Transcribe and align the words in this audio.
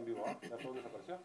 en 0.00 0.04
vivo, 0.06 0.24
¿ah? 0.26 0.36
¿Ya 0.42 0.56
todo 0.56 0.74
desapareció? 0.74 1.18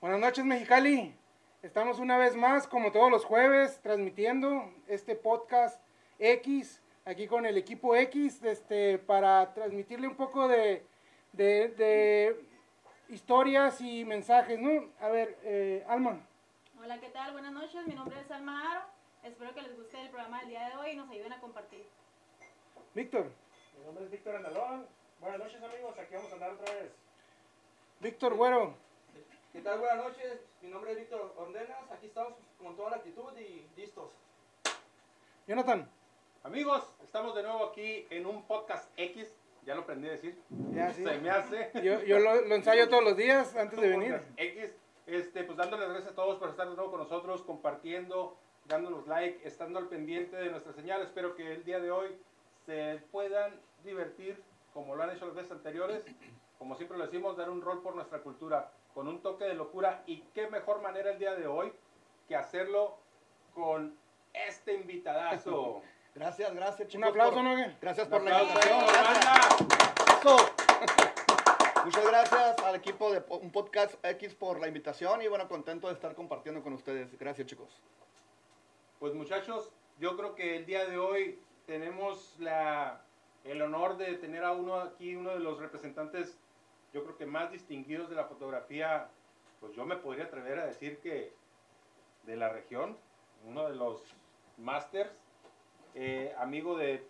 Buenas 0.00 0.20
noches, 0.20 0.44
Mexicali. 0.44 1.14
Estamos 1.62 1.98
una 2.00 2.18
vez 2.18 2.34
más, 2.34 2.66
como 2.66 2.90
todos 2.90 3.10
los 3.10 3.24
jueves, 3.24 3.80
transmitiendo 3.82 4.72
este 4.88 5.14
podcast 5.14 5.80
X, 6.18 6.80
aquí 7.04 7.26
con 7.28 7.46
el 7.46 7.56
equipo 7.56 7.94
X, 7.94 8.42
este, 8.42 8.98
para 8.98 9.54
transmitirle 9.54 10.08
un 10.08 10.16
poco 10.16 10.48
de, 10.48 10.84
de- 11.32 11.68
de 11.68 12.46
historias 13.08 13.80
y 13.80 14.04
mensajes, 14.04 14.58
¿no? 14.58 14.90
A 15.00 15.08
ver, 15.08 15.38
eh, 15.44 15.84
Alma, 15.88 16.20
Hola, 16.80 16.98
¿qué 16.98 17.10
tal? 17.10 17.30
Buenas 17.32 17.52
noches, 17.52 17.86
mi 17.86 17.94
nombre 17.94 18.18
es 18.20 18.28
Alma 18.32 18.72
Aro. 18.72 18.80
Espero 19.22 19.54
que 19.54 19.62
les 19.62 19.76
guste 19.76 20.00
el 20.02 20.08
programa 20.10 20.40
del 20.40 20.48
día 20.48 20.68
de 20.68 20.74
hoy 20.76 20.90
y 20.90 20.96
nos 20.96 21.08
ayuden 21.08 21.32
a 21.32 21.40
compartir. 21.40 21.86
Víctor, 22.92 23.26
Mi 23.78 23.84
nombre 23.84 24.04
es 24.04 24.10
Víctor 24.10 24.34
Andalón. 24.34 24.84
Buenas 25.22 25.38
noches 25.38 25.62
amigos, 25.62 25.96
aquí 25.98 26.14
vamos 26.14 26.30
a 26.30 26.34
andar 26.34 26.50
otra 26.50 26.74
vez. 26.74 26.90
Víctor 28.00 28.34
Güero, 28.34 28.74
¿Qué 29.52 29.60
tal? 29.60 29.78
Buenas 29.78 29.98
noches, 30.04 30.40
mi 30.62 30.68
nombre 30.68 30.92
es 30.92 30.98
Víctor 30.98 31.32
Ordenas, 31.36 31.90
aquí 31.92 32.06
estamos 32.06 32.32
con 32.60 32.74
toda 32.74 32.90
la 32.90 32.96
actitud 32.96 33.32
y 33.38 33.64
listos. 33.76 34.10
Jonathan, 35.46 35.88
Amigos, 36.44 36.84
estamos 37.04 37.36
de 37.36 37.44
nuevo 37.44 37.66
aquí 37.66 38.04
en 38.10 38.26
un 38.26 38.42
podcast 38.48 38.90
X. 38.96 39.32
Ya 39.64 39.76
lo 39.76 39.82
aprendí 39.82 40.08
a 40.08 40.12
decir. 40.12 40.36
ya 40.74 40.92
sí. 40.92 41.04
Se 41.04 41.18
me 41.18 41.30
hace. 41.30 41.70
Yo, 41.84 42.02
yo 42.02 42.18
lo, 42.18 42.40
lo 42.40 42.54
ensayo 42.56 42.88
todos 42.88 43.04
los 43.04 43.16
días 43.16 43.54
antes 43.54 43.80
de 43.80 43.94
Un 43.94 44.00
venir. 44.00 44.12
podcast 44.14 44.40
X. 44.40 44.74
Este, 45.06 45.44
pues 45.44 45.56
dándoles 45.56 45.88
gracias 45.88 46.10
a 46.12 46.14
todos 46.16 46.40
por 46.40 46.48
estar 46.48 46.68
de 46.68 46.74
nuevo 46.74 46.90
con 46.90 46.98
nosotros, 46.98 47.42
compartiendo, 47.42 48.36
dándonos 48.64 49.06
like, 49.06 49.46
estando 49.46 49.78
al 49.78 49.86
pendiente 49.88 50.34
de 50.34 50.50
nuestra 50.50 50.72
señal. 50.72 51.00
Espero 51.02 51.36
que 51.36 51.52
el 51.52 51.62
día 51.64 51.78
de 51.78 51.92
hoy 51.92 52.08
se 52.66 53.00
puedan 53.12 53.54
divertir 53.84 54.42
como 54.72 54.94
lo 54.94 55.02
han 55.02 55.10
hecho 55.10 55.26
las 55.26 55.34
veces 55.34 55.52
anteriores. 55.52 56.04
Como 56.58 56.76
siempre 56.76 56.96
lo 56.96 57.04
decimos, 57.04 57.36
dar 57.36 57.50
un 57.50 57.60
rol 57.60 57.82
por 57.82 57.94
nuestra 57.94 58.20
cultura 58.20 58.70
con 58.94 59.08
un 59.08 59.20
toque 59.22 59.44
de 59.44 59.54
locura. 59.54 60.02
Y 60.06 60.22
qué 60.34 60.48
mejor 60.48 60.80
manera 60.80 61.12
el 61.12 61.18
día 61.18 61.34
de 61.34 61.46
hoy 61.46 61.72
que 62.28 62.36
hacerlo 62.36 62.98
con 63.54 63.96
este 64.32 64.74
invitadazo. 64.74 65.82
Gracias, 66.14 66.54
gracias 66.54 66.88
chicos. 66.88 67.08
Un 67.08 67.08
aplauso, 67.08 67.36
por-. 67.36 67.80
Gracias 67.80 68.06
por 68.06 68.22
la 68.22 68.42
invitación. 68.42 68.84
Muchas 71.86 72.06
gracias 72.06 72.58
al 72.58 72.74
equipo 72.74 73.10
de 73.10 73.24
un 73.28 73.50
podcast 73.50 73.94
X 74.04 74.34
por 74.34 74.60
la 74.60 74.68
invitación 74.68 75.22
y 75.22 75.28
bueno, 75.28 75.48
contento 75.48 75.88
de 75.88 75.94
estar 75.94 76.14
compartiendo 76.14 76.62
con 76.62 76.74
ustedes. 76.74 77.18
Gracias 77.18 77.46
chicos. 77.46 77.80
Pues 79.00 79.14
muchachos, 79.14 79.72
yo 79.98 80.16
creo 80.16 80.34
que 80.34 80.54
el 80.56 80.66
día 80.66 80.84
de 80.84 80.98
hoy 80.98 81.40
tenemos 81.66 82.36
la, 82.38 83.00
el 83.44 83.62
honor 83.62 83.96
de 83.96 84.14
tener 84.14 84.44
a 84.44 84.52
uno 84.52 84.76
aquí, 84.76 85.16
uno 85.16 85.30
de 85.30 85.40
los 85.40 85.58
representantes, 85.58 86.38
yo 86.92 87.02
creo 87.02 87.16
que 87.16 87.26
más 87.26 87.50
distinguidos 87.50 88.08
de 88.08 88.16
la 88.16 88.24
fotografía, 88.24 89.08
pues 89.60 89.74
yo 89.74 89.84
me 89.84 89.96
podría 89.96 90.24
atrever 90.24 90.58
a 90.58 90.66
decir 90.66 90.98
que 90.98 91.32
de 92.24 92.36
la 92.36 92.48
región, 92.48 92.96
uno 93.46 93.68
de 93.68 93.74
los 93.74 94.02
masters, 94.58 95.12
eh, 95.94 96.34
amigo 96.38 96.76
de 96.76 97.04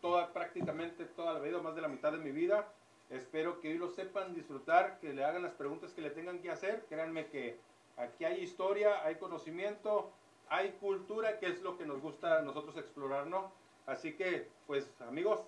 toda, 0.00 0.32
prácticamente 0.32 1.04
toda 1.04 1.32
la 1.32 1.40
vida, 1.40 1.60
más 1.60 1.74
de 1.74 1.80
la 1.80 1.88
mitad 1.88 2.12
de 2.12 2.18
mi 2.18 2.32
vida. 2.32 2.68
Espero 3.10 3.60
que 3.60 3.68
hoy 3.68 3.78
lo 3.78 3.88
sepan 3.88 4.34
disfrutar, 4.34 4.98
que 5.00 5.12
le 5.12 5.24
hagan 5.24 5.42
las 5.42 5.52
preguntas 5.52 5.92
que 5.92 6.02
le 6.02 6.10
tengan 6.10 6.40
que 6.40 6.50
hacer. 6.50 6.84
Créanme 6.88 7.26
que 7.26 7.58
aquí 7.96 8.24
hay 8.24 8.42
historia, 8.42 9.04
hay 9.04 9.16
conocimiento, 9.16 10.10
hay 10.48 10.72
cultura, 10.80 11.38
que 11.38 11.46
es 11.46 11.62
lo 11.62 11.78
que 11.78 11.86
nos 11.86 12.00
gusta 12.00 12.38
a 12.38 12.42
nosotros 12.42 12.76
explorar, 12.76 13.26
¿no? 13.26 13.52
Así 13.86 14.14
que, 14.14 14.48
pues, 14.66 14.90
amigos, 15.00 15.40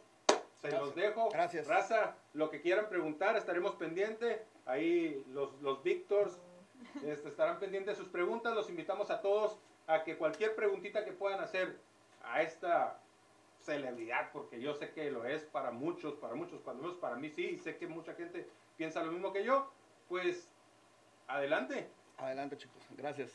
se 0.70 0.78
los 0.78 0.94
dejo. 0.94 1.28
Gracias. 1.30 1.66
Raza, 1.66 2.16
lo 2.32 2.50
que 2.50 2.60
quieran 2.60 2.88
preguntar, 2.88 3.36
estaremos 3.36 3.74
pendientes. 3.76 4.40
Ahí 4.66 5.24
los, 5.28 5.60
los 5.60 5.82
Víctors 5.82 6.40
este, 7.04 7.28
estarán 7.28 7.58
pendientes 7.58 7.96
de 7.96 8.02
sus 8.02 8.10
preguntas. 8.10 8.54
Los 8.54 8.70
invitamos 8.70 9.10
a 9.10 9.20
todos 9.20 9.58
a 9.86 10.04
que 10.04 10.16
cualquier 10.16 10.54
preguntita 10.54 11.04
que 11.04 11.12
puedan 11.12 11.40
hacer 11.40 11.78
a 12.22 12.42
esta 12.42 12.98
celebridad, 13.60 14.30
porque 14.32 14.60
yo 14.60 14.74
sé 14.74 14.90
que 14.90 15.10
lo 15.10 15.24
es 15.24 15.42
para 15.44 15.70
muchos, 15.70 16.14
para 16.14 16.34
muchos, 16.34 16.60
cuando 16.60 16.82
menos 16.82 16.98
para 16.98 17.16
mí 17.16 17.30
sí, 17.30 17.46
y 17.46 17.58
sé 17.58 17.76
que 17.76 17.86
mucha 17.86 18.14
gente 18.14 18.48
piensa 18.76 19.02
lo 19.02 19.12
mismo 19.12 19.32
que 19.32 19.44
yo, 19.44 19.70
pues 20.08 20.48
adelante. 21.26 21.88
Adelante 22.18 22.56
chicos, 22.56 22.82
gracias. 22.90 23.32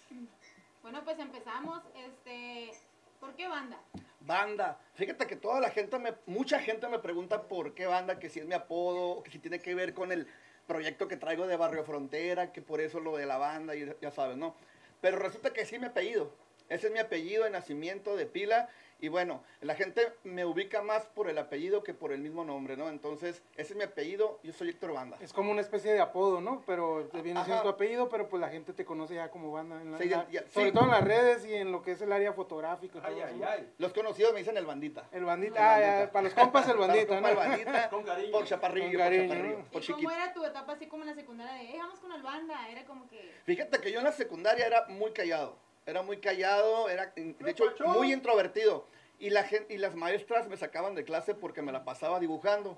Bueno, 0.82 1.04
pues 1.04 1.20
empezamos. 1.20 1.84
Este, 1.96 2.72
¿Por 3.20 3.36
qué 3.36 3.48
banda? 3.48 3.78
Banda. 4.22 4.80
Fíjate 4.94 5.28
que 5.28 5.36
toda 5.36 5.60
la 5.60 5.70
gente, 5.70 6.00
me, 6.00 6.14
mucha 6.26 6.60
gente 6.60 6.88
me 6.88 7.00
pregunta 7.00 7.44
por 7.44 7.74
qué 7.74 7.86
banda, 7.86 8.20
que 8.20 8.30
si 8.30 8.40
es 8.40 8.46
mi 8.46 8.54
apodo, 8.54 9.24
que 9.24 9.32
si 9.32 9.40
tiene 9.40 9.60
que 9.60 9.76
ver 9.76 9.94
con 9.94 10.12
el 10.12 10.28
proyecto 10.68 11.08
que 11.08 11.18
traigo 11.18 11.48
de 11.48 11.58
Barrio 11.58 11.84
Frontera, 11.84 12.52
que 12.52 12.62
por 12.62 12.80
eso 12.80 13.00
lo 13.00 13.18
de 13.18 13.26
la 13.26 13.38
banda, 13.38 13.74
ya 13.76 14.12
sabes, 14.12 14.38
¿no? 14.38 14.56
Pero 15.02 15.18
resulta 15.18 15.52
que 15.52 15.66
sí 15.66 15.80
mi 15.80 15.86
apellido. 15.86 16.32
Ese 16.70 16.88
es 16.88 16.94
mi 16.94 17.00
apellido 17.00 17.44
de 17.44 17.50
nacimiento, 17.50 18.16
de 18.16 18.26
pila. 18.26 18.70
Y 19.02 19.08
bueno, 19.08 19.42
la 19.62 19.76
gente 19.76 20.12
me 20.24 20.44
ubica 20.46 20.82
más 20.82 21.06
por 21.08 21.30
el 21.30 21.38
apellido 21.38 21.84
que 21.84 21.94
por 21.94 22.12
el 22.12 22.20
mismo 22.20 22.44
nombre, 22.44 22.76
¿no? 22.76 22.90
Entonces, 22.90 23.42
ese 23.56 23.74
es 23.74 23.76
mi 23.78 23.84
apellido, 23.84 24.40
yo 24.44 24.52
soy 24.52 24.70
Héctor 24.70 24.92
Banda. 24.94 25.18
Es 25.22 25.32
como 25.32 25.52
una 25.52 25.62
especie 25.62 25.94
de 25.94 26.02
apodo, 26.02 26.42
¿no? 26.42 26.62
Pero 26.66 27.08
te 27.12 27.22
viene 27.22 27.44
siendo 27.46 27.64
tu 27.64 27.70
apellido, 27.70 28.10
pero 28.10 28.28
pues 28.28 28.42
la 28.42 28.50
gente 28.50 28.74
te 28.74 28.84
conoce 28.84 29.16
ya 29.16 29.30
como 29.32 29.52
banda. 29.52 29.82
En 29.82 29.92
la- 29.94 29.98
Sí, 30.00 30.10
ya- 30.10 30.26
sobre 30.50 30.68
sí. 30.68 30.72
todo 30.74 30.84
en 30.86 30.92
las 30.92 31.04
redes 31.04 31.46
y 31.46 31.54
en 31.56 31.72
lo 31.72 31.82
que 31.82 31.92
es 31.94 32.02
el 32.02 32.12
área 32.12 32.34
fotográfica. 32.34 33.00
y 33.00 33.02
Ay, 33.06 33.22
ay, 33.22 33.42
ay. 33.48 33.74
Los 33.78 33.94
conocidos 33.94 34.34
me 34.34 34.40
dicen 34.40 34.58
el 34.58 34.66
bandita. 34.66 35.08
El 35.12 35.24
bandita, 35.24 35.78
El 35.80 35.84
ah, 35.84 35.88
bandita. 35.88 36.12
para 36.12 36.24
los 36.24 36.34
compas 36.34 36.68
el 36.70 36.78
bandita, 36.78 37.08
Para 37.08 37.22
¿no? 37.22 37.28
el 37.30 37.36
bandita, 37.36 37.90
Con 37.90 38.04
cariño. 38.04 38.32
por 38.32 38.46
chaparrillo, 38.46 38.86
Con 38.86 38.92
por 38.92 39.00
cariño, 39.00 39.24
chaparrillo, 39.30 39.58
¿no? 39.60 39.64
por 39.66 39.82
¿Y 39.82 39.86
chiquito. 39.86 39.98
cómo 39.98 40.12
era 40.12 40.34
tu 40.34 40.44
etapa 40.46 40.74
así 40.74 40.88
como 40.88 41.04
en 41.04 41.10
la 41.10 41.16
secundaria 41.16 41.54
de, 41.54 41.70
eh, 41.72 41.78
vamos 41.78 42.00
con 42.00 42.12
el 42.12 42.22
banda? 42.22 42.70
Era 42.70 42.84
como 42.86 43.08
que... 43.08 43.34
Fíjate 43.46 43.80
que 43.80 43.92
yo 43.94 44.00
en 44.00 44.06
la 44.06 44.12
secundaria 44.12 44.66
era 44.68 44.86
muy 44.90 45.12
callado. 45.14 45.58
Era 45.90 46.04
muy 46.04 46.18
callado, 46.18 46.88
era 46.88 47.12
de 47.16 47.36
hecho 47.52 47.64
muy 47.98 48.14
introvertido. 48.14 48.86
Y, 49.18 49.32
la 49.32 49.44
gente, 49.44 49.74
y 49.74 49.78
las 49.78 49.96
maestras 49.96 50.48
me 50.48 50.56
sacaban 50.56 50.96
de 50.96 51.04
clase 51.04 51.34
porque 51.36 51.62
me 51.62 51.72
la 51.72 51.84
pasaba 51.84 52.20
dibujando. 52.20 52.78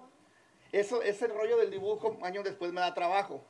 Eso, 0.72 1.02
ese 1.04 1.28
rollo 1.28 1.58
del 1.58 1.70
dibujo, 1.70 2.18
años 2.24 2.44
después 2.46 2.72
me 2.72 2.80
da 2.82 2.94
trabajo. 2.94 3.44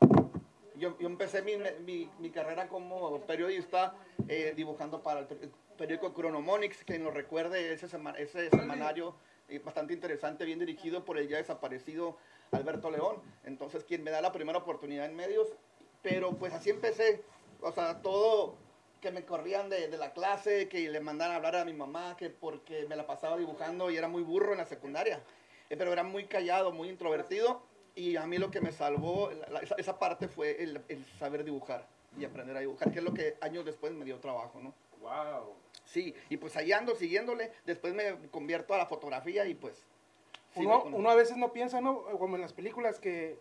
Yo, 0.75 0.97
yo 0.99 1.07
empecé 1.07 1.43
mi, 1.43 1.53
mi- 1.85 2.09
mi 2.19 2.31
carrera 2.31 2.67
como 2.67 3.21
periodista 3.21 3.93
eh, 4.27 4.53
dibujando 4.55 5.03
para 5.03 5.19
el 5.21 5.27
per- 5.27 5.37
el 5.43 5.51
periódico 5.77 6.11
Chronomonix, 6.13 6.83
quien 6.83 7.03
lo 7.03 7.11
recuerde, 7.11 7.71
ese, 7.71 7.87
sema- 7.87 8.17
ese 8.17 8.49
semanario 8.49 9.13
eh, 9.47 9.59
bastante 9.59 9.93
interesante, 9.93 10.43
bien 10.43 10.57
dirigido 10.59 11.05
por 11.05 11.17
el 11.19 11.27
ya 11.27 11.37
desaparecido 11.37 12.17
Alberto 12.51 12.89
León. 12.89 13.21
Entonces, 13.45 13.83
quien 13.83 14.03
me 14.03 14.09
da 14.09 14.21
la 14.21 14.31
primera 14.31 14.57
oportunidad 14.57 15.05
en 15.05 15.15
medios. 15.15 15.47
Pero 16.01 16.31
pues 16.33 16.51
así 16.53 16.71
empecé. 16.71 17.21
O 17.61 17.71
sea, 17.71 18.01
todo 18.01 18.55
que 19.01 19.11
me 19.11 19.25
corrían 19.25 19.69
de, 19.69 19.87
de 19.87 19.97
la 19.97 20.13
clase, 20.13 20.69
que 20.69 20.87
le 20.87 20.99
mandaban 20.99 21.33
a 21.33 21.37
hablar 21.37 21.55
a 21.55 21.65
mi 21.65 21.73
mamá, 21.73 22.15
que 22.17 22.29
porque 22.29 22.85
me 22.87 22.95
la 22.95 23.05
pasaba 23.07 23.35
dibujando 23.37 23.89
y 23.89 23.97
era 23.97 24.07
muy 24.07 24.21
burro 24.21 24.51
en 24.51 24.59
la 24.59 24.65
secundaria. 24.65 25.19
Eh, 25.69 25.75
pero 25.75 25.91
era 25.91 26.03
muy 26.03 26.25
callado, 26.25 26.71
muy 26.71 26.87
introvertido. 26.87 27.61
Y 27.95 28.15
a 28.15 28.25
mí 28.27 28.37
lo 28.37 28.51
que 28.51 28.61
me 28.61 28.71
salvó, 28.71 29.31
la- 29.31 29.47
la- 29.49 29.59
esa, 29.59 29.75
esa 29.75 29.99
parte 29.99 30.27
fue 30.27 30.61
el, 30.63 30.81
el 30.87 31.03
saber 31.19 31.43
dibujar 31.43 31.85
y 32.17 32.23
aprender 32.25 32.55
a 32.55 32.59
dibujar, 32.61 32.91
que 32.91 32.99
es 32.99 33.03
lo 33.05 33.13
que 33.13 33.35
años 33.41 33.65
después 33.65 33.91
me 33.93 34.05
dio 34.05 34.19
trabajo, 34.19 34.59
¿no? 34.61 34.73
Wow. 35.01 35.55
Sí, 35.85 36.13
y 36.29 36.37
pues 36.37 36.55
ahí 36.55 36.71
ando 36.71 36.95
siguiéndole, 36.95 37.51
después 37.65 37.93
me 37.93 38.15
convierto 38.29 38.73
a 38.73 38.77
la 38.77 38.85
fotografía 38.85 39.45
y 39.45 39.55
pues... 39.55 39.83
Uno, 40.55 40.83
uno 40.83 41.09
a 41.09 41.15
veces 41.15 41.37
no 41.37 41.53
piensa, 41.53 41.79
¿no? 41.81 42.03
Como 42.19 42.35
en 42.35 42.41
las 42.41 42.51
películas, 42.53 42.99
que 42.99 43.39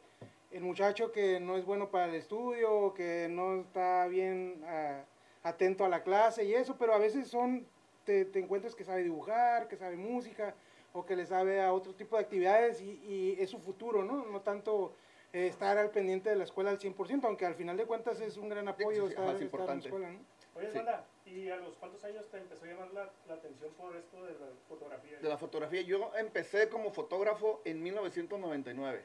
el 0.53 0.63
muchacho 0.63 1.11
que 1.13 1.41
no 1.41 1.57
es 1.57 1.65
bueno 1.65 1.91
para 1.91 2.07
el 2.07 2.15
estudio, 2.15 2.95
que 2.95 3.27
no 3.29 3.61
está 3.63 4.07
bien 4.07 4.63
ah, 4.67 5.03
atento 5.43 5.85
a 5.85 5.89
la 5.89 6.03
clase 6.03 6.45
y 6.45 6.55
eso, 6.55 6.77
pero 6.79 6.95
a 6.95 6.99
veces 6.99 7.29
son, 7.29 7.67
te, 8.05 8.25
te 8.25 8.39
encuentras 8.39 8.75
que 8.75 8.85
sabe 8.85 9.03
dibujar, 9.03 9.69
que 9.69 9.77
sabe 9.77 9.97
música, 9.97 10.55
o 10.93 11.07
que 11.07 11.17
le 11.17 11.27
sabe 11.27 11.63
a 11.63 11.73
otro 11.73 11.95
tipo 11.95 12.17
de 12.17 12.23
actividades 12.23 12.81
y, 12.81 13.01
y 13.05 13.37
es 13.41 13.51
su 13.51 13.59
futuro, 13.59 14.05
¿no? 14.05 14.27
No 14.27 14.41
tanto 14.41 14.93
eh, 15.33 15.47
estar 15.47 15.79
al 15.79 15.91
pendiente 15.91 16.31
de 16.31 16.37
la 16.37 16.45
escuela 16.45 16.71
al 16.71 16.79
100%, 16.79 17.25
aunque 17.25 17.47
al 17.47 17.55
final 17.55 17.77
de 17.77 17.87
cuentas 17.87 18.21
es 18.21 18.37
un 18.37 18.49
gran 18.49 18.67
apoyo 18.69 19.07
sí, 19.07 19.11
estar, 19.11 19.37
en 19.41 19.67
la 19.67 19.75
escuela, 19.77 20.11
¿no? 20.11 20.21
Oye, 20.57 20.71
Sí. 20.73 20.79
banda, 20.79 21.05
¿y 21.25 21.49
a 21.49 21.57
los 21.57 21.77
cuántos 21.77 22.03
años 22.03 22.29
te 22.29 22.39
empezó 22.39 22.65
a 22.65 22.69
llamar 22.69 22.93
la, 22.93 23.09
la 23.29 23.35
atención 23.35 23.73
por 23.75 23.97
esto 23.97 24.25
de 24.25 24.33
la 24.33 24.47
fotografía? 24.69 25.19
de 25.21 25.29
la 25.29 25.39
fotografía. 25.39 25.83
Yo 25.83 26.11
empecé 26.17 26.69
como 26.69 26.91
fotógrafo 26.91 27.63
en 27.65 27.81
1999. 27.83 29.05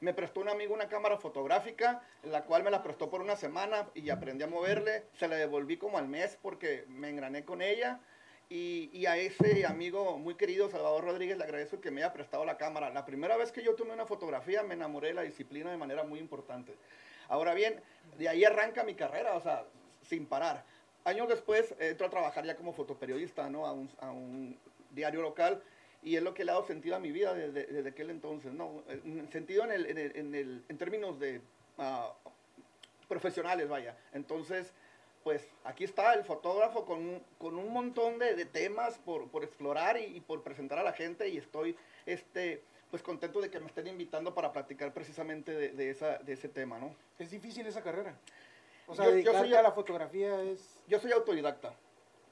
Me 0.00 0.14
prestó 0.14 0.40
un 0.40 0.48
amigo 0.48 0.72
una 0.72 0.88
cámara 0.88 1.18
fotográfica, 1.18 2.02
la 2.22 2.44
cual 2.44 2.62
me 2.62 2.70
la 2.70 2.82
prestó 2.82 3.10
por 3.10 3.20
una 3.20 3.36
semana 3.36 3.86
y 3.94 4.08
aprendí 4.08 4.42
a 4.42 4.46
moverle. 4.46 5.04
Se 5.18 5.28
la 5.28 5.36
devolví 5.36 5.76
como 5.76 5.98
al 5.98 6.08
mes 6.08 6.38
porque 6.40 6.86
me 6.88 7.10
engrané 7.10 7.44
con 7.44 7.60
ella. 7.60 8.00
Y, 8.48 9.06
a 9.06 9.16
ese 9.16 9.64
amigo 9.64 10.18
muy 10.18 10.34
querido, 10.34 10.68
Salvador 10.68 11.04
Rodríguez, 11.04 11.38
le 11.38 11.44
agradezco 11.44 11.80
que 11.80 11.90
me 11.90 12.02
haya 12.02 12.12
prestado 12.12 12.44
la 12.44 12.56
cámara. 12.56 12.90
La 12.90 13.04
primera 13.04 13.36
vez 13.36 13.52
que 13.52 13.62
yo 13.62 13.76
tomé 13.76 13.92
una 13.92 14.06
fotografía 14.06 14.62
me 14.62 14.74
enamoré 14.74 15.08
de 15.08 15.14
la 15.14 15.22
disciplina 15.22 15.70
de 15.70 15.76
manera 15.76 16.02
muy 16.02 16.18
importante. 16.18 16.74
Ahora 17.28 17.54
bien, 17.54 17.80
de 18.18 18.28
ahí 18.28 18.42
arranca 18.44 18.82
mi 18.82 18.94
carrera, 18.94 19.36
o 19.36 19.40
sea, 19.40 19.64
sin 20.02 20.26
parar. 20.26 20.64
Años 21.04 21.28
después 21.28 21.74
entro 21.78 22.06
a 22.06 22.10
trabajar 22.10 22.44
ya 22.44 22.56
como 22.56 22.72
fotoperiodista, 22.72 23.48
¿no? 23.50 23.66
A 23.66 24.10
un 24.10 24.58
diario 24.90 25.22
local 25.22 25.62
y 26.02 26.16
es 26.16 26.22
lo 26.22 26.32
que 26.34 26.44
le 26.44 26.50
ha 26.50 26.54
dado 26.54 26.66
sentido 26.66 26.96
a 26.96 26.98
mi 26.98 27.12
vida 27.12 27.34
desde, 27.34 27.66
desde 27.66 27.88
aquel 27.90 28.10
entonces, 28.10 28.52
¿no? 28.52 28.82
En 28.88 29.30
sentido 29.30 29.64
en, 29.64 29.72
el, 29.72 29.86
en, 29.86 29.98
el, 29.98 30.16
en, 30.16 30.34
el, 30.34 30.64
en 30.68 30.78
términos 30.78 31.18
de 31.20 31.40
uh, 31.78 32.12
profesionales, 33.08 33.68
vaya. 33.68 33.96
Entonces, 34.12 34.72
pues 35.22 35.46
aquí 35.64 35.84
está 35.84 36.14
el 36.14 36.24
fotógrafo 36.24 36.84
con, 36.86 37.22
con 37.38 37.56
un 37.56 37.72
montón 37.72 38.18
de, 38.18 38.34
de 38.34 38.46
temas 38.46 38.98
por, 38.98 39.28
por 39.28 39.44
explorar 39.44 39.98
y, 39.98 40.04
y, 40.16 40.20
por 40.20 40.42
presentar 40.42 40.78
a 40.78 40.82
la 40.82 40.92
gente 40.92 41.28
y 41.28 41.36
estoy 41.36 41.76
este, 42.06 42.62
pues 42.90 43.02
contento 43.02 43.40
de 43.40 43.50
que 43.50 43.60
me 43.60 43.66
estén 43.66 43.86
invitando 43.86 44.32
para 44.34 44.52
platicar 44.52 44.94
precisamente 44.94 45.52
de, 45.52 45.68
de, 45.70 45.90
esa, 45.90 46.18
de 46.18 46.32
ese 46.32 46.48
tema, 46.48 46.78
¿no? 46.78 46.94
Es 47.18 47.30
difícil 47.30 47.66
esa 47.66 47.82
carrera. 47.82 48.16
O 48.86 48.94
sea, 48.94 49.04
Yo- 49.04 49.10
yo 49.10 49.16
dedicarte 49.16 49.40
soy- 49.48 49.54
a 49.54 49.62
la 49.62 49.72
fotografía 49.72 50.42
es... 50.42 50.82
Yo 50.88 50.98
soy 50.98 51.12
autodidacta. 51.12 51.74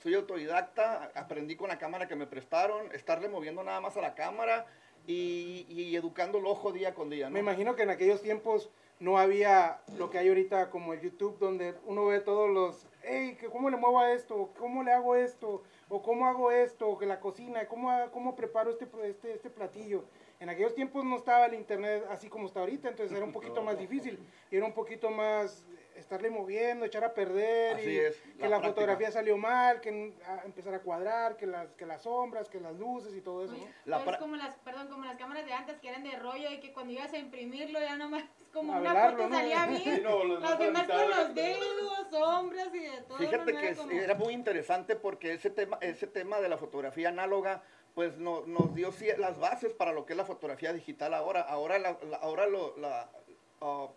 Soy 0.02 0.14
autodidacta, 0.14 1.10
aprendí 1.14 1.56
con 1.56 1.68
la 1.68 1.78
cámara 1.78 2.06
que 2.06 2.14
me 2.14 2.26
prestaron, 2.26 2.92
estarle 2.94 3.28
moviendo 3.28 3.64
nada 3.64 3.80
más 3.80 3.96
a 3.96 4.00
la 4.00 4.14
cámara 4.14 4.66
y, 5.06 5.66
y 5.68 5.96
educando 5.96 6.38
el 6.38 6.46
ojo 6.46 6.70
día 6.70 6.94
con 6.94 7.10
día. 7.10 7.26
¿no? 7.26 7.34
Me 7.34 7.40
imagino 7.40 7.74
que 7.74 7.82
en 7.82 7.90
aquellos 7.90 8.22
tiempos 8.22 8.70
no 9.00 9.18
había 9.18 9.80
lo 9.96 10.10
que 10.10 10.18
hay 10.18 10.28
ahorita 10.28 10.70
como 10.70 10.92
el 10.92 11.00
YouTube, 11.00 11.38
donde 11.38 11.74
uno 11.86 12.06
ve 12.06 12.20
todos 12.20 12.48
los, 12.50 12.86
hey, 13.02 13.36
¿cómo 13.50 13.70
le 13.70 13.76
muevo 13.76 14.00
a 14.00 14.12
esto? 14.12 14.50
¿Cómo 14.58 14.82
le 14.82 14.92
hago 14.92 15.14
esto? 15.16 15.62
¿O 15.88 16.02
cómo 16.02 16.26
hago 16.26 16.50
esto? 16.50 16.98
Que 16.98 17.06
la 17.06 17.20
cocina, 17.20 17.66
¿cómo, 17.66 17.90
cómo 18.12 18.34
preparo 18.34 18.70
este, 18.70 18.88
este, 19.04 19.34
este 19.34 19.50
platillo? 19.50 20.04
En 20.40 20.48
aquellos 20.48 20.74
tiempos 20.74 21.04
no 21.04 21.16
estaba 21.16 21.46
el 21.46 21.54
internet 21.54 22.04
así 22.10 22.28
como 22.28 22.46
está 22.46 22.60
ahorita, 22.60 22.88
entonces 22.88 23.16
era 23.16 23.24
un 23.24 23.32
poquito 23.32 23.62
más 23.64 23.78
difícil. 23.78 24.18
Y 24.50 24.56
era 24.56 24.66
un 24.66 24.74
poquito 24.74 25.10
más 25.10 25.64
estarle 25.98 26.30
moviendo, 26.30 26.84
echar 26.84 27.04
a 27.04 27.12
perder, 27.14 27.76
Así 27.76 27.90
y 27.90 27.98
es, 27.98 28.16
que 28.16 28.28
la 28.42 28.48
la, 28.48 28.56
práctica. 28.58 28.68
fotografía 28.68 29.10
salió 29.10 29.36
mal, 29.36 29.80
que 29.80 30.14
a 30.26 30.44
empezar 30.44 30.74
a 30.74 30.80
cuadrar, 30.80 31.36
que 31.36 31.46
las, 31.46 31.68
que 31.74 31.86
las 31.86 32.02
sombras, 32.02 32.48
que 32.48 32.60
las 32.60 32.76
luces 32.76 33.14
y 33.14 33.20
todo 33.20 33.44
eso. 33.44 33.54
Oye, 33.54 33.64
¿no? 33.64 33.70
La 33.98 34.10
es 34.12 34.16
como 34.18 34.36
las, 34.36 34.56
perdón, 34.64 34.88
como 34.88 35.04
las 35.04 35.16
cámaras 35.16 35.44
de 35.44 35.52
antes 35.52 35.78
que 35.80 35.88
eran 35.88 36.02
de 36.04 36.16
rollo 36.16 36.50
y 36.50 36.60
que 36.60 36.72
cuando 36.72 36.92
ibas 36.92 37.12
a 37.12 37.18
imprimirlo 37.18 37.80
ya 37.80 37.96
nomás 37.96 38.24
como 38.52 38.72
A 38.74 38.78
una 38.80 38.90
velarlo, 38.92 39.16
foto 39.24 39.28
¿no? 39.30 39.36
salía 39.36 39.66
bien. 39.66 39.82
Sí, 39.96 40.00
no, 40.02 40.24
los 40.24 40.40
las 40.40 40.58
demás 40.58 40.86
con 40.88 41.10
los 41.10 41.34
dedos, 41.34 42.06
sombras 42.10 42.74
y 42.74 42.78
de 42.78 43.00
todo. 43.02 43.18
Fíjate 43.18 43.52
no 43.52 43.60
que 43.60 43.66
era 43.68 43.76
como- 43.76 43.90
era 43.92 44.14
muy 44.14 44.32
interesante 44.34 44.96
porque 44.96 45.32
ese 45.34 45.50
tema, 45.50 45.78
ese 45.80 46.06
tema 46.06 46.40
de 46.40 46.48
la 46.48 46.56
fotografía 46.56 47.08
análoga 47.10 47.62
pues 47.94 48.16
no- 48.16 48.46
nos 48.46 48.74
dio 48.74 48.92
las 49.18 49.38
bases 49.40 49.72
para 49.72 49.92
lo 49.92 50.06
que 50.06 50.12
es 50.12 50.16
la 50.16 50.24
fotografía 50.24 50.72
digital 50.72 51.14
ahora. 51.14 51.40
Ahora, 51.40 51.78
la, 51.80 51.98
la- 52.08 52.18
ahora 52.18 52.46
lo, 52.46 52.76
la, 52.76 53.10
ah, 53.60 53.88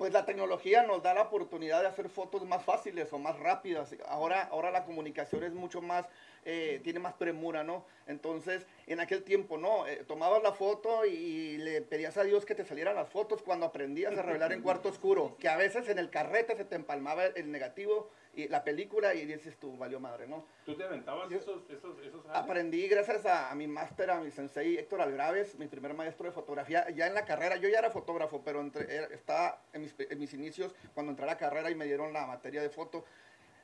pues 0.00 0.14
la 0.14 0.24
tecnología 0.24 0.82
nos 0.82 1.02
da 1.02 1.12
la 1.12 1.20
oportunidad 1.20 1.82
de 1.82 1.88
hacer 1.88 2.08
fotos 2.08 2.46
más 2.46 2.64
fáciles 2.64 3.12
o 3.12 3.18
más 3.18 3.38
rápidas. 3.38 3.94
Ahora, 4.08 4.44
ahora 4.44 4.70
la 4.70 4.86
comunicación 4.86 5.44
es 5.44 5.52
mucho 5.52 5.82
más, 5.82 6.08
eh, 6.46 6.80
tiene 6.82 7.00
más 7.00 7.12
premura, 7.12 7.64
¿no? 7.64 7.84
Entonces, 8.06 8.66
en 8.86 9.00
aquel 9.00 9.22
tiempo, 9.22 9.58
¿no? 9.58 9.86
Eh, 9.86 10.02
tomabas 10.08 10.42
la 10.42 10.52
foto 10.52 11.04
y 11.04 11.58
le 11.58 11.82
pedías 11.82 12.16
a 12.16 12.24
Dios 12.24 12.46
que 12.46 12.54
te 12.54 12.64
salieran 12.64 12.94
las 12.94 13.10
fotos 13.10 13.42
cuando 13.42 13.66
aprendías 13.66 14.16
a 14.16 14.22
revelar 14.22 14.54
en 14.54 14.62
cuarto 14.62 14.88
oscuro, 14.88 15.36
que 15.38 15.50
a 15.50 15.58
veces 15.58 15.86
en 15.90 15.98
el 15.98 16.08
carrete 16.08 16.56
se 16.56 16.64
te 16.64 16.76
empalmaba 16.76 17.26
el, 17.26 17.36
el 17.36 17.52
negativo 17.52 18.08
y 18.34 18.48
la 18.48 18.62
película 18.62 19.14
y 19.14 19.24
dices 19.26 19.56
tú, 19.58 19.76
valió 19.76 19.98
madre, 20.00 20.26
¿no? 20.26 20.44
¿Tú 20.64 20.76
te 20.76 20.84
aventabas 20.84 21.28
Yo- 21.30 21.38
esos, 21.38 21.62
esos, 21.68 21.98
esos 22.00 22.24
años? 22.26 22.36
Aprendí 22.36 22.86
gracias 22.88 23.26
a, 23.26 23.50
a 23.50 23.54
mi 23.54 23.66
máster, 23.66 24.10
a 24.10 24.20
mi 24.20 24.30
sensei 24.30 24.76
Héctor 24.78 25.00
Algraves, 25.00 25.56
mi 25.58 25.66
primer 25.66 25.94
maestro 25.94 26.26
de 26.26 26.32
fotografía, 26.32 26.88
ya 26.90 27.06
en 27.06 27.14
la 27.14 27.24
carrera, 27.24 27.56
yo 27.56 27.68
ya 27.68 27.78
era 27.80 27.90
fotógrafo, 27.90 28.42
pero 28.44 28.60
entre, 28.60 28.94
era- 28.94 29.06
estaba 29.08 29.62
en 29.72 29.82
mis, 29.82 29.94
en 29.98 30.18
mis 30.18 30.32
inicios 30.34 30.74
cuando 30.94 31.10
entré 31.10 31.24
a 31.24 31.28
la 31.28 31.38
carrera 31.38 31.70
y 31.70 31.74
me 31.74 31.86
dieron 31.86 32.12
la 32.12 32.26
materia 32.26 32.62
de 32.62 32.70
foto. 32.70 33.04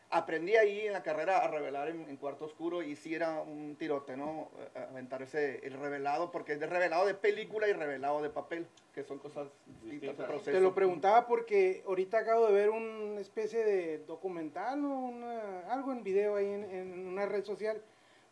Aprendí 0.08 0.54
ahí 0.56 0.86
en 0.86 0.92
la 0.92 1.02
carrera 1.02 1.38
a 1.38 1.48
revelar 1.48 1.88
en, 1.88 2.08
en 2.08 2.16
cuarto 2.16 2.44
oscuro 2.44 2.82
y 2.82 2.94
sí 2.94 3.14
era 3.14 3.40
un 3.42 3.74
tirote, 3.76 4.16
¿no? 4.16 4.50
Aventar 4.90 5.22
ese, 5.22 5.66
el 5.66 5.72
revelado, 5.74 6.30
porque 6.30 6.52
es 6.52 6.60
de 6.60 6.66
revelado 6.68 7.06
de 7.06 7.14
película 7.14 7.66
y 7.68 7.72
revelado 7.72 8.22
de 8.22 8.30
papel, 8.30 8.68
que 8.94 9.02
son 9.02 9.18
cosas 9.18 9.48
distintas 9.82 10.26
proceso. 10.26 10.52
Te 10.52 10.60
lo 10.60 10.74
preguntaba 10.74 11.26
porque 11.26 11.82
ahorita 11.86 12.18
acabo 12.18 12.46
de 12.46 12.52
ver 12.52 12.70
una 12.70 13.20
especie 13.20 13.64
de 13.64 13.98
documental 14.06 14.84
o 14.84 14.88
una- 14.90 15.60
algo 15.72 15.90
en 15.92 16.04
video 16.04 16.36
ahí 16.36 16.46
en, 16.52 16.64
en 16.70 17.06
una 17.08 17.26
red 17.26 17.44
social 17.44 17.82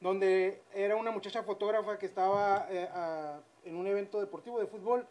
donde 0.00 0.62
era 0.75 0.94
una 0.97 1.11
muchacha 1.11 1.43
fotógrafa 1.43 1.99
que 1.99 2.06
estaba 2.06 2.67
eh, 2.71 2.88
a- 2.93 3.41
en 3.65 3.75
un 3.76 3.87
evento 3.88 4.21
deportivo 4.21 4.61
de 4.61 4.67
fútbol, 4.67 5.06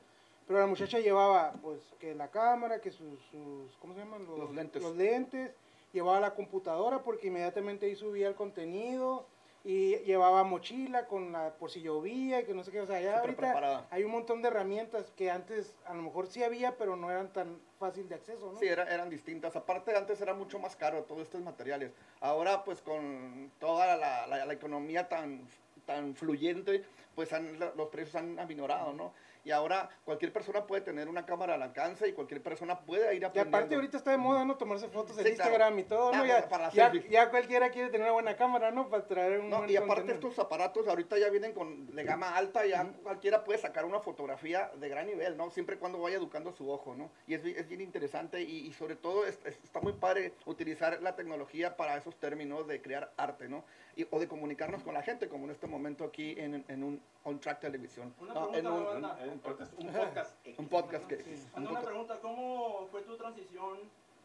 pero 0.48 0.60
la 0.60 0.68
muchacha 0.68 1.00
llevaba 1.00 1.54
pues 1.62 1.82
que 2.00 2.14
la 2.16 2.30
cámara, 2.30 2.80
que 2.80 2.92
sus, 2.92 3.20
sus 3.32 3.76
¿cómo 3.80 3.94
se 3.94 4.00
llaman? 4.00 4.26
Los 4.26 4.54
lentes. 4.56 4.82
Los 4.82 4.96
lentes, 4.96 5.52
llevaba 5.94 6.20
la 6.20 6.34
computadora 6.34 7.04
porque 7.04 7.28
inmediatamente 7.28 7.86
ahí 7.86 7.96
subía 7.96 8.28
el 8.28 8.36
contenido 8.36 9.26
y 9.64 9.96
llevaba 10.00 10.44
mochila 10.44 11.06
con 11.08 11.32
la 11.32 11.54
por 11.54 11.72
si 11.72 11.82
llovía 11.82 12.42
y 12.42 12.44
que 12.46 12.54
no 12.54 12.66
sé 12.66 12.72
qué, 12.72 12.82
o 12.82 12.86
sea, 12.86 13.00
ya 13.00 13.20
ahorita 13.20 13.38
preparada. 13.38 13.88
hay 13.92 14.04
un 14.04 14.12
montón 14.12 14.42
de 14.42 14.50
herramientas 14.50 15.10
que 15.16 15.32
antes 15.32 15.74
a 15.86 15.94
lo 15.94 16.02
mejor 16.02 16.28
sí 16.28 16.44
había, 16.44 16.76
pero 16.76 16.98
no 16.98 17.10
eran 17.10 17.32
tan 17.32 17.62
fácil 17.80 18.10
de 18.10 18.16
acceso, 18.16 18.52
¿no? 18.52 18.60
Sí, 18.60 18.68
era- 18.68 18.94
eran 18.94 19.10
distintas. 19.10 19.56
Aparte, 19.56 19.96
antes 19.96 20.20
era 20.20 20.34
mucho 20.34 20.60
más 20.60 20.76
caro 20.76 21.04
todos 21.04 21.22
estos 21.22 21.40
materiales. 21.42 21.94
Ahora, 22.20 22.66
pues 22.66 22.82
con 22.82 23.52
toda 23.60 23.96
la, 23.96 24.28
la- 24.28 24.46
la 24.46 24.54
economía 24.54 25.08
tan, 25.08 25.48
tan 25.86 26.14
fluyente, 26.16 26.84
pues 27.16 27.32
han- 27.32 27.58
los 27.58 27.88
precios 27.90 28.16
han 28.16 28.38
aminorado, 28.40 28.92
¿no? 28.92 29.14
Y 29.46 29.52
ahora 29.52 29.90
cualquier 30.06 30.32
persona 30.32 30.66
puede 30.66 30.82
tener 30.82 31.10
una 31.10 31.26
cámara 31.26 31.56
al 31.56 31.62
alcance 31.62 32.08
y 32.08 32.14
cualquier 32.14 32.42
persona 32.42 32.80
puede 32.80 33.14
ir 33.16 33.22
Y 33.22 33.26
aprendiendo. 33.26 33.58
aparte 33.58 33.76
ahorita 33.76 33.98
está 33.98 34.12
de 34.12 34.18
moda, 34.18 34.46
¿no? 34.46 34.56
Tomarse 34.56 34.88
fotos 34.88 35.18
en 35.18 35.26
Sí, 35.26 35.34
claro. 35.36 35.50
Instagram 35.52 35.80
y 35.80 35.84
todo, 35.84 36.14
¿no? 36.14 36.24
Ah, 36.24 36.26
Ya, 36.28 36.48
para 36.50 36.70
ya, 36.72 36.92
ya 37.10 37.30
cualquiera 37.30 37.70
quiere 37.70 37.90
tener 37.90 38.06
una 38.06 38.14
buena 38.14 38.36
cámara, 38.38 38.72
¿no? 38.72 38.90
Para 38.90 39.06
traer 39.06 39.42
un 39.42 39.50
No, 39.50 39.58
buen 39.58 39.70
y 39.70 39.76
aparte 39.76 40.04
contenido. 40.04 40.30
estos 40.30 40.40
aparatos 40.46 40.88
ahorita 40.88 41.18
ya 41.18 41.30
vienen 41.30 41.52
con 41.52 41.94
de 41.94 42.04
gama 42.04 42.36
alta, 42.38 42.66
ya 42.66 42.86
cualquiera 43.04 43.44
puede 43.44 43.60
sacar 43.60 43.84
una 43.84 44.00
fotografía 44.00 44.72
de 44.76 44.88
gran 44.88 45.08
nivel, 45.08 45.36
¿no? 45.36 45.50
Siempre 45.52 45.76
y 45.76 45.80
cuando 45.80 46.00
vaya 46.00 46.16
educando 46.16 46.54
su 46.54 46.70
ojo, 46.72 46.96
¿no? 46.96 47.12
Y 47.28 47.34
es, 47.34 47.44
es 47.44 47.68
bien 47.68 47.82
interesante 47.82 48.42
y, 48.42 48.66
y 48.68 48.72
sobre 48.74 48.96
todo 48.96 49.26
es- 49.26 49.40
es- 49.46 49.60
está 49.64 49.82
muy 49.82 49.94
padre 49.94 50.34
utilizar 50.46 51.02
la 51.02 51.16
tecnología 51.18 51.76
para 51.76 51.98
esos 51.98 52.16
términos 52.16 52.66
de 52.68 52.82
crear 52.82 53.12
arte, 53.18 53.50
¿no? 53.50 53.66
Y- 53.96 54.08
o 54.10 54.20
de 54.20 54.28
comunicarnos 54.28 54.82
con 54.84 54.94
la 54.94 55.04
gente, 55.04 55.28
como 55.30 55.46
en 55.46 55.52
este 55.52 55.68
momento 55.68 56.04
aquí 56.04 56.36
en, 56.38 56.66
en 56.68 56.84
un 56.84 57.02
on 57.24 57.40
track 57.40 57.60
televisión. 57.60 58.14
Una 58.20 58.34
No, 58.34 58.46
en 58.46 58.52
pregunta, 58.52 58.72
un, 58.74 58.86
Banda. 58.86 59.20
Un, 59.24 59.30
un 59.30 59.40
podcast, 59.40 59.74
un 59.80 59.88
podcast 59.94 60.48
un 60.60 60.68
podcast 60.68 61.06
que... 61.08 61.18
Sí. 61.24 61.48
un 61.56 61.68
una 61.68 61.82
pregunta, 61.82 62.20
¿cómo 62.22 62.88
fue 62.92 63.02
tu 63.04 63.16
transición 63.18 63.78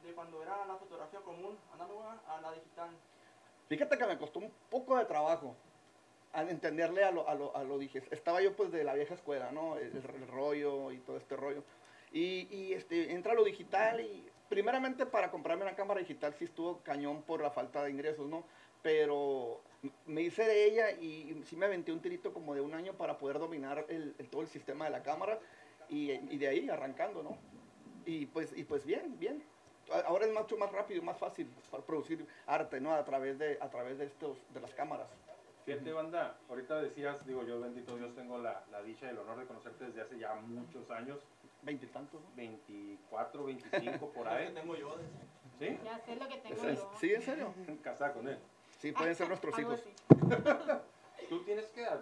de 0.05 0.13
cuando 0.13 0.43
era 0.43 0.65
la 0.67 0.77
fotografía 0.77 1.21
común, 1.21 1.57
análoga, 1.75 2.19
a 2.29 2.41
la 2.41 2.53
digital? 2.53 2.91
Fíjate 3.69 3.99
que 3.99 4.07
me 4.07 4.17
costó 4.17 4.39
un 4.39 4.51
poco 4.71 4.97
de 4.97 5.05
trabajo 5.05 5.55
al 6.33 6.49
entenderle 6.49 7.05
a 7.05 7.11
lo, 7.11 7.29
a 7.29 7.35
lo, 7.35 7.55
a 7.57 7.63
lo 7.65 7.79
dije. 7.79 8.03
Estaba 8.11 8.41
yo 8.41 8.55
pues 8.57 8.71
de 8.73 8.85
la 8.85 8.95
vieja 8.95 9.15
escuela, 9.15 9.51
¿no? 9.53 9.77
El, 9.77 9.95
el 9.97 10.29
rollo 10.29 10.93
y 10.93 10.99
todo 10.99 11.19
este 11.19 11.37
rollo. 11.37 11.63
Y, 12.13 12.49
y, 12.51 12.73
este, 12.73 13.13
entra 13.13 13.35
lo 13.35 13.45
digital 13.45 14.01
y 14.01 14.25
primeramente 14.49 15.05
para 15.05 15.31
comprarme 15.31 15.65
una 15.65 15.75
cámara 15.77 16.01
digital 16.01 16.35
sí 16.39 16.47
estuvo 16.47 16.79
cañón 16.79 17.21
por 17.23 17.43
la 17.43 17.51
falta 17.51 17.83
de 17.85 17.91
ingresos, 17.91 18.27
¿no? 18.29 18.45
Pero 18.83 19.61
me 20.07 20.23
hice 20.23 20.45
de 20.45 20.65
ella 20.67 20.91
y 20.93 21.41
sí 21.47 21.57
me 21.57 21.67
aventé 21.67 21.93
un 21.93 22.01
tirito 22.01 22.33
como 22.33 22.55
de 22.55 22.61
un 22.61 22.75
año 22.75 22.95
para 22.95 23.19
poder 23.19 23.39
dominar 23.39 23.85
el, 23.89 24.15
el- 24.19 24.29
todo 24.29 24.43
el 24.43 24.49
sistema 24.49 24.85
de 24.87 24.91
la 24.91 25.03
cámara 25.03 25.39
y, 25.89 26.11
y 26.13 26.39
de 26.39 26.49
ahí 26.49 26.69
arrancando, 26.69 27.23
¿no? 27.23 27.37
Y 28.07 28.27
pues, 28.27 28.57
y 28.57 28.65
pues 28.65 28.85
bien, 28.85 29.19
bien. 29.19 29.43
A- 29.93 30.01
Ahora 30.01 30.27
es 30.27 30.33
mucho 30.35 30.57
más 30.57 30.71
rápido 30.73 31.01
y 31.01 31.05
más 31.05 31.19
fácil 31.19 31.49
para 31.71 31.83
producir 31.85 32.27
arte, 32.47 32.81
¿no? 32.81 32.93
A 32.93 33.05
través 33.05 33.39
de, 33.39 33.59
a 33.61 33.69
través 33.71 33.99
de, 33.99 34.07
estos, 34.07 34.37
de 34.53 34.61
las 34.61 34.73
cámaras. 34.75 35.09
Fíjate, 35.65 35.93
banda, 35.93 36.39
ahorita 36.49 36.81
decías, 36.81 37.27
digo 37.27 37.45
yo, 37.45 37.61
bendito 37.61 37.95
Dios, 37.97 38.15
tengo 38.15 38.39
la, 38.39 38.65
la 38.71 38.83
dicha 38.83 39.07
y 39.07 39.11
el 39.11 39.19
honor 39.19 39.39
de 39.41 39.45
conocerte 39.47 39.85
desde 39.85 40.01
hace 40.01 40.19
ya 40.19 40.35
muchos 40.35 40.91
años, 40.91 41.19
Veintitantos, 41.61 42.23
¿no? 42.23 42.29
24, 42.37 43.45
25 43.45 44.11
por 44.13 44.29
ahí. 44.29 44.53
tengo 44.55 44.77
yo. 44.77 44.97
¿Sí? 45.59 45.77
Ya 45.85 45.99
sé 45.99 46.17
lo 46.17 46.29
que 46.29 46.37
tengo 46.39 46.63
Es- 46.65 46.79
yo. 46.79 46.91
¿Sí, 47.01 47.13
en 47.13 47.23
serio? 47.23 47.55
Casada 47.83 48.13
con 48.15 48.29
él. 48.29 48.39
Sí, 48.79 48.93
pueden 48.93 49.15
ser 49.15 49.29
nuestros 49.29 49.55
Algo 49.55 49.73
hijos. 49.73 49.85
así. 49.85 51.27
¿Tú 51.29 51.43
tienes 51.45 51.67
que 51.67 51.83
dar, 51.83 52.01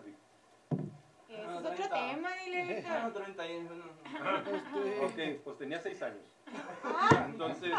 Ah, 1.29 1.53
es 1.53 1.57
otro 1.59 1.71
30. 1.75 1.95
tema, 1.95 2.31
dile. 2.45 2.85
Ah, 2.89 3.09
Lelita. 3.09 3.13
30 3.13 3.47
y- 3.49 3.65
bueno. 3.65 3.85
Ok, 5.07 5.43
pues 5.45 5.59
tenía 5.59 5.81
6 5.81 6.03
años. 6.03 6.25
Entonces, 7.27 7.73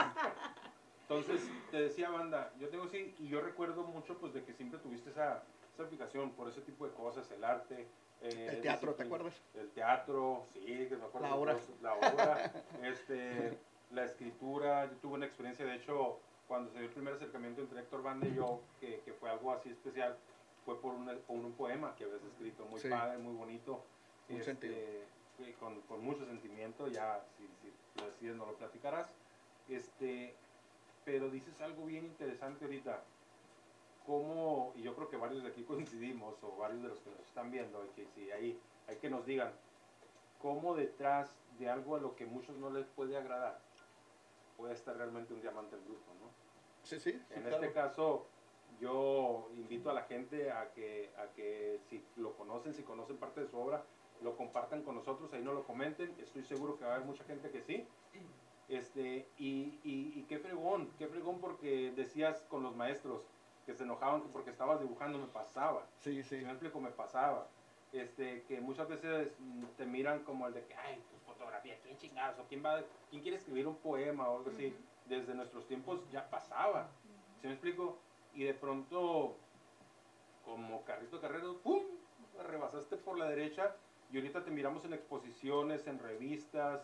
entonces 1.03 1.49
te 1.71 1.81
decía, 1.81 2.09
banda, 2.09 2.51
yo 2.59 2.67
tengo 2.69 2.87
sí, 2.87 3.15
y 3.19 3.27
yo 3.29 3.39
recuerdo 3.41 3.83
mucho 3.83 4.17
pues 4.17 4.33
de 4.33 4.43
que 4.43 4.53
siempre 4.53 4.79
tuviste 4.79 5.11
esa, 5.11 5.43
esa 5.73 5.83
aplicación 5.83 6.31
por 6.31 6.49
ese 6.49 6.61
tipo 6.61 6.85
de 6.87 6.93
cosas, 6.93 7.29
el 7.31 7.43
arte, 7.43 7.87
eh, 8.21 8.49
El 8.51 8.61
teatro, 8.61 8.93
¿te 8.95 9.03
acuerdas? 9.03 9.33
El 9.53 9.69
teatro, 9.71 10.45
sí, 10.53 10.59
que 10.89 10.97
me 10.97 11.05
acuerdo. 11.05 11.27
La 11.29 11.35
obra. 11.35 11.57
La 11.81 11.93
obra, 11.93 12.51
este, 12.83 13.57
la 13.91 14.03
escritura. 14.03 14.85
Yo 14.91 14.97
tuve 14.97 15.13
una 15.13 15.25
experiencia, 15.27 15.65
de 15.65 15.75
hecho, 15.75 16.19
cuando 16.47 16.69
se 16.71 16.77
dio 16.79 16.87
el 16.87 16.93
primer 16.93 17.13
acercamiento 17.15 17.61
entre 17.61 17.81
Héctor 17.81 18.03
Banda 18.03 18.27
y 18.27 18.35
yo, 18.35 18.61
que, 18.79 19.01
que 19.01 19.13
fue 19.13 19.29
algo 19.29 19.51
así 19.51 19.69
especial, 19.69 20.17
fue 20.65 20.79
por 20.81 20.93
un, 20.93 21.05
por 21.27 21.37
un 21.37 21.53
poema 21.53 21.95
que 21.95 22.05
habías 22.05 22.23
escrito, 22.23 22.65
muy 22.65 22.79
Sí. 22.79 22.89
padre, 22.89 23.17
muy 23.17 23.33
bonito. 23.35 23.83
Muy 24.29 24.39
este, 24.41 25.03
Con, 25.59 25.79
con 25.81 26.03
mucho 26.03 26.25
sentimiento, 26.25 26.87
ya 26.87 27.23
si, 27.37 27.47
si 27.61 27.71
lo 27.99 28.07
decides 28.07 28.35
no 28.35 28.45
lo 28.45 28.55
platicarás. 28.55 29.13
Este, 29.69 30.35
pero 31.05 31.29
dices 31.29 31.59
algo 31.61 31.85
bien 31.85 32.05
interesante 32.05 32.65
ahorita. 32.65 33.03
Cómo, 34.05 34.71
y 34.75 34.83
yo 34.83 34.95
creo 34.95 35.09
que 35.09 35.17
varios 35.17 35.43
de 35.43 35.49
aquí 35.49 35.63
coincidimos, 35.63 36.41
o 36.41 36.55
varios 36.55 36.81
de 36.81 36.87
los 36.89 36.99
que 37.01 37.09
nos 37.09 37.19
están 37.19 37.51
viendo, 37.51 37.85
y 37.85 37.89
que 37.89 38.07
si 38.15 38.31
hay, 38.31 38.59
hay 38.87 38.95
que 38.97 39.09
nos 39.09 39.25
digan, 39.25 39.51
cómo 40.41 40.75
detrás 40.75 41.29
de 41.59 41.69
algo 41.69 41.95
a 41.97 41.99
lo 41.99 42.15
que 42.15 42.25
muchos 42.25 42.55
no 42.57 42.69
les 42.69 42.85
puede 42.87 43.17
agradar, 43.17 43.59
puede 44.57 44.73
estar 44.73 44.97
realmente 44.97 45.33
un 45.33 45.41
diamante 45.41 45.75
en 45.75 45.85
bruto, 45.85 46.11
¿no? 46.19 46.31
Sí, 46.83 46.99
sí. 46.99 47.11
sí, 47.11 47.21
En 47.35 47.43
claro. 47.43 47.55
este 47.55 47.71
caso, 47.73 48.27
yo 48.79 49.49
invito 49.55 49.89
a 49.89 49.93
la 49.93 50.03
gente 50.03 50.51
a 50.51 50.71
que, 50.73 51.11
a 51.17 51.27
que 51.33 51.79
si 51.89 52.03
lo 52.17 52.35
conocen, 52.35 52.73
si 52.73 52.83
conocen 52.83 53.17
parte 53.17 53.41
de 53.41 53.47
su 53.47 53.57
obra, 53.57 53.83
lo 54.21 54.35
compartan 54.35 54.81
con 54.83 54.95
nosotros, 54.95 55.31
ahí 55.33 55.43
no 55.43 55.53
lo 55.53 55.63
comenten. 55.63 56.13
Estoy 56.19 56.43
seguro 56.43 56.77
que 56.77 56.85
va 56.85 56.91
a 56.91 56.95
haber 56.95 57.07
mucha 57.07 57.23
gente 57.23 57.49
que 57.51 57.61
sí. 57.61 57.87
Este, 58.67 59.29
y, 59.37 59.79
y, 59.83 60.13
y 60.15 60.25
qué 60.27 60.39
fregón, 60.39 60.91
qué 60.97 61.07
fregón 61.07 61.39
porque 61.39 61.91
decías 61.95 62.41
con 62.49 62.63
los 62.63 62.75
maestros 62.75 63.21
que 63.65 63.73
se 63.73 63.83
enojaban 63.83 64.21
que 64.21 64.29
porque 64.29 64.49
estabas 64.49 64.79
dibujando, 64.79 65.17
me 65.19 65.27
pasaba. 65.27 65.85
Sí, 65.99 66.23
sí. 66.23 66.39
Si 66.39 66.45
me 66.45 66.51
explico, 66.51 66.79
me 66.79 66.91
pasaba. 66.91 67.47
Este, 67.93 68.43
que 68.43 68.59
muchas 68.59 68.89
veces 68.89 69.29
te 69.77 69.85
miran 69.85 70.23
como 70.23 70.47
el 70.47 70.53
de 70.53 70.65
que, 70.65 70.73
ay, 70.75 71.01
fotografía, 71.37 71.77
¿quién 71.83 71.97
chingados? 71.97 72.39
¿O 72.39 72.43
quién, 72.47 72.63
va, 72.65 72.81
quién 73.09 73.21
quiere 73.21 73.37
escribir 73.37 73.67
un 73.67 73.75
poema 73.77 74.27
o 74.29 74.37
algo 74.39 74.49
así? 74.49 74.75
Desde 75.05 75.33
nuestros 75.35 75.67
tiempos 75.67 76.01
ya 76.11 76.29
pasaba. 76.29 76.89
¿Sí 77.41 77.47
me 77.47 77.53
explico? 77.53 77.97
Y 78.33 78.43
de 78.43 78.53
pronto, 78.53 79.37
como 80.43 80.83
carrito 80.83 81.21
carrero, 81.21 81.57
¡pum! 81.59 81.81
Rebasaste 82.43 82.97
por 82.97 83.17
la 83.17 83.29
derecha 83.29 83.75
y 84.11 84.17
ahorita 84.17 84.43
te 84.43 84.51
miramos 84.51 84.83
en 84.85 84.93
exposiciones, 84.93 85.87
en 85.87 85.99
revistas, 85.99 86.81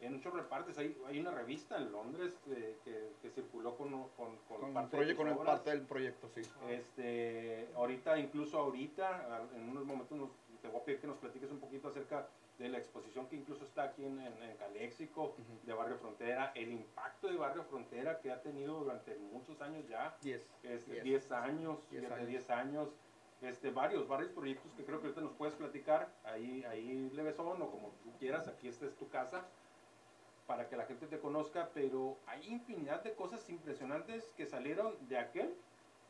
en 0.00 0.14
muchos 0.14 0.32
repartes. 0.32 0.78
Hay, 0.78 0.96
hay 1.06 1.20
una 1.20 1.30
revista 1.32 1.76
en 1.76 1.92
Londres 1.92 2.38
que, 2.44 2.76
que, 2.84 3.12
que 3.22 3.30
circuló 3.30 3.76
con, 3.76 3.90
con, 4.10 4.36
con, 4.48 4.60
Con, 4.60 4.74
parte 4.74 4.96
de 4.96 5.02
proyecto, 5.14 5.22
tus 5.24 5.36
con 5.36 5.46
parte 5.46 5.70
del 5.70 5.82
proyecto, 5.82 6.28
sí. 6.28 6.42
Este, 6.68 7.68
ahorita, 7.76 8.18
incluso 8.18 8.58
ahorita, 8.58 9.48
en 9.54 9.68
unos 9.68 9.84
momentos 9.84 10.16
nos- 10.18 10.30
te 10.62 10.68
voy 10.68 10.80
a 10.80 10.84
pedir 10.84 11.00
que 11.00 11.06
nos 11.06 11.18
platiques 11.18 11.50
un 11.50 11.60
poquito 11.60 11.88
acerca 11.88 12.26
de 12.58 12.68
la 12.68 12.78
exposición 12.78 13.26
que 13.28 13.36
incluso 13.36 13.64
está 13.64 13.84
aquí 13.84 14.04
en, 14.04 14.18
en, 14.20 14.42
en 14.42 14.56
Caléxico, 14.56 15.34
de 15.64 15.72
Barrio 15.72 15.96
Frontera, 15.98 16.52
el 16.54 16.72
impacto 16.72 17.28
de 17.28 17.36
Barrio 17.36 17.64
Frontera 17.64 18.20
que 18.20 18.30
ha 18.30 18.40
tenido 18.40 18.78
durante 18.78 19.14
muchos 19.16 19.60
años 19.60 19.86
ya, 19.88 20.16
10. 20.22 20.42
este, 20.62 20.92
Diez. 20.92 21.04
10 21.04 21.32
años, 21.32 21.78
años. 21.90 22.26
10 22.26 22.50
años, 22.50 22.88
este, 23.42 23.70
varios, 23.70 24.08
varios 24.08 24.30
proyectos 24.30 24.72
que 24.72 24.84
creo 24.84 25.00
que 25.00 25.06
ahorita 25.06 25.20
nos 25.20 25.32
puedes 25.32 25.54
platicar, 25.54 26.10
ahí, 26.24 26.64
ahí 26.64 27.10
Levesón 27.12 27.60
o 27.60 27.70
como 27.70 27.90
tú 28.02 28.12
quieras, 28.18 28.48
aquí 28.48 28.68
esta 28.68 28.86
es 28.86 28.96
tu 28.96 29.08
casa, 29.08 29.46
para 30.46 30.68
que 30.68 30.76
la 30.76 30.86
gente 30.86 31.06
te 31.06 31.18
conozca, 31.18 31.70
pero 31.74 32.16
hay 32.26 32.46
infinidad 32.46 33.02
de 33.02 33.14
cosas 33.14 33.48
impresionantes 33.50 34.24
que 34.36 34.46
salieron 34.46 34.94
de 35.08 35.18
aquel 35.18 35.54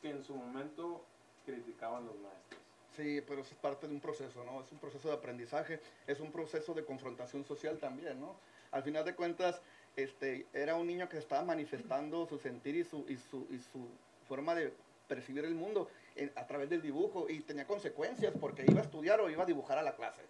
que 0.02 0.10
en 0.10 0.22
su 0.22 0.36
momento 0.36 1.04
criticaban 1.44 2.06
los 2.06 2.16
maestros. 2.18 2.60
Sí, 2.96 3.20
pero 3.26 3.42
eso 3.42 3.50
es 3.54 3.60
parte 3.60 3.86
de 3.86 3.92
un 3.94 4.00
proceso, 4.00 4.42
¿no? 4.44 4.62
Es 4.62 4.72
un 4.72 4.78
proceso 4.78 5.08
de 5.08 5.14
aprendizaje, 5.14 5.80
es 6.06 6.18
un 6.20 6.32
proceso 6.32 6.72
de 6.72 6.84
confrontación 6.84 7.44
social 7.44 7.78
también, 7.78 8.18
¿no? 8.20 8.36
Al 8.70 8.82
final 8.82 9.04
de 9.04 9.14
cuentas, 9.14 9.60
este, 9.96 10.46
era 10.52 10.74
un 10.76 10.86
niño 10.86 11.08
que 11.08 11.18
estaba 11.18 11.42
manifestando 11.44 12.26
su 12.26 12.38
sentir 12.38 12.74
y 12.76 12.84
su, 12.84 13.04
y 13.08 13.16
su, 13.18 13.46
y 13.50 13.58
su 13.58 13.88
forma 14.28 14.54
de 14.54 14.72
percibir 15.08 15.44
el 15.44 15.54
mundo 15.54 15.88
en- 16.16 16.32
a 16.36 16.46
través 16.46 16.68
del 16.70 16.82
dibujo 16.82 17.26
y 17.28 17.40
tenía 17.40 17.66
consecuencias 17.66 18.32
porque 18.40 18.64
iba 18.66 18.80
a 18.80 18.84
estudiar 18.84 19.20
o 19.20 19.30
iba 19.30 19.42
a 19.42 19.46
dibujar 19.46 19.78
a 19.78 19.82
la 19.82 19.94
clase. 19.94 20.22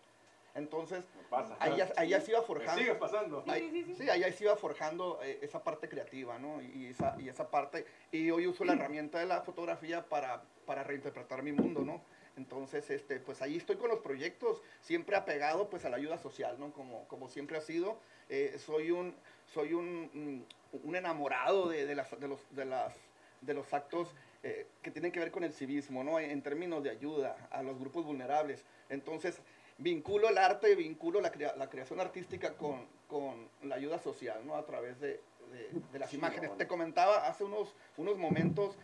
Entonces, 0.54 1.04
pasa. 1.28 1.54
ahí 1.60 1.76
ya, 1.76 1.92
ahí 1.96 2.08
ya 2.10 2.20
se 2.20 2.30
iba 2.30 2.40
Me 2.40 2.46
forjando. 2.46 2.78
sigue 2.80 2.94
pasando. 2.94 3.42
Sí, 3.42 3.50
Ahí- 3.50 3.70
sí, 3.70 3.84
sí. 3.84 3.94
sí, 3.94 4.08
ahí 4.10 4.32
se 4.32 4.44
iba 4.44 4.56
forjando 4.56 5.20
eh, 5.22 5.38
esa 5.42 5.62
parte 5.62 5.86
creativa, 5.88 6.38
¿no? 6.38 6.62
Y 6.62 6.86
esa, 6.86 7.14
y 7.18 7.28
esa 7.28 7.50
parte, 7.50 7.84
y 8.10 8.30
hoy 8.30 8.46
uso 8.46 8.64
la 8.64 8.72
herramienta 8.72 9.18
de 9.18 9.26
la 9.26 9.42
fotografía 9.42 10.08
para, 10.08 10.42
para 10.64 10.82
reinterpretar 10.82 11.42
mi 11.42 11.52
mundo, 11.52 11.82
¿no? 11.84 12.02
Entonces, 12.36 12.90
este, 12.90 13.18
pues 13.18 13.40
ahí 13.42 13.56
estoy 13.56 13.76
con 13.76 13.88
los 13.88 14.00
proyectos, 14.00 14.60
siempre 14.82 15.16
apegado 15.16 15.70
pues 15.70 15.84
a 15.84 15.88
la 15.90 15.96
ayuda 15.96 16.18
social, 16.18 16.56
¿no? 16.58 16.72
Como, 16.72 17.06
como 17.08 17.28
siempre 17.28 17.56
ha 17.56 17.60
sido. 17.62 17.98
Eh, 18.28 18.56
soy 18.58 18.90
un, 18.90 19.14
soy 19.46 19.72
un, 19.72 20.10
mm, 20.12 20.86
un 20.86 20.96
enamorado 20.96 21.68
de, 21.68 21.86
de, 21.86 21.94
las, 21.94 22.18
de, 22.20 22.28
los, 22.28 22.40
de, 22.54 22.64
las, 22.66 22.94
de 23.40 23.54
los 23.54 23.72
actos 23.72 24.14
eh, 24.42 24.66
que 24.82 24.90
tienen 24.90 25.12
que 25.12 25.18
ver 25.20 25.30
con 25.30 25.44
el 25.44 25.52
civismo, 25.52 26.04
¿no? 26.04 26.18
En, 26.20 26.42
términos 26.42 26.82
de 26.82 26.90
ayuda 26.90 27.48
a 27.50 27.62
los 27.62 27.78
grupos 27.78 28.04
vulnerables. 28.04 28.62
Entonces, 28.90 29.40
vinculo 29.78 30.28
el 30.28 30.36
arte, 30.38 30.74
vinculo 30.74 31.20
la, 31.22 31.32
crea- 31.32 31.56
la 31.56 31.70
creación 31.70 32.00
artística 32.00 32.52
con, 32.54 32.86
con 33.08 33.48
la 33.62 33.76
ayuda 33.76 33.98
social, 33.98 34.46
¿no? 34.46 34.56
A 34.56 34.66
través 34.66 35.00
de, 35.00 35.20
de- 35.52 35.70
de 35.92 35.98
las 35.98 36.12
imágenes. 36.12 36.50
Te 36.58 36.66
comentaba 36.68 37.26
hace 37.26 37.44
unos, 37.44 37.74
unos 37.96 38.18
momentos 38.18 38.76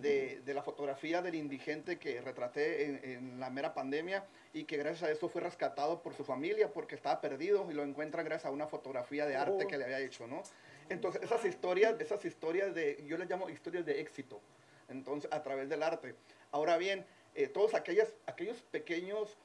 de, 0.00 0.40
de 0.44 0.54
la 0.54 0.62
fotografía 0.62 1.22
del 1.22 1.34
indigente 1.34 1.98
que 1.98 2.20
retraté 2.20 2.84
en, 2.84 3.00
en 3.04 3.40
la 3.40 3.50
mera 3.50 3.72
pandemia 3.72 4.24
y 4.52 4.64
que 4.64 4.76
gracias 4.76 5.08
a 5.08 5.12
eso 5.12 5.28
fue 5.28 5.40
rescatado 5.40 6.02
por 6.02 6.14
su 6.14 6.24
familia 6.24 6.72
porque 6.72 6.94
estaba 6.94 7.20
perdido 7.20 7.70
y 7.70 7.74
lo 7.74 7.82
encuentra 7.82 8.22
gracias 8.22 8.46
a 8.46 8.50
una 8.50 8.66
fotografía 8.66 9.26
de 9.26 9.36
arte 9.36 9.66
que 9.66 9.78
le 9.78 9.84
había 9.84 10.00
hecho, 10.00 10.26
¿no? 10.26 10.42
Entonces, 10.88 11.22
esas 11.22 11.44
historias, 11.44 11.94
esas 12.00 12.24
historias 12.24 12.74
de, 12.74 13.02
yo 13.06 13.16
les 13.16 13.30
llamo 13.30 13.48
historias 13.48 13.86
de 13.86 14.00
éxito, 14.00 14.40
entonces, 14.88 15.32
a 15.32 15.42
través 15.42 15.68
del 15.68 15.82
arte. 15.82 16.16
Ahora 16.50 16.76
bien, 16.76 17.06
eh, 17.34 17.46
todos 17.46 17.74
aquellas, 17.74 18.12
aquellos 18.26 18.60
pequeños 18.70 19.38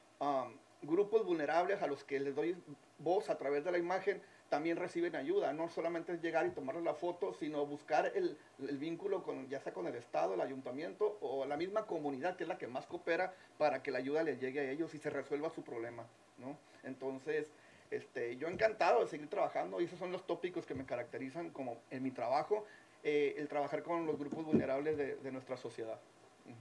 grupos 0.82 1.24
vulnerables 1.24 1.82
a 1.82 1.86
los 1.86 2.04
que 2.04 2.18
les 2.18 2.34
doy 2.34 2.56
voz 2.98 3.30
a 3.30 3.38
través 3.38 3.64
de 3.64 3.70
la 3.70 3.78
imagen, 3.78 4.20
también 4.48 4.76
reciben 4.76 5.16
ayuda. 5.16 5.52
No 5.52 5.68
solamente 5.68 6.12
es 6.12 6.22
llegar 6.22 6.46
y 6.46 6.50
tomarles 6.50 6.84
la 6.84 6.94
foto, 6.94 7.34
sino 7.34 7.66
buscar 7.66 8.12
el, 8.14 8.36
el 8.60 8.78
vínculo 8.78 9.22
con, 9.22 9.48
ya 9.48 9.60
sea 9.60 9.72
con 9.72 9.86
el 9.86 9.94
Estado, 9.94 10.34
el 10.34 10.40
ayuntamiento 10.40 11.18
o 11.20 11.44
la 11.46 11.56
misma 11.56 11.86
comunidad, 11.86 12.36
que 12.36 12.44
es 12.44 12.48
la 12.48 12.58
que 12.58 12.66
más 12.66 12.86
coopera 12.86 13.34
para 13.58 13.82
que 13.82 13.90
la 13.90 13.98
ayuda 13.98 14.22
les 14.22 14.40
llegue 14.40 14.60
a 14.60 14.70
ellos 14.70 14.94
y 14.94 14.98
se 14.98 15.10
resuelva 15.10 15.50
su 15.50 15.62
problema, 15.62 16.06
¿no? 16.38 16.56
Entonces, 16.84 17.50
este, 17.90 18.36
yo 18.36 18.48
encantado 18.48 19.00
de 19.00 19.08
seguir 19.08 19.28
trabajando 19.28 19.80
y 19.80 19.84
esos 19.84 19.98
son 19.98 20.12
los 20.12 20.26
tópicos 20.26 20.66
que 20.66 20.74
me 20.74 20.84
caracterizan 20.84 21.50
como 21.50 21.78
en 21.90 22.02
mi 22.02 22.10
trabajo, 22.10 22.64
eh, 23.02 23.34
el 23.38 23.48
trabajar 23.48 23.82
con 23.82 24.06
los 24.06 24.18
grupos 24.18 24.44
vulnerables 24.44 24.96
de, 24.96 25.16
de 25.16 25.32
nuestra 25.32 25.56
sociedad. 25.56 25.98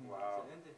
Wow. 0.07 0.17
Excelente. 0.43 0.69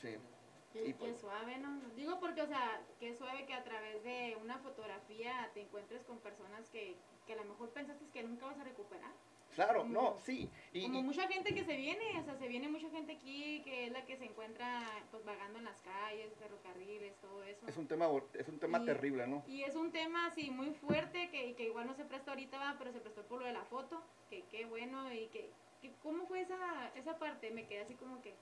Sí. 0.00 0.33
Qué, 0.74 0.80
Y 0.88 0.92
qué 0.92 0.94
pues- 0.94 1.20
suave, 1.20 1.56
¿no? 1.58 1.80
Digo 1.94 2.18
porque, 2.18 2.42
o 2.42 2.48
sea, 2.48 2.82
qué 2.98 3.14
suave 3.14 3.46
que 3.46 3.54
a 3.54 3.62
través 3.62 4.02
de 4.02 4.36
una 4.42 4.58
fotografía 4.58 5.48
te 5.54 5.60
encuentres 5.60 6.02
con 6.02 6.18
personas 6.18 6.68
que, 6.68 6.96
que 7.28 7.32
a 7.34 7.36
lo 7.36 7.44
mejor 7.44 7.70
pensaste 7.70 8.04
que 8.12 8.24
nunca 8.24 8.46
vas 8.46 8.58
a 8.58 8.64
recuperar. 8.64 9.12
Claro, 9.54 9.84
no, 9.84 10.18
sí. 10.18 10.50
Y, 10.72 10.82
Como 10.82 10.98
y- 10.98 11.02
mucha 11.04 11.28
gente 11.28 11.54
que 11.54 11.62
se 11.64 11.76
viene, 11.76 12.18
o 12.18 12.24
sea, 12.24 12.34
se 12.36 12.48
viene 12.48 12.68
mucha 12.68 12.90
gente 12.90 13.12
aquí 13.12 13.62
que 13.62 13.86
es 13.86 13.92
la 13.92 14.04
que 14.04 14.16
se 14.16 14.24
encuentra 14.24 14.82
pues 15.12 15.24
vagando 15.24 15.60
en 15.60 15.64
las 15.64 15.80
calles, 15.82 16.34
ferrocarriles, 16.40 17.14
todo 17.20 17.44
eso. 17.44 17.64
es 17.68 17.76
un 17.76 17.86
tema, 17.86 18.08
es 18.32 18.48
un 18.48 18.58
tema 18.58 18.80
Y- 18.80 18.84
terrible, 18.84 19.28
¿no? 19.28 19.44
Y 19.46 19.62
es 19.62 19.76
un 19.76 19.92
tema 19.92 20.26
así 20.26 20.50
muy 20.50 20.72
fuerte 20.72 21.30
que, 21.30 21.54
que 21.54 21.66
igual 21.66 21.86
no 21.86 21.94
se 21.94 22.04
presta 22.04 22.32
ahorita, 22.32 22.58
va, 22.58 22.74
pero 22.78 22.90
se 22.90 22.98
prestó 22.98 23.22
por 23.28 23.42
lo 23.42 23.46
de 23.46 23.52
la 23.52 23.64
foto, 23.66 24.02
que 24.28 24.42
qué 24.50 24.64
bueno 24.64 25.12
y 25.12 25.28
que, 25.28 25.48
que 25.80 25.92
¿cómo 26.02 26.26
fue 26.26 26.40
esa, 26.40 26.90
esa 26.96 27.16
parte? 27.20 27.52
Me 27.52 27.64
quedé 27.68 27.82
así 27.82 27.94
como 27.94 28.20
que... 28.22 28.34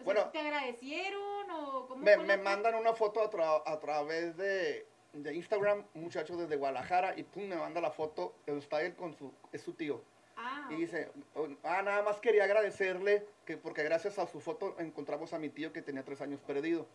O 0.00 0.04
sea, 0.04 0.04
Bueno. 0.04 0.30
¿Te 0.30 0.38
agradecieron 0.40 1.50
o 1.50 1.86
cómo 1.88 2.02
Me, 2.04 2.16
me 2.16 2.36
mandan 2.36 2.74
una 2.74 2.94
foto 2.94 3.20
a, 3.22 3.30
tra- 3.30 3.62
a 3.64 3.78
través 3.80 4.36
de, 4.36 4.86
de 5.12 5.34
Instagram, 5.34 5.84
un 5.94 6.02
muchacho 6.02 6.36
desde 6.36 6.56
Guadalajara, 6.56 7.14
y 7.18 7.22
pum, 7.24 7.44
me 7.44 7.56
manda 7.56 7.80
la 7.80 7.90
foto, 7.90 8.34
está 8.46 8.82
él 8.82 8.94
con 8.94 9.14
su, 9.16 9.32
es 9.52 9.62
su 9.62 9.72
tío. 9.74 10.00
Ah, 10.36 10.68
Y 10.70 10.76
dice, 10.76 11.10
"Oh, 11.34 11.48
ah, 11.64 11.82
nada 11.82 12.02
más 12.02 12.20
quería 12.20 12.44
agradecerle, 12.44 13.26
que 13.44 13.56
porque 13.56 13.82
gracias 13.82 14.18
a 14.20 14.26
su 14.28 14.40
foto 14.40 14.76
encontramos 14.78 15.32
a 15.32 15.38
mi 15.38 15.48
tío 15.48 15.72
que 15.72 15.82
tenía 15.82 16.04
tres 16.04 16.20
años 16.20 16.40
perdido. 16.40 16.86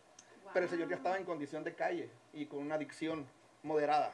Pero 0.54 0.64
el 0.64 0.70
señor 0.70 0.88
ya 0.88 0.96
estaba 0.96 1.16
en 1.18 1.24
condición 1.24 1.64
de 1.64 1.74
calle 1.74 2.08
y 2.32 2.46
con 2.46 2.60
una 2.60 2.76
adicción 2.76 3.26
moderada. 3.62 4.12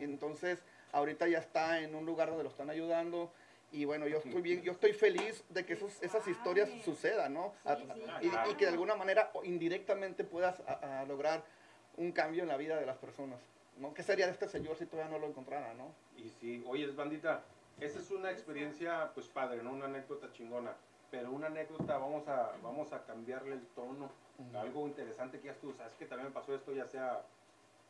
Y 0.00 0.04
entonces, 0.04 0.62
ahorita 0.92 1.28
ya 1.28 1.38
está 1.38 1.80
en 1.80 1.94
un 1.94 2.04
lugar 2.04 2.28
donde 2.28 2.42
lo 2.44 2.50
están 2.50 2.68
ayudando. 2.70 3.30
Y 3.76 3.84
bueno, 3.84 4.06
yo 4.06 4.16
estoy 4.16 4.40
bien, 4.40 4.62
yo 4.62 4.72
estoy 4.72 4.94
feliz 4.94 5.44
de 5.50 5.66
que 5.66 5.74
esos, 5.74 6.02
esas 6.02 6.26
historias 6.26 6.70
sucedan, 6.82 7.34
¿no? 7.34 7.52
Sí, 7.62 7.68
A- 7.70 7.76
sí, 7.76 8.30
y, 8.52 8.54
que 8.54 8.64
de 8.64 8.70
alguna 8.72 8.94
manera 8.94 9.30
indirectamente 9.44 10.24
puedas 10.24 10.60
a- 10.60 11.00
a 11.00 11.04
lograr 11.04 11.44
un 11.98 12.10
cambio 12.12 12.42
en 12.42 12.48
la 12.48 12.56
vida 12.56 12.76
de 12.80 12.86
las 12.86 12.96
personas. 12.96 13.38
¿no? 13.76 13.92
¿Qué 13.92 14.02
sería 14.02 14.24
de 14.24 14.32
este 14.32 14.48
señor 14.48 14.76
si 14.78 14.86
todavía 14.86 15.12
no 15.12 15.18
lo 15.18 15.26
encontrara, 15.26 15.74
no? 15.74 15.92
Y 16.16 16.30
sí, 16.40 16.64
oye, 16.66 16.86
bandita, 16.92 17.42
esa 17.78 17.98
es 17.98 18.10
una 18.10 18.30
experiencia, 18.30 19.10
pues 19.12 19.26
padre, 19.28 19.62
¿no? 19.62 19.72
Una 19.72 19.84
anécdota 19.84 20.32
chingona. 20.32 20.74
pero 21.10 21.30
una 21.30 21.46
anécdota 21.48 21.98
vamos 21.98 22.26
a, 22.26 22.52
vamos 22.62 22.92
a 22.94 23.04
cambiarle 23.04 23.52
el 23.54 23.66
tono, 23.74 24.10
algo 24.54 24.86
interesante 24.88 25.38
que 25.38 25.46
ya 25.48 25.54
tú 25.54 25.72
sabes 25.74 25.94
que 25.98 26.06
también 26.06 26.28
me 26.28 26.34
pasó 26.34 26.54
esto, 26.54 26.72
ya 26.72 26.86
sea 26.86 27.22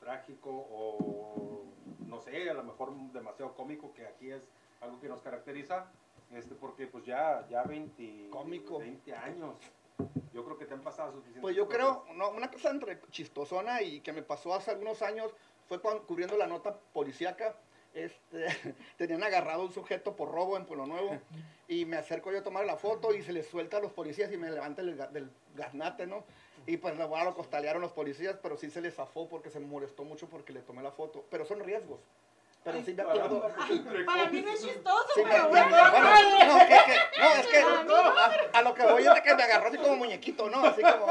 trágico 0.01 0.51
o 0.51 1.65
no 2.07 2.21
sé, 2.21 2.51
a 2.51 2.55
lo 2.55 2.63
mejor 2.65 2.93
demasiado 3.13 3.55
cómico, 3.55 3.93
que 3.95 4.07
aquí 4.07 4.31
es 4.33 4.43
algo 4.81 5.01
que 5.01 5.09
nos 5.09 5.21
caracteriza, 5.21 5.87
este, 6.33 6.55
porque 6.55 6.87
pues 6.87 7.05
ya, 7.05 7.47
ya 7.49 7.63
20, 7.63 8.29
Cómico. 8.31 8.79
20 8.79 9.15
años, 9.15 9.55
yo 10.33 10.45
creo 10.45 10.59
que 10.59 10.67
te 10.67 10.75
han 10.75 10.83
pasado 10.83 11.13
suficientes 11.13 11.43
Pues 11.43 11.57
yo 11.57 11.67
cosas. 11.67 11.79
creo, 11.79 12.05
no, 12.15 12.31
una 12.31 12.51
cosa 12.51 12.71
entre 12.71 13.01
chistosona 13.11 13.83
y 13.83 14.01
que 14.01 14.13
me 14.13 14.23
pasó 14.23 14.55
hace 14.55 14.71
algunos 14.71 15.03
años 15.03 15.33
fue 15.69 15.81
cuando, 15.81 16.05
cubriendo 16.07 16.37
la 16.37 16.47
nota 16.47 16.77
policíaca. 16.93 17.55
Este, 17.95 18.47
tenían 18.99 19.23
agarrado 19.23 19.63
un 19.65 19.73
sujeto 19.73 20.17
por 20.17 20.31
robo 20.31 20.59
en 20.59 20.67
Pueblo 20.67 20.87
Nuevo 20.87 21.19
y 21.69 21.87
me 21.87 21.97
acerco 21.97 22.31
yo 22.31 22.41
a 22.41 22.43
tomar 22.43 22.67
la 22.67 22.77
foto 22.77 23.15
y 23.15 23.23
se 23.23 23.33
les 23.33 23.47
suelta 23.47 23.79
a 23.79 23.81
los 23.81 23.93
policías 23.93 24.31
y 24.33 24.37
me 24.37 24.51
levanta 24.51 24.83
el, 24.83 24.97
del 25.13 25.31
gaznate, 25.55 26.07
¿no? 26.07 26.25
Y 26.67 26.79
pues 26.79 26.99
la 26.99 27.07
lo 27.25 27.35
costalearon 27.35 27.81
los 27.81 27.93
policías, 27.93 28.37
pero 28.43 28.57
sí 28.57 28.71
se 28.71 28.81
les 28.81 28.95
zafó 28.95 29.29
porque 29.29 29.51
se 29.51 29.61
molestó 29.61 30.05
mucho 30.05 30.29
porque 30.29 30.53
le 30.53 30.61
tomé 30.61 30.83
la 30.83 30.91
foto. 30.91 31.25
Pero 31.31 31.47
son 31.47 31.61
riesgos. 31.61 32.01
Pero 32.67 32.83
sí 32.85 32.95
me 32.95 33.03
acuerdo. 33.03 33.49
Para 34.07 34.27
mí 34.27 34.43
no 34.43 34.51
es 34.53 34.61
chistoso, 34.61 35.07
Sí, 35.15 35.23
pero 35.31 35.49
bueno. 35.51 35.69
bueno, 35.71 36.47
no, 36.47 36.59
que- 36.59 36.67
que- 36.67 37.21
no, 37.21 37.35
es 37.37 37.47
que 37.47 37.59
a, 37.59 38.59
a 38.59 38.63
lo 38.63 38.75
que 38.75 38.83
voy 38.83 39.07
es 39.07 39.15
de 39.15 39.23
que 39.23 39.35
me 39.37 39.43
agarró 39.45 39.69
así 39.69 39.79
como 39.79 39.95
muñequito, 39.95 40.51
¿no? 40.51 40.65
Así 40.67 40.83
como. 40.83 41.07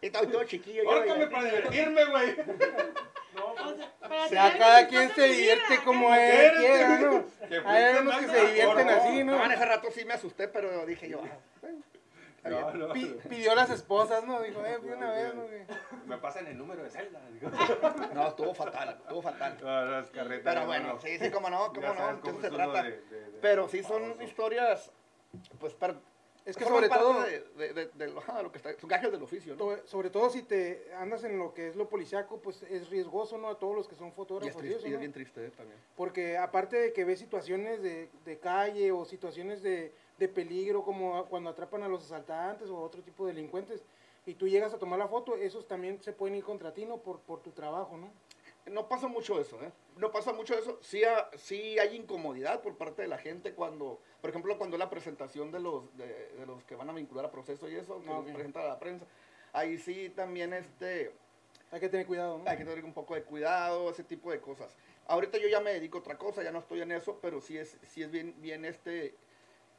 Y 0.00 0.10
todo, 0.10 0.26
todo 0.26 0.42
chiquillo. 0.42 0.82
y- 0.82 1.26
para 1.26 1.44
divertirme, 1.44 2.04
güey. 2.06 2.36
No, 3.36 3.44
O 3.46 3.54
pues, 3.54 3.76
sea, 3.76 3.90
para 4.00 4.24
O 4.24 4.28
sea, 4.28 4.58
cada 4.58 4.88
quien 4.88 5.14
se 5.14 5.22
divierte 5.22 5.74
vida. 5.74 5.84
como 5.84 6.12
él 6.12 6.52
quiera, 6.58 6.88
¿no? 6.98 7.24
Que 7.48 7.56
Hay 7.64 7.84
fuiste 7.94 8.00
unos 8.00 8.16
que 8.18 8.26
se 8.26 8.46
divierten 8.48 8.88
así, 8.88 9.24
No, 9.24 9.38
¿no? 9.38 9.44
en 9.44 9.52
ese 9.52 9.64
rato 9.66 9.88
sí 9.94 10.04
me 10.04 10.14
asusté, 10.14 10.48
pero 10.48 10.84
dije 10.84 11.08
yo. 11.08 11.20
ah, 11.24 11.36
bueno. 11.60 11.78
No, 12.44 12.72
no, 12.72 12.92
Pi- 12.92 13.16
pidió 13.28 13.54
las 13.54 13.68
esposas, 13.70 14.24
¿no? 14.24 14.40
Dijo, 14.40 14.64
eh, 14.64 14.78
fui 14.80 14.90
una 14.90 15.10
vez, 15.10 15.34
¿no? 15.34 15.44
Me 16.06 16.18
pasan 16.18 16.46
el 16.46 16.56
número 16.56 16.82
de 16.82 16.90
celda. 16.90 17.20
digo. 17.30 17.50
No, 18.14 18.28
estuvo 18.28 18.54
fatal, 18.54 18.96
estuvo 19.02 19.20
fatal. 19.22 19.58
No, 19.60 19.84
no, 19.86 19.98
es 20.00 20.08
carreta, 20.10 20.50
Pero 20.50 20.60
no, 20.62 20.66
bueno, 20.66 20.92
no. 20.94 21.00
sí, 21.00 21.18
sí, 21.18 21.30
cómo 21.30 21.50
no, 21.50 21.72
Ya 21.74 21.80
cómo 21.80 21.94
no, 21.94 21.94
sabes 22.00 22.16
de 22.16 22.20
cómo 22.22 22.32
eso 22.32 22.40
se 22.40 22.46
es 22.46 22.52
trata. 22.54 22.82
de- 22.82 22.90
de- 23.02 23.30
de- 23.32 23.38
Pero 23.40 23.68
sí 23.68 23.82
son 23.82 24.02
baboso. 24.02 24.22
historias, 24.22 24.92
pues, 25.58 25.74
per- 25.74 25.96
Es 26.44 26.56
que 26.56 26.64
sobre 26.64 26.88
parte 26.88 27.04
todo, 27.04 27.22
De, 27.22 27.40
de, 27.40 27.74
de- 27.74 27.86
de 27.94 28.08
lo, 28.08 28.50
que 28.52 28.56
está, 28.58 28.72
son 28.80 28.88
gajes 28.88 29.12
del 29.12 29.22
oficio, 29.22 29.54
¿no? 29.56 29.76
sobre 29.84 30.08
todo 30.08 30.30
si 30.30 30.42
te 30.42 30.90
andas 30.96 31.22
en 31.24 31.38
lo 31.38 31.52
que 31.52 31.68
es 31.68 31.76
lo 31.76 31.88
policiaco, 31.90 32.40
pues 32.40 32.62
es 32.62 32.88
riesgoso, 32.88 33.36
¿no? 33.36 33.48
A 33.50 33.58
todos 33.58 33.74
los 33.76 33.86
que 33.88 33.94
son 33.96 34.06
Y 34.06 34.10
es, 34.10 34.16
fotógrafos 34.16 34.54
y 34.56 34.58
triste, 34.60 34.78
eso, 34.78 34.88
y 34.88 34.94
es 34.94 34.98
bien 35.00 35.12
triste 35.12 35.46
eh, 35.46 35.50
también. 35.50 35.78
Porque 35.96 36.38
aparte 36.38 36.76
de 36.78 36.92
que 36.94 37.04
ves 37.04 37.18
situaciones 37.18 37.82
de, 37.82 38.08
de 38.24 38.38
calle 38.38 38.90
o 38.92 39.04
situaciones 39.04 39.62
de, 39.62 39.92
de 40.18 40.28
peligro, 40.28 40.82
como 40.82 41.16
a- 41.16 41.26
cuando 41.26 41.50
atrapan 41.50 41.82
a 41.84 41.88
los 41.88 42.04
asaltantes 42.04 42.68
o 42.68 42.78
otro 42.78 43.02
tipo 43.02 43.26
de 43.26 43.32
delincuentes, 43.32 43.82
y 44.26 44.34
tú 44.34 44.46
llegas 44.48 44.74
a 44.74 44.78
tomar 44.78 44.98
la 44.98 45.08
foto, 45.08 45.36
esos 45.36 45.66
también 45.66 46.02
se 46.02 46.12
pueden 46.12 46.36
ir 46.36 46.44
contra 46.44 46.74
ti, 46.74 46.84
¿no? 46.84 46.98
Por, 46.98 47.20
por 47.20 47.40
tu 47.40 47.50
trabajo, 47.52 47.96
¿no? 47.96 48.10
No 48.70 48.86
pasa 48.88 49.08
mucho 49.08 49.40
eso, 49.40 49.62
¿eh? 49.62 49.72
No 49.96 50.10
pasa 50.12 50.32
mucho 50.32 50.54
eso. 50.58 50.78
Sí, 50.82 51.02
ha- 51.04 51.30
sí 51.38 51.78
hay 51.78 51.96
incomodidad 51.96 52.60
por 52.60 52.76
parte 52.76 53.00
de 53.02 53.08
la 53.08 53.16
gente 53.16 53.54
cuando, 53.54 53.98
por 54.20 54.28
ejemplo, 54.28 54.58
cuando 54.58 54.76
es 54.76 54.78
la 54.80 54.90
presentación 54.90 55.50
de 55.50 55.60
los, 55.60 55.96
de, 55.96 56.06
de 56.36 56.44
los 56.46 56.62
que 56.64 56.74
van 56.76 56.90
a 56.90 56.92
vincular 56.92 57.24
a 57.24 57.30
proceso 57.30 57.68
y 57.70 57.76
eso, 57.76 58.00
que 58.02 58.10
Ah, 58.10 58.16
los 58.16 58.26
ok. 58.26 58.32
presenta 58.34 58.60
a 58.62 58.68
la 58.68 58.78
prensa. 58.78 59.06
Ahí 59.54 59.78
sí 59.78 60.10
también 60.10 60.52
este, 60.52 61.12
Hay 61.70 61.80
que 61.80 61.88
tener 61.88 62.06
cuidado, 62.06 62.38
¿no? 62.38 62.50
hay 62.50 62.58
que 62.58 62.64
tener 62.64 62.84
un 62.84 62.92
poco 62.92 63.14
de 63.14 63.22
cuidado, 63.22 63.88
ese 63.90 64.04
tipo 64.04 64.30
de 64.30 64.40
cosas. 64.40 64.74
Ahorita 65.06 65.38
yo 65.38 65.48
ya 65.48 65.60
me 65.60 65.72
dedico 65.72 65.96
a 65.96 66.00
otra 66.02 66.18
cosa, 66.18 66.42
ya 66.42 66.50
no 66.52 66.58
estoy 66.58 66.82
en 66.82 66.92
eso, 66.92 67.18
pero 67.22 67.40
sí 67.40 67.56
es, 67.56 67.78
sí 67.84 68.02
es 68.02 68.10
bien, 68.10 68.34
bien 68.42 68.66
este, 68.66 69.14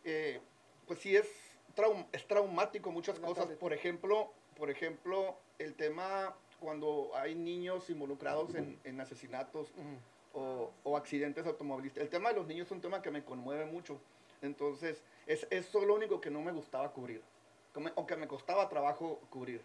eh, 0.03 0.39
pues 0.87 0.99
sí 0.99 1.15
es, 1.15 1.27
traum- 1.75 2.07
es 2.11 2.25
traumático 2.27 2.91
muchas 2.91 3.19
cosas. 3.19 3.47
Por 3.57 3.73
ejemplo, 3.73 4.31
por 4.55 4.69
ejemplo, 4.69 5.37
el 5.57 5.75
tema 5.75 6.35
cuando 6.59 7.11
hay 7.15 7.35
niños 7.35 7.89
involucrados 7.89 8.53
en, 8.55 8.79
en 8.83 8.99
asesinatos 8.99 9.71
o, 10.33 10.71
o 10.83 10.97
accidentes 10.97 11.45
automovilísticos. 11.45 12.03
El 12.03 12.09
tema 12.09 12.29
de 12.29 12.35
los 12.35 12.47
niños 12.47 12.67
es 12.67 12.71
un 12.71 12.81
tema 12.81 13.01
que 13.01 13.11
me 13.11 13.23
conmueve 13.23 13.65
mucho. 13.65 13.99
Entonces, 14.41 15.01
es 15.25 15.47
eso 15.51 15.85
lo 15.85 15.95
único 15.95 16.19
que 16.21 16.29
no 16.29 16.41
me 16.41 16.51
gustaba 16.51 16.91
cubrir, 16.91 17.21
o 17.95 18.05
que 18.05 18.15
me 18.15 18.27
costaba 18.27 18.67
trabajo 18.69 19.19
cubrir. 19.29 19.61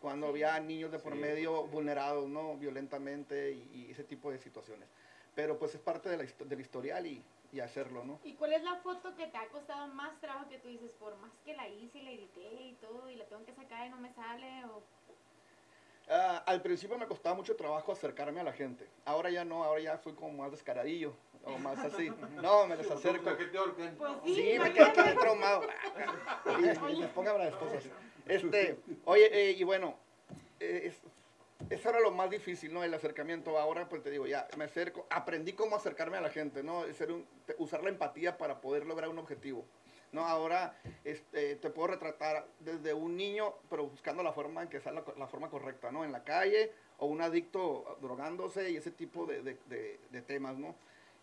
Cuando 0.00 0.26
había 0.26 0.58
niños 0.60 0.92
de 0.92 0.98
por 0.98 1.14
Sí, 1.14 1.18
medio 1.18 1.62
sí. 1.62 1.68
vulnerados, 1.72 2.28
¿no? 2.28 2.56
Violentamente 2.56 3.52
y, 3.52 3.70
y 3.88 3.90
ese 3.90 4.04
tipo 4.04 4.30
de 4.30 4.38
situaciones. 4.38 4.88
Pero 5.34 5.58
pues 5.58 5.74
es 5.74 5.80
parte 5.80 6.08
de 6.10 6.16
la 6.18 6.24
histo- 6.24 6.44
del 6.44 6.60
historial 6.60 7.06
y, 7.06 7.22
y 7.54 7.60
hacerlo, 7.60 8.04
¿no? 8.04 8.18
¿Y 8.24 8.34
cuál 8.34 8.52
es 8.52 8.64
la 8.64 8.74
foto 8.76 9.14
que 9.14 9.28
te 9.28 9.36
ha 9.38 9.46
costado 9.46 9.86
más 9.94 10.20
trabajo 10.20 10.48
que 10.48 10.58
tú 10.58 10.66
dices, 10.68 10.92
por 10.94 11.16
más 11.18 11.30
que 11.44 11.54
la 11.54 11.68
hice 11.68 11.98
y 11.98 12.02
la 12.02 12.10
edité 12.10 12.52
y 12.52 12.74
todo, 12.80 13.08
y 13.08 13.14
la 13.14 13.24
tengo 13.26 13.44
que 13.46 13.54
sacar 13.54 13.86
y 13.86 13.90
no 13.90 13.96
me 13.98 14.12
sale? 14.12 14.64
O... 14.64 14.82
Ah, 16.10 16.42
al 16.46 16.60
principio 16.62 16.98
me 16.98 17.06
costaba 17.06 17.36
mucho 17.36 17.54
trabajo 17.54 17.92
acercarme 17.92 18.40
a 18.40 18.44
la 18.44 18.52
gente. 18.52 18.88
Ahora 19.04 19.30
ya 19.30 19.44
no, 19.44 19.62
ahora 19.62 19.80
ya 19.80 19.98
fui 19.98 20.14
como 20.14 20.42
más 20.42 20.50
descaradillo 20.50 21.14
o 21.44 21.56
más 21.58 21.78
así. 21.84 22.10
No, 22.42 22.66
me 22.66 22.76
les 22.76 22.90
acerco. 22.90 23.30
Pues 23.36 24.12
sí, 24.24 24.34
Sí, 24.34 24.58
me 24.58 24.72
quedé 24.72 25.14
traumado. 25.14 25.62
Y, 26.58 26.92
y 26.92 26.96
les 26.96 27.14
las 27.14 27.54
cosas. 27.54 27.84
Este, 28.26 28.78
oye, 29.04 29.28
eh, 29.30 29.52
y 29.52 29.64
bueno, 29.64 29.98
eh, 30.58 30.84
es- 30.84 31.02
eso 31.70 31.88
era 31.90 32.00
lo 32.00 32.10
más 32.10 32.30
difícil, 32.30 32.72
¿no? 32.72 32.82
El 32.84 32.94
acercamiento. 32.94 33.58
Ahora, 33.58 33.88
pues 33.88 34.02
te 34.02 34.10
digo, 34.10 34.26
ya 34.26 34.46
me 34.56 34.64
acerco, 34.64 35.06
aprendí 35.10 35.52
cómo 35.52 35.76
acercarme 35.76 36.16
a 36.16 36.20
la 36.20 36.30
gente, 36.30 36.62
¿no? 36.62 36.84
Ser 36.92 37.12
un- 37.12 37.26
usar 37.58 37.82
la 37.82 37.90
empatía 37.90 38.36
para 38.38 38.60
poder 38.60 38.86
lograr 38.86 39.08
un 39.10 39.18
objetivo. 39.18 39.64
¿no? 40.12 40.24
Ahora 40.28 40.76
este, 41.02 41.56
te 41.56 41.70
puedo 41.70 41.88
retratar 41.88 42.46
desde 42.60 42.94
un 42.94 43.16
niño, 43.16 43.52
pero 43.68 43.88
buscando 43.88 44.22
la 44.22 44.32
forma 44.32 44.62
en 44.62 44.68
que 44.68 44.78
sea 44.80 44.92
la, 44.92 45.02
la 45.18 45.26
forma 45.26 45.50
correcta, 45.50 45.90
¿no? 45.90 46.04
En 46.04 46.12
la 46.12 46.22
calle 46.22 46.70
o 46.98 47.06
un 47.06 47.20
adicto 47.20 47.98
drogándose 48.00 48.70
y 48.70 48.76
ese 48.76 48.92
tipo 48.92 49.26
de, 49.26 49.42
de- 49.42 49.58
de- 49.66 49.98
de 50.10 50.22
temas, 50.22 50.56
¿no? 50.56 50.76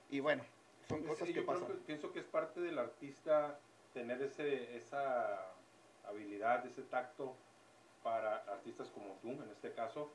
Y 0.10 0.20
bueno, 0.20 0.44
son 0.90 1.00
Sí, 1.04 1.08
cosas 1.08 1.20
yo 1.30 1.34
que 1.36 1.46
creo 1.46 1.46
pasan. 1.46 1.68
que- 1.68 1.74
pienso 1.86 2.12
que 2.12 2.20
es 2.20 2.26
parte 2.26 2.60
del 2.60 2.78
artista 2.80 3.58
tener 3.94 4.22
ese, 4.24 4.76
esa 4.76 5.40
habilidad, 6.06 6.66
ese 6.66 6.82
tacto 6.82 7.34
para 8.04 8.40
artistas 8.40 8.90
como 8.90 9.14
tú, 9.22 9.30
en 9.30 9.50
este 9.54 9.72
caso, 9.72 10.12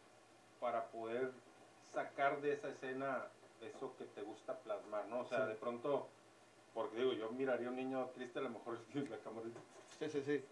para 0.61 0.89
poder 0.89 1.31
sacar 1.83 2.41
de 2.41 2.53
esa 2.53 2.69
escena 2.71 3.25
eso 3.61 3.97
que 3.97 4.05
te 4.05 4.23
gusta 4.23 4.59
plasmar, 4.61 5.07
¿no? 5.07 5.21
O 5.21 5.25
sea, 5.25 5.43
Sí. 5.45 5.49
de 5.49 5.55
pronto, 5.55 6.09
porque 6.75 6.97
digo, 6.97 7.13
yo 7.13 7.31
miraría 7.31 7.69
a 7.69 7.71
un 7.71 7.77
niño 7.77 8.05
triste, 8.15 8.39
a 8.39 8.43
lo 8.43 8.51
mejor 8.51 8.79
la 9.11 9.19
cámara 9.19 9.49
Sí, 9.99 10.09
sí, 10.09 10.23
sí. 10.23 10.45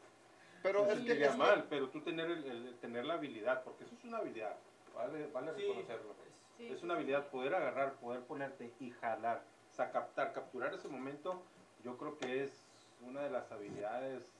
Pero 0.62 0.86
es 0.90 1.00
que, 1.00 1.12
es 1.12 1.18
que- 1.32 1.36
mal, 1.36 1.66
pero 1.68 1.88
tú 1.90 2.00
tener, 2.00 2.30
el, 2.30 2.44
el- 2.44 2.78
tener 2.78 3.04
la 3.04 3.14
habilidad, 3.14 3.62
porque 3.64 3.84
eso 3.84 3.94
es 3.94 4.04
una 4.04 4.18
habilidad, 4.18 4.56
vale, 4.94 5.26
vale 5.26 5.52
Sí, 5.54 5.62
reconocerlo. 5.62 6.14
Sí, 6.56 6.68
Es 6.72 6.82
una 6.82 6.94
sí. 6.94 6.98
habilidad 7.00 7.28
poder 7.28 7.54
agarrar, 7.54 7.94
poder 7.94 8.22
ponerte 8.22 8.72
y 8.80 8.90
jalar, 8.90 9.42
o 9.70 9.74
sea, 9.74 9.90
captar, 9.90 10.32
capturar 10.32 10.72
ese 10.72 10.88
momento, 10.88 11.42
yo 11.82 11.98
creo 11.98 12.16
que 12.16 12.44
es 12.44 12.66
una 13.02 13.22
de 13.22 13.30
las 13.30 13.50
habilidades 13.52 14.32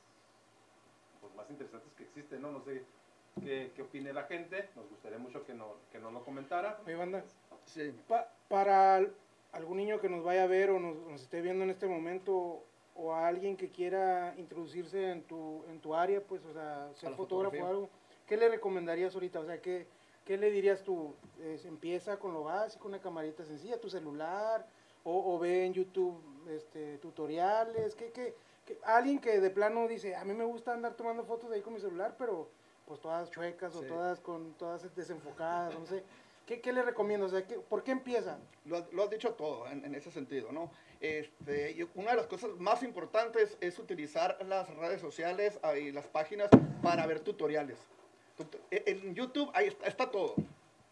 pues, 1.20 1.35
más 1.35 1.50
interesantes 1.50 1.92
que 1.94 2.05
existen, 2.05 2.40
¿no? 2.40 2.53
No 2.53 2.61
sé 2.61 2.83
qué, 3.42 3.73
qué 3.75 3.83
opine 3.83 4.12
la 4.12 4.25
gente, 4.25 4.68
nos 4.77 4.88
gustaría 4.88 5.18
mucho 5.18 5.44
que, 5.44 5.55
no, 5.55 5.75
que 5.90 5.99
nos 5.99 6.12
lo 6.12 6.23
comentara. 6.25 6.79
Oye, 6.87 6.94
banda, 6.94 7.25
sí. 7.66 7.92
pa- 8.09 8.29
para 8.49 8.97
al- 8.97 9.14
algún 9.53 9.77
niño 9.79 10.01
que 10.01 10.09
nos 10.09 10.25
vaya 10.25 10.44
a 10.44 10.47
ver 10.47 10.70
o 10.70 10.79
nos, 10.81 10.97
nos 11.09 11.23
esté 11.23 11.40
viendo 11.40 11.64
en 11.64 11.70
este 11.70 11.87
momento 11.87 12.62
o 12.97 13.12
a 13.12 13.27
alguien 13.27 13.57
que 13.57 13.70
quiera 13.70 14.35
introducirse 14.37 15.11
en 15.11 15.23
tu, 15.23 15.64
en 15.68 15.81
tu 15.81 15.94
área, 15.94 16.20
pues, 16.20 16.44
o 16.44 16.53
sea, 16.53 16.92
ser 16.94 17.11
fotógrafo 17.14 17.57
o 17.57 17.66
algo, 17.66 17.88
¿qué 18.27 18.37
le 18.37 18.49
recomendarías 18.49 19.14
ahorita? 19.14 19.40
O 19.40 19.44
sea, 19.44 19.61
¿qué, 19.61 19.87
qué 20.25 20.37
le 20.37 20.51
dirías 20.51 20.83
tú? 20.85 21.14
Es, 21.42 21.64
empieza 21.64 22.18
con 22.18 22.33
lo 22.33 22.44
básico, 22.44 22.87
una 22.87 23.01
camarita 23.01 23.44
sencilla, 23.44 23.81
tu 23.81 23.90
celular, 23.90 24.64
o, 25.03 25.35
o 25.35 25.38
ve 25.40 25.66
en 25.66 25.75
YouTube 25.75 26.20
este, 26.49 26.99
tutoriales, 26.99 27.94
¿qué, 27.97 28.12
qué, 28.12 28.35
qué- 28.64 28.79
alguien 28.85 29.18
que 29.18 29.40
de 29.40 29.51
plano 29.51 29.88
dice, 29.88 30.14
a 30.14 30.25
mí 30.25 30.33
me 30.33 30.44
gusta 30.44 30.73
andar 30.73 30.94
tomando 30.94 31.25
fotos 31.25 31.51
ahí 31.51 31.61
con 31.62 31.75
mi 31.75 31.81
celular, 31.81 32.14
pero 32.16 32.49
pues 32.87 33.01
todas 33.01 33.31
chuecas 33.31 33.75
o 33.75 33.81
Sí. 33.83 33.88
todas 33.88 34.20
con 34.20 34.55
todas 34.55 34.94
desenfocadas, 34.94 35.79
no 35.79 35.87
sé. 35.87 36.03
¿Qué, 36.47 36.61
qué 36.61 36.73
le 36.75 36.83
recomiendo? 36.83 37.25
O 37.27 37.29
sea, 37.31 37.47
¿qué- 37.47 37.59
¿por 37.59 37.83
qué 37.83 37.92
empieza? 37.92 38.38
Lo, 38.66 38.77
has- 38.77 38.92
lo 38.92 39.03
has 39.05 39.11
dicho 39.11 39.33
todo 39.33 39.66
en, 39.68 39.83
en 39.85 39.94
ese 39.94 40.11
sentido, 40.11 40.53
¿no? 40.53 40.70
Este, 41.01 41.75
yo- 41.75 41.87
una 41.94 42.11
de 42.11 42.18
las 42.18 42.27
cosas 42.27 42.51
más 42.59 42.83
importantes 42.83 43.57
es 43.62 43.79
utilizar 43.79 44.37
las 44.47 44.68
redes 44.77 45.01
sociales 45.01 45.59
ah, 45.62 45.77
y 45.77 45.90
las 45.90 46.07
páginas 46.07 46.51
para 46.83 47.07
ver 47.07 47.20
tutoriales. 47.20 47.79
Tut- 48.37 48.59
e- 48.70 48.85
En 48.87 49.14
YouTube 49.14 49.51
ahí 49.55 49.68
está, 49.68 49.87
está 49.87 50.11
todo. 50.11 50.35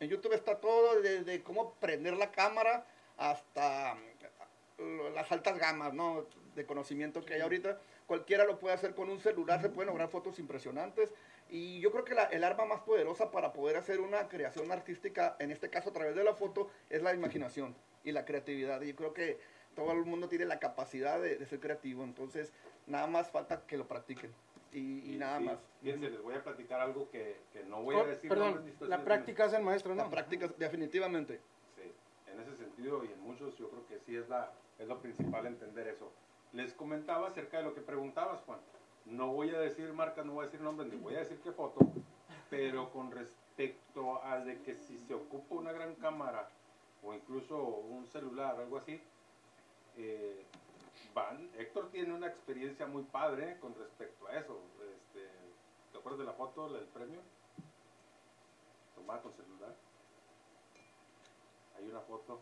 En 0.01 0.09
YouTube 0.09 0.33
está 0.33 0.59
todo, 0.59 1.01
desde 1.03 1.43
cómo 1.43 1.75
prender 1.75 2.15
la 2.17 2.31
cámara 2.33 2.87
hasta 3.19 3.95
mm, 4.79 5.15
las 5.15 5.31
altas 5.31 5.59
gamas, 5.59 5.93
¿no? 5.93 6.25
De 6.55 6.65
conocimiento 6.65 7.23
que 7.25 7.35
hay 7.35 7.41
ahorita. 7.43 7.79
Cualquiera 8.07 8.45
lo 8.45 8.59
puede 8.59 8.75
hacer 8.75 8.95
con 8.95 9.11
un 9.11 9.21
celular, 9.21 9.61
se 9.61 9.69
pueden 9.69 9.89
lograr 9.89 10.09
fotos 10.09 10.39
impresionantes. 10.39 11.11
Y 11.55 11.81
yo 11.81 11.93
creo 11.93 12.03
que 12.07 12.15
la- 12.15 12.25
el 12.25 12.45
arma 12.45 12.65
más 12.65 12.81
poderosa 12.81 13.31
para 13.31 13.53
poder 13.53 13.77
hacer 13.77 14.01
una 14.01 14.27
creación 14.27 14.73
artística, 14.73 15.37
en 15.39 15.51
este 15.51 15.69
caso 15.69 15.91
a 15.91 15.93
través 15.93 16.17
de 16.17 16.25
la 16.25 16.35
foto, 16.35 16.71
es 16.89 17.03
la 17.03 17.13
imaginación 17.13 17.77
y 18.05 18.13
la 18.13 18.25
creatividad. 18.25 18.81
Y 18.81 18.89
yo 18.89 18.97
creo 18.97 19.13
que 19.13 19.39
todo 19.77 19.93
el 19.93 20.07
mundo 20.07 20.31
tiene 20.31 20.47
la 20.47 20.59
capacidad 20.59 21.21
de, 21.21 21.37
de 21.37 21.45
ser 21.47 21.61
creativo. 21.61 22.05
Entonces, 22.05 22.55
nada 22.87 23.07
más 23.07 23.31
falta 23.31 23.67
que 23.67 23.77
lo 23.77 23.87
practiquen 23.87 24.33
y, 24.73 25.13
y 25.13 25.19
nada 25.19 25.39
sí, 25.41 25.45
más. 25.45 25.59
Fíjense, 25.83 26.09
les 26.09 26.23
voy 26.23 26.35
a 26.37 26.43
platicar 26.43 26.81
algo 26.81 27.11
que, 27.11 27.37
que 27.53 27.63
no 27.65 27.83
voy 27.83 27.97
Oh, 27.97 28.01
a 28.01 28.07
decir. 28.07 28.31
perdón, 28.31 28.65
la 28.81 29.05
práctica 29.05 29.45
es 29.45 29.53
el 29.53 29.63
maestro, 29.63 29.95
¿no? 29.95 30.05
La 30.05 30.11
práctica, 30.11 30.49
definitivamente. 30.57 31.39
Sí, 31.77 31.93
en 32.33 32.41
ese 32.41 32.57
sentido 32.57 33.05
y 33.05 33.13
en 33.13 33.21
muchos 33.21 33.59
yo 33.59 33.69
creo 33.69 33.87
que 33.89 33.99
sí 34.07 34.17
es, 34.17 34.27
la, 34.31 34.51
es 34.79 34.89
lo 34.89 34.99
principal 35.03 35.45
entender 35.47 35.87
eso. 35.89 36.11
Les 36.55 36.73
comentaba 36.73 37.29
acerca 37.29 37.59
de 37.59 37.65
lo 37.65 37.75
que 37.75 37.83
preguntabas, 37.83 38.41
Juan. 38.47 38.59
No 39.07 39.29
voy 39.29 39.51
a 39.51 39.59
decir 39.59 39.93
marcas, 39.93 40.25
no 40.25 40.35
voy 40.35 40.45
a 40.45 40.47
decir 40.47 40.61
nombres, 40.61 40.93
ni 40.93 40.99
voy 40.99 41.15
a 41.17 41.21
decir 41.21 41.41
qué 41.43 41.53
foto, 41.53 41.81
pero 42.49 42.91
con 42.93 43.11
respecto 43.11 44.23
a 44.25 44.41
de 44.41 44.63
que 44.63 44.77
si 44.77 44.99
se 44.99 45.15
ocupa 45.15 45.57
una 45.57 45.73
gran 45.73 45.95
cámara 45.97 46.49
o 47.03 47.13
incluso 47.13 47.57
un 47.59 48.07
celular, 48.07 48.57
algo 48.59 48.79
así, 48.79 49.01
eh, 49.97 50.45
van, 51.15 51.51
Héctor 51.59 51.91
tiene 51.91 52.15
una 52.15 52.29
experiencia 52.29 52.87
muy 52.87 53.03
padre 53.03 53.59
con 53.61 53.75
respecto 53.75 54.29
a 54.29 54.39
eso. 54.39 54.61
Este, 54.95 55.29
¿Te 55.91 55.99
acuerdas 55.99 56.21
de 56.21 56.27
la 56.27 56.33
foto, 56.33 56.73
del 56.73 56.87
premio? 56.87 57.21
Tomada 58.95 59.21
con 59.21 59.33
celular. 59.33 59.75
Hay 61.77 61.85
una 61.89 62.01
foto. 62.01 62.41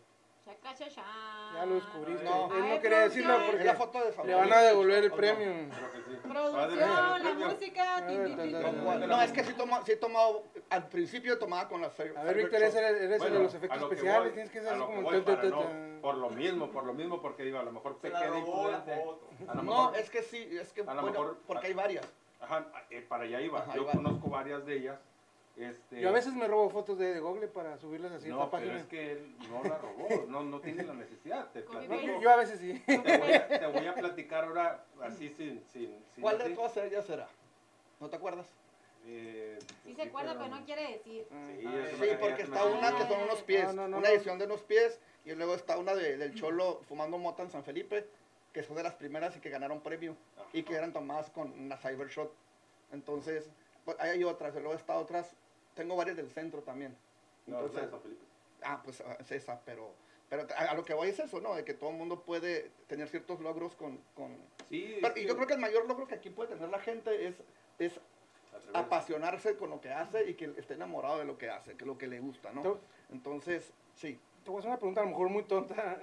Ya 1.53 1.65
lo 1.65 1.75
descubriste. 1.75 2.23
No. 2.23 2.45
Él 2.55 2.63
Ay, 2.63 2.69
no 2.69 2.81
quería 2.81 2.99
decirlo. 3.01 3.33
Es 3.33 3.39
la 3.41 3.45
porque 3.45 3.73
foto 3.73 3.99
de 3.99 4.27
le 4.27 4.33
van 4.35 4.51
a 4.53 4.61
devolver 4.61 5.03
el 5.03 5.11
premio. 5.11 5.69
Creo 5.69 5.91
que 5.91 5.97
sí. 6.01 6.17
Producción, 6.21 7.23
la 7.23 7.33
música. 7.33 9.07
No, 9.07 9.21
es 9.21 9.31
que 9.31 9.43
sí, 9.43 9.53
he 9.87 9.95
tomado, 9.97 10.43
al 10.69 10.87
principio 10.87 11.37
tomaba 11.37 11.67
con 11.67 11.81
las 11.81 11.99
A 11.99 12.03
ver, 12.23 12.37
Víctor, 12.37 12.55
eres 12.61 12.75
el, 12.75 12.83
eres 12.83 13.11
el 13.11 13.17
Bueno, 13.19 13.35
de 13.37 13.43
los 13.43 13.53
efectos 13.53 13.81
especiales. 13.83 14.23
voy- 14.23 14.31
Tienes 14.31 14.51
que 14.51 14.61
ser 14.61 14.77
como. 14.77 16.01
por 16.01 16.15
lo 16.17 16.29
mismo, 16.29 16.71
por 16.71 16.83
lo 16.85 16.93
mismo, 16.93 17.21
porque 17.21 17.43
digo, 17.43 17.59
a 17.59 17.63
lo 17.63 17.71
mejor 17.71 17.99
la 18.03 18.23
robó 18.27 18.69
la 18.71 18.77
imprudente. 18.77 19.63
No, 19.63 19.93
es 19.93 20.09
que 20.09 20.23
sí, 20.23 20.57
es 20.59 20.73
que, 20.73 20.81
A 20.81 20.93
lo 20.93 21.01
bueno, 21.01 21.19
mejor- 21.19 21.37
porque 21.45 21.67
hay 21.67 21.73
varias. 21.73 22.07
ajá, 22.39 22.65
eh, 22.89 23.05
para 23.07 23.23
allá 23.25 23.41
iba. 23.41 23.59
Ajá, 23.59 23.75
Yo 23.75 23.85
conozco 23.85 24.29
varias 24.29 24.65
de 24.65 24.75
ellas. 24.77 24.99
Este, 25.57 25.99
Yo 25.99 26.09
a 26.09 26.11
veces 26.13 26.33
me 26.33 26.47
robo 26.47 26.69
fotos 26.69 26.97
de, 26.97 27.13
de 27.13 27.19
Google 27.19 27.47
para 27.47 27.77
subirlas 27.77 28.13
así 28.13 28.27
a 28.27 28.29
No, 28.31 28.43
esta 28.45 28.51
pero 28.57 28.63
página. 28.71 28.79
es 28.79 28.87
que 28.87 29.11
él 29.11 29.35
no 29.49 29.61
la 29.63 29.77
robó, 29.77 30.07
no, 30.27 30.43
no 30.43 30.59
tiene 30.61 30.83
la 30.83 30.93
necesidad. 30.93 31.51
Te 31.51 31.61
platico. 31.61 31.95
yo, 31.95 32.21
yo 32.21 32.29
a 32.31 32.35
veces 32.37 32.59
sí. 32.59 32.81
Te 32.85 33.17
voy, 33.17 33.33
a, 33.33 33.47
te 33.47 33.65
voy 33.67 33.85
a 33.87 33.93
platicar 33.93 34.45
ahora 34.45 34.85
así 35.01 35.29
sin... 35.29 35.61
sin, 35.71 36.03
sin 36.13 36.21
¿Cuál 36.21 36.37
de 36.37 36.51
todas 36.51 36.75
ellas 36.77 37.05
será? 37.05 37.27
¿No 37.99 38.09
te 38.09 38.15
acuerdas? 38.15 38.47
Eh, 39.05 39.59
Sí 39.83 39.93
se 39.93 40.03
acuerda, 40.03 40.33
pero 40.37 40.47
no 40.55 40.63
quiere 40.65 40.93
decir. 40.93 41.25
Sí, 41.29 41.65
Ah, 41.67 41.83
es 41.83 41.97
Sí, 41.97 42.03
una- 42.09 42.19
porque 42.19 42.37
ya 42.37 42.43
está 42.43 42.65
una 42.65 42.97
que 42.97 43.03
son 43.13 43.23
unos 43.23 43.41
pies, 43.43 43.65
No, 43.67 43.73
no, 43.73 43.87
no, 43.89 43.97
una 43.97 44.09
edición 44.09 44.37
de 44.39 44.45
unos 44.45 44.61
pies, 44.63 44.99
y 45.25 45.31
luego 45.33 45.53
está 45.55 45.77
una 45.77 45.93
de- 45.95 46.17
del 46.17 46.33
Cholo 46.35 46.81
fumando 46.87 47.17
mota 47.17 47.43
en 47.43 47.49
San 47.49 47.63
Felipe, 47.63 48.07
que 48.53 48.63
son 48.63 48.75
de 48.77 48.83
las 48.83 48.93
primeras 48.95 49.35
y 49.35 49.39
que 49.41 49.49
ganaron 49.49 49.81
premio, 49.81 50.15
y 50.53 50.63
que 50.63 50.75
eran 50.75 50.93
tomadas 50.93 51.29
con 51.29 51.51
una 51.59 51.77
Cybershot. 51.77 52.31
Entonces, 52.91 53.49
hay 53.99 54.23
otras, 54.23 54.53
luego 54.55 54.73
está 54.73 54.97
otras, 54.97 55.35
tengo 55.75 55.95
varias 55.95 56.17
del 56.17 56.29
centro 56.31 56.61
también. 56.61 56.95
No, 57.47 57.59
Entonces, 57.59 57.89
Felipe. 58.01 58.21
ah, 58.63 58.81
pues 58.83 59.01
ah, 59.01 59.17
es 59.19 59.31
esa, 59.31 59.59
pero, 59.65 59.91
pero 60.29 60.45
a, 60.55 60.71
a 60.71 60.75
lo 60.75 60.83
que 60.85 60.93
voy 60.93 61.09
es 61.09 61.19
eso, 61.19 61.39
¿no? 61.41 61.55
De 61.55 61.63
que 61.65 61.73
todo 61.73 61.89
el 61.89 61.95
mundo 61.97 62.21
puede 62.21 62.69
tener 62.87 63.07
ciertos 63.09 63.39
logros 63.41 63.75
con... 63.75 63.97
con... 64.15 64.35
Sí, 64.69 64.97
Pero- 65.01 65.17
y 65.17 65.25
yo 65.25 65.35
creo 65.35 65.47
que 65.47 65.53
el 65.53 65.59
mayor 65.59 65.87
logro 65.87 66.07
que 66.07 66.15
aquí 66.15 66.29
puede 66.29 66.53
tener 66.55 66.69
la 66.69 66.79
gente 66.79 67.27
es, 67.27 67.35
es 67.79 67.99
apasionarse 68.73 69.57
con 69.57 69.69
lo 69.69 69.81
que 69.81 69.91
hace 69.91 70.29
y 70.29 70.35
que 70.35 70.53
esté 70.57 70.75
enamorado 70.75 71.19
de 71.19 71.25
lo 71.25 71.37
que 71.37 71.49
hace, 71.49 71.71
que 71.75 71.83
es 71.83 71.87
lo 71.87 71.97
que 71.97 72.07
le 72.07 72.19
gusta, 72.19 72.51
¿no? 72.51 72.77
Entonces, 73.11 73.71
sí. 73.95 74.19
te 74.43 74.49
voy 74.49 74.57
a 74.57 74.59
hacer 74.59 74.69
una 74.69 74.77
pregunta 74.79 75.01
a 75.01 75.03
lo 75.05 75.09
mejor 75.11 75.29
muy 75.29 75.43
tonta. 75.43 75.99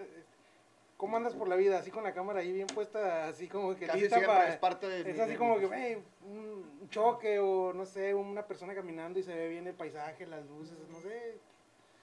¿Cómo 0.99 1.17
andas 1.17 1.35
por 1.35 1.47
la 1.49 1.55
vida? 1.55 1.79
Así 1.79 1.93
con 1.93 2.03
la 2.03 2.13
cámara 2.13 2.41
ahí 2.41 2.53
bien 2.53 2.67
puesta, 2.67 3.29
así 3.29 3.47
como 3.47 3.75
que 3.77 3.87
Casi 3.87 4.01
lista 4.01 4.17
siempre 4.17 4.37
para... 4.37 4.49
es 4.49 4.57
parte 4.57 4.89
de... 4.89 5.11
Es 5.13 5.21
así 5.21 5.31
de 5.33 5.39
como 5.39 5.59
que, 5.59 5.69
hey, 5.73 6.03
un 6.27 6.89
choque 6.91 7.39
o 7.39 7.73
no 7.73 7.87
sé, 7.87 8.15
una 8.15 8.45
persona 8.47 8.75
caminando 8.75 9.21
y 9.21 9.23
se 9.23 9.33
ve 9.33 9.49
bien 9.49 9.69
el 9.69 9.75
paisaje, 9.75 10.27
las 10.27 10.45
luces, 10.47 10.77
no 10.91 11.01
sé. 11.01 11.39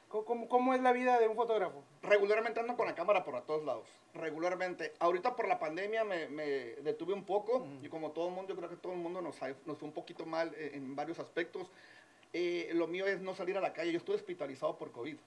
¿Cómo, 0.08 0.48
cómo, 0.48 0.74
es 0.74 0.80
la 0.82 0.94
vida 0.94 1.20
de 1.20 1.28
un 1.28 1.36
fotógrafo? 1.36 1.84
Regularmente 2.02 2.62
ando 2.62 2.78
con 2.78 2.88
la 2.88 2.96
cámara 2.96 3.26
por 3.26 3.36
a 3.36 3.42
todos 3.42 3.66
lados. 3.66 3.86
Regularmente. 4.14 4.94
Ahorita 5.00 5.36
por 5.36 5.46
la 5.50 5.60
pandemia 5.60 6.06
me, 6.06 6.30
me 6.30 6.46
detuve 6.46 7.14
un 7.14 7.26
poco 7.26 7.58
Ujú. 7.58 7.80
y 7.84 7.90
como 7.90 8.12
todo 8.12 8.30
el 8.30 8.34
mundo, 8.34 8.54
yo 8.54 8.58
creo 8.58 8.70
que 8.70 8.78
todo 8.78 8.94
el 8.94 9.00
mundo 9.00 9.22
nos, 9.22 9.36
nos 9.66 9.78
fue 9.78 9.88
un 9.90 9.94
poquito 9.94 10.26
mal 10.26 10.54
eh, 10.56 10.72
en 10.74 10.96
varios 10.96 11.20
aspectos. 11.20 11.70
Eh, 12.32 12.72
lo 12.76 12.88
mío 12.88 13.06
es 13.08 13.20
no 13.20 13.36
salir 13.36 13.58
a 13.58 13.62
la 13.62 13.74
calle. 13.74 13.92
Yo 13.92 13.98
estuve 13.98 14.16
hospitalizado 14.16 14.78
por 14.78 14.94
COVID. 14.94 15.18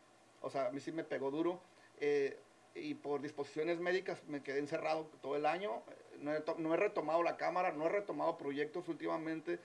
O 0.40 0.48
sea, 0.48 0.68
a 0.68 0.70
mí 0.70 0.81
sí 0.81 0.90
me 0.90 1.04
pegó 1.04 1.31
duro. 1.31 1.61
eh, 2.00 2.38
y 2.74 2.94
por 2.94 3.20
disposiciones 3.20 3.81
médicas 3.81 4.22
me 4.28 4.42
quedé 4.42 4.59
encerrado 4.59 5.09
todo 5.22 5.37
el 5.37 5.46
año. 5.46 5.83
No 6.20 6.35
he, 6.35 6.40
to- 6.40 6.57
no 6.59 6.74
he 6.74 6.76
retomado 6.76 7.22
la 7.22 7.37
cámara, 7.37 7.72
no 7.72 7.87
he 7.87 7.88
retomado 7.88 8.37
proyectos 8.37 8.88
últimamente. 8.88 9.59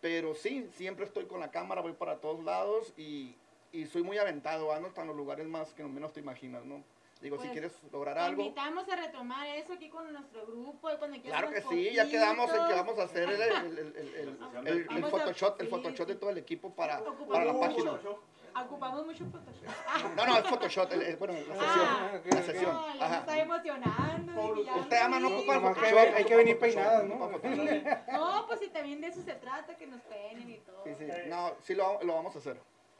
Pero 0.00 0.34
sí, 0.34 0.68
siempre 0.74 1.04
estoy 1.04 1.26
con 1.26 1.40
la 1.40 1.50
cámara, 1.50 1.80
voy 1.80 1.92
para 1.92 2.20
todos 2.20 2.44
lados 2.44 2.92
y, 2.96 3.34
y 3.72 3.86
soy 3.86 4.02
muy 4.02 4.16
aventado, 4.18 4.72
ando 4.72 4.88
hasta 4.88 5.00
en 5.02 5.08
los 5.08 5.16
lugares 5.16 5.46
más 5.48 5.74
que 5.74 5.82
menos 5.82 6.12
te 6.12 6.20
imaginas, 6.20 6.64
¿no? 6.64 6.82
Digo, 7.20 7.34
si 7.36 7.48
Pues, 7.48 7.50
quieres 7.52 7.72
lograr 7.92 8.14
Te 8.14 8.20
algo, 8.20 8.42
invitamos 8.42 8.88
a 8.88 8.94
retomar 8.94 9.44
eso 9.48 9.72
aquí 9.72 9.88
con 9.88 10.12
nuestro 10.12 10.46
grupo. 10.46 10.88
Cuando 11.00 11.20
quieras 11.20 11.40
claro 11.40 11.50
que 11.52 11.62
sí, 11.62 11.90
ya 11.92 12.08
quedamos 12.08 12.48
en 12.54 12.64
que 12.68 12.72
vamos 12.74 12.96
a 12.96 13.02
hacer 13.02 13.24
el, 13.28 13.40
el, 13.42 13.78
el, 13.78 13.78
el- 13.78 14.14
el- 14.14 14.38
La 14.40 14.62
sesión 14.62 14.96
el- 14.98 15.04
Photoshop, 15.10 15.60
el 15.60 15.66
sí, 15.66 15.70
Photoshop 15.72 16.06
de 16.06 16.14
sí. 16.14 16.20
todo 16.20 16.30
el 16.30 16.38
equipo 16.38 16.72
para, 16.72 17.02
para 17.28 17.44
la 17.44 17.52
mucho. 17.52 17.66
página. 17.68 18.00
Ocupamos 18.64 19.06
mucho 19.06 19.24
Photoshop. 19.26 19.64
No, 20.16 20.26
no, 20.26 20.38
es 20.38 20.46
Photoshop, 20.46 20.92
el- 20.92 21.02
el- 21.02 21.16
bueno, 21.16 21.34
la 21.34 21.40
sesión. 21.40 21.86
Ah, 21.88 22.20
la 22.24 22.42
sesión. 22.42 22.72
No, 22.74 22.94
ya 22.96 23.04
Ajá. 23.06 23.18
está 23.18 23.38
emocionando. 23.38 24.62
Usted 24.80 24.96
ama, 24.96 25.20
no 25.20 25.28
sí. 25.28 25.34
ocupa 25.34 25.54
el 25.54 25.62
Nomás 25.62 25.78
que 25.78 25.84
Photoshop. 25.84 25.98
hay- 26.08 26.14
hay 26.14 26.24
que 26.24 26.36
venir 26.36 26.58
peinadas, 26.58 27.04
¿no? 27.04 27.30
No, 28.12 28.46
pues 28.46 28.60
si 28.60 28.68
también 28.68 29.00
de 29.00 29.08
eso 29.08 29.22
se 29.22 29.34
trata, 29.34 29.76
que 29.76 29.86
nos 29.86 30.00
peinen 30.02 30.50
y 30.50 30.56
todo. 30.58 30.82
Sí, 30.84 30.94
sí, 30.98 31.06
no, 31.28 31.52
sí 31.62 31.74
lo, 31.74 32.02
lo 32.02 32.14
vamos 32.14 32.34
a 32.34 32.38
hacer. 32.38 32.56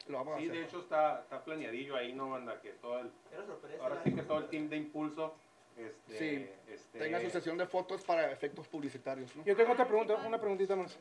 Lo 0.07 0.17
vamos 0.19 0.35
a 0.35 0.37
Sí, 0.39 0.45
de 0.47 0.51
hacer. 0.51 0.63
hecho 0.65 0.79
está, 0.79 1.19
está 1.21 1.43
planeadillo 1.43 1.95
ahí, 1.95 2.13
¿no, 2.13 2.29
banda? 2.31 2.59
Que 2.61 2.69
todo 2.71 2.99
el, 2.99 3.11
Era 3.31 3.45
sorpresa. 3.45 3.83
ahora 3.83 4.01
sí 4.03 4.13
que 4.15 4.23
todo 4.23 4.39
el 4.39 4.47
team 4.49 4.69
de 4.69 4.77
Impulso 4.77 5.35
este, 5.77 6.17
Sí, 6.17 6.49
este, 6.73 6.99
Tenga 6.99 7.21
su 7.21 7.29
sesión 7.29 7.57
de 7.57 7.65
fotos 7.65 8.01
para 8.03 8.31
efectos 8.31 8.67
publicitarios, 8.67 9.33
¿no? 9.35 9.43
Yo 9.45 9.55
tengo 9.55 9.71
otra 9.73 9.85
pregunta, 9.87 10.15
una 10.15 10.37
preguntita 10.39 10.75
más. 10.75 10.97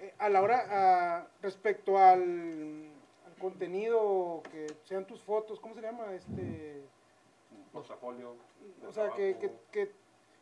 Eh, 0.00 0.14
a 0.18 0.28
la 0.30 0.40
hora, 0.40 0.66
ah, 0.70 1.26
respecto 1.42 1.98
al 1.98 2.90
contenido, 3.34 4.42
que 4.50 4.66
sean 4.84 5.06
tus 5.06 5.22
fotos, 5.22 5.60
¿cómo 5.60 5.74
se 5.74 5.80
llama? 5.82 6.12
Este, 6.14 6.82
portafolio. 7.72 8.34
o 8.86 8.92
sea, 8.92 9.10
que, 9.10 9.36
que, 9.38 9.52
que, 9.70 9.92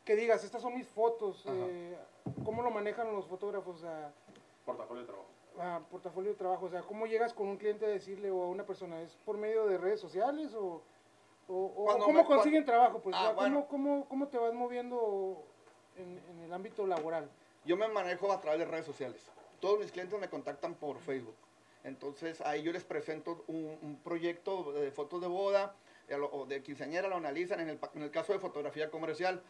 que 0.05 0.17
digas, 0.17 0.45
estas 0.45 0.63
son 0.63 0.75
mis 0.75 0.87
fotos. 0.89 1.45
Eh, 1.49 1.97
¿Cómo 2.45 2.63
lo 2.63 2.71
manejan 2.71 3.13
los 3.13 3.27
fotógrafos? 3.27 3.85
Portafolio 4.65 5.03
de 5.03 5.07
trabajo. 5.09 5.29
a 5.59 5.81
portafolio 5.91 6.31
de 6.31 6.37
trabajo, 6.37 6.67
o 6.67 6.69
sea, 6.71 6.83
¿cómo 6.83 7.07
llegas 7.07 7.33
con 7.35 7.49
un 7.49 7.57
cliente 7.57 7.85
a 7.85 7.89
decirle 7.89 8.31
o 8.31 8.43
a 8.43 8.49
una 8.49 8.65
persona? 8.65 9.01
¿Es 9.03 9.17
por 9.25 9.37
medio 9.37 9.67
de 9.67 9.77
redes 9.79 10.01
sociales 10.01 10.55
o, 10.55 10.83
o, 11.49 11.87
cómo 12.01 12.13
me- 12.13 12.25
consiguen 12.25 12.65
trabajo? 12.65 13.01
Pues, 13.01 13.15
Ah, 13.17 13.21
o 13.21 13.23
sea, 13.25 13.35
¿cómo, 13.35 13.41
bueno. 13.41 13.67
cómo, 13.69 14.09
cómo 14.09 14.29
te 14.29 14.39
vas 14.39 14.55
moviendo 14.55 15.43
en, 15.97 16.19
en 16.31 16.41
el 16.41 16.53
ámbito 16.53 16.87
laboral? 16.87 17.29
Yo 17.65 17.77
me 17.77 17.87
manejo 17.89 18.33
a 18.33 18.41
través 18.41 18.61
de 18.61 18.67
redes 18.67 18.87
sociales. 18.87 19.31
Todos 19.61 19.79
mis 19.81 19.93
clientes 19.93 20.19
me 20.19 20.29
contactan 20.29 20.75
por 20.75 20.99
Facebook. 20.99 21.35
Entonces 21.85 22.41
ahí 22.43 22.63
yo 22.63 22.73
les 22.73 22.85
presento 22.85 23.45
un, 23.49 23.79
un 23.83 23.97
proyecto 24.03 24.73
de 24.73 24.91
fotos 24.91 25.21
de 25.21 25.27
boda 25.27 25.75
eh, 26.09 26.15
o 26.17 26.47
de 26.47 26.63
quinceañera, 26.63 27.09
lo 27.09 27.17
analizan 27.17 27.61
en 27.61 27.69
el, 27.71 27.79
en 27.95 28.03
el 28.03 28.11
caso 28.11 28.33
de 28.33 28.39
fotografía 28.39 28.91
comercial. 28.91 29.43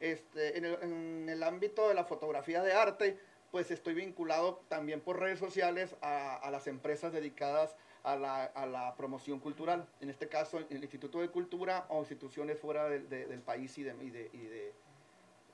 Este, 0.00 0.56
en, 0.56 0.64
el, 0.64 0.78
en 0.82 1.28
el 1.28 1.42
ámbito 1.42 1.88
de 1.88 1.94
la 1.94 2.04
fotografía 2.04 2.62
de 2.62 2.72
arte, 2.72 3.18
pues 3.50 3.70
estoy 3.70 3.94
vinculado 3.94 4.62
también 4.68 5.00
por 5.00 5.18
redes 5.18 5.38
sociales 5.38 5.94
a, 6.00 6.36
a 6.36 6.50
las 6.50 6.66
empresas 6.68 7.12
dedicadas 7.12 7.76
a 8.02 8.16
la, 8.16 8.44
a 8.44 8.64
la 8.64 8.94
promoción 8.96 9.40
cultural. 9.40 9.86
En 10.00 10.08
este 10.08 10.28
caso, 10.28 10.58
el 10.58 10.82
Instituto 10.82 11.20
de 11.20 11.28
Cultura 11.28 11.84
o 11.90 11.98
instituciones 11.98 12.58
fuera 12.58 12.88
del- 12.88 13.08
de- 13.10 13.26
del 13.26 13.42
país 13.42 13.76
y 13.76 13.82
de, 13.82 13.94
y 14.02 14.10
de, 14.10 14.30
y 14.32 14.38
de- 14.38 14.72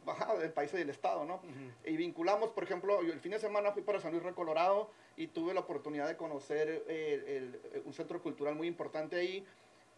ajá, 0.07 0.37
del 0.37 0.53
país 0.53 0.73
y 0.75 0.77
del 0.77 0.91
estado, 0.91 1.25
¿no? 1.25 1.41
Y 1.85 1.97
vinculamos, 1.97 2.51
por 2.51 2.65
ejemplo, 2.65 3.03
yo 3.03 3.13
el 3.13 3.21
fin 3.21 3.33
de 3.33 3.39
semana 3.39 3.73
fui 3.73 3.83
para 3.83 4.01
San 4.01 4.13
Luis 4.13 4.23
Río 4.23 4.35
Colorado 4.35 4.91
y 5.17 5.29
tuve 5.29 5.55
la 5.55 5.61
oportunidad 5.61 6.07
de 6.09 6.17
conocer 6.17 6.85
eh, 6.89 7.25
el- 7.27 7.73
el- 7.77 7.83
un 7.85 7.93
centro 7.93 8.21
cultural 8.23 8.55
muy 8.55 8.67
importante 8.69 9.17
ahí 9.17 9.45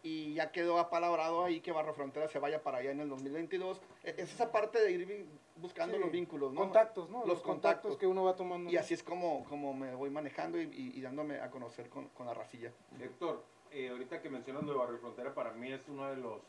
y 0.01 0.33
ya 0.33 0.51
quedó 0.51 0.79
apalabrado 0.79 1.43
ahí 1.43 1.59
que 1.59 1.73
Barra 1.73 1.91
Frontera 1.93 2.27
se 2.29 2.39
vaya 2.39 2.63
para 2.63 2.77
allá 2.77 2.91
en 2.91 3.01
el 3.01 3.09
2022. 3.09 3.81
E- 4.03 4.15
Es 4.17 4.33
esa 4.33 4.49
parte 4.51 4.79
de 4.81 4.91
ir 4.91 5.25
buscando 5.57 5.95
Sí, 5.97 6.01
los 6.01 6.11
vínculos, 6.11 6.53
¿no? 6.53 6.61
Contactos, 6.61 7.09
¿no? 7.09 7.19
Los 7.19 7.27
Los, 7.27 7.41
contactos, 7.41 7.81
contactos. 7.81 7.97
que 7.97 8.07
uno 8.07 8.23
va 8.23 8.35
tomando. 8.35 8.71
Y 8.71 8.77
así 8.77 8.93
es 8.93 9.03
como, 9.03 9.43
como 9.49 9.73
me 9.73 9.93
voy 9.95 10.09
manejando 10.09 10.57
y, 10.59 10.63
y- 10.71 10.97
y 10.97 11.01
dándome 11.01 11.41
a 11.41 11.51
conocer 11.51 11.89
con, 11.89 12.07
con 12.09 12.25
la 12.27 12.33
racilla. 12.33 12.71
Héctor, 13.01 13.43
eh, 13.71 13.89
ahorita 13.89 14.21
que 14.21 14.29
mencionas 14.29 14.63
Nueva 14.63 14.85
Barrio 14.85 14.99
Frontera, 14.99 15.33
para 15.33 15.51
mí 15.51 15.69
es 15.71 15.81
uno 15.89 16.09
de 16.09 16.15
los, 16.15 16.41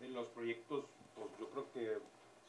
de 0.00 0.08
los 0.08 0.26
proyectos, 0.28 0.86
pues 1.14 1.28
yo 1.38 1.48
creo 1.50 1.72
que 1.72 1.98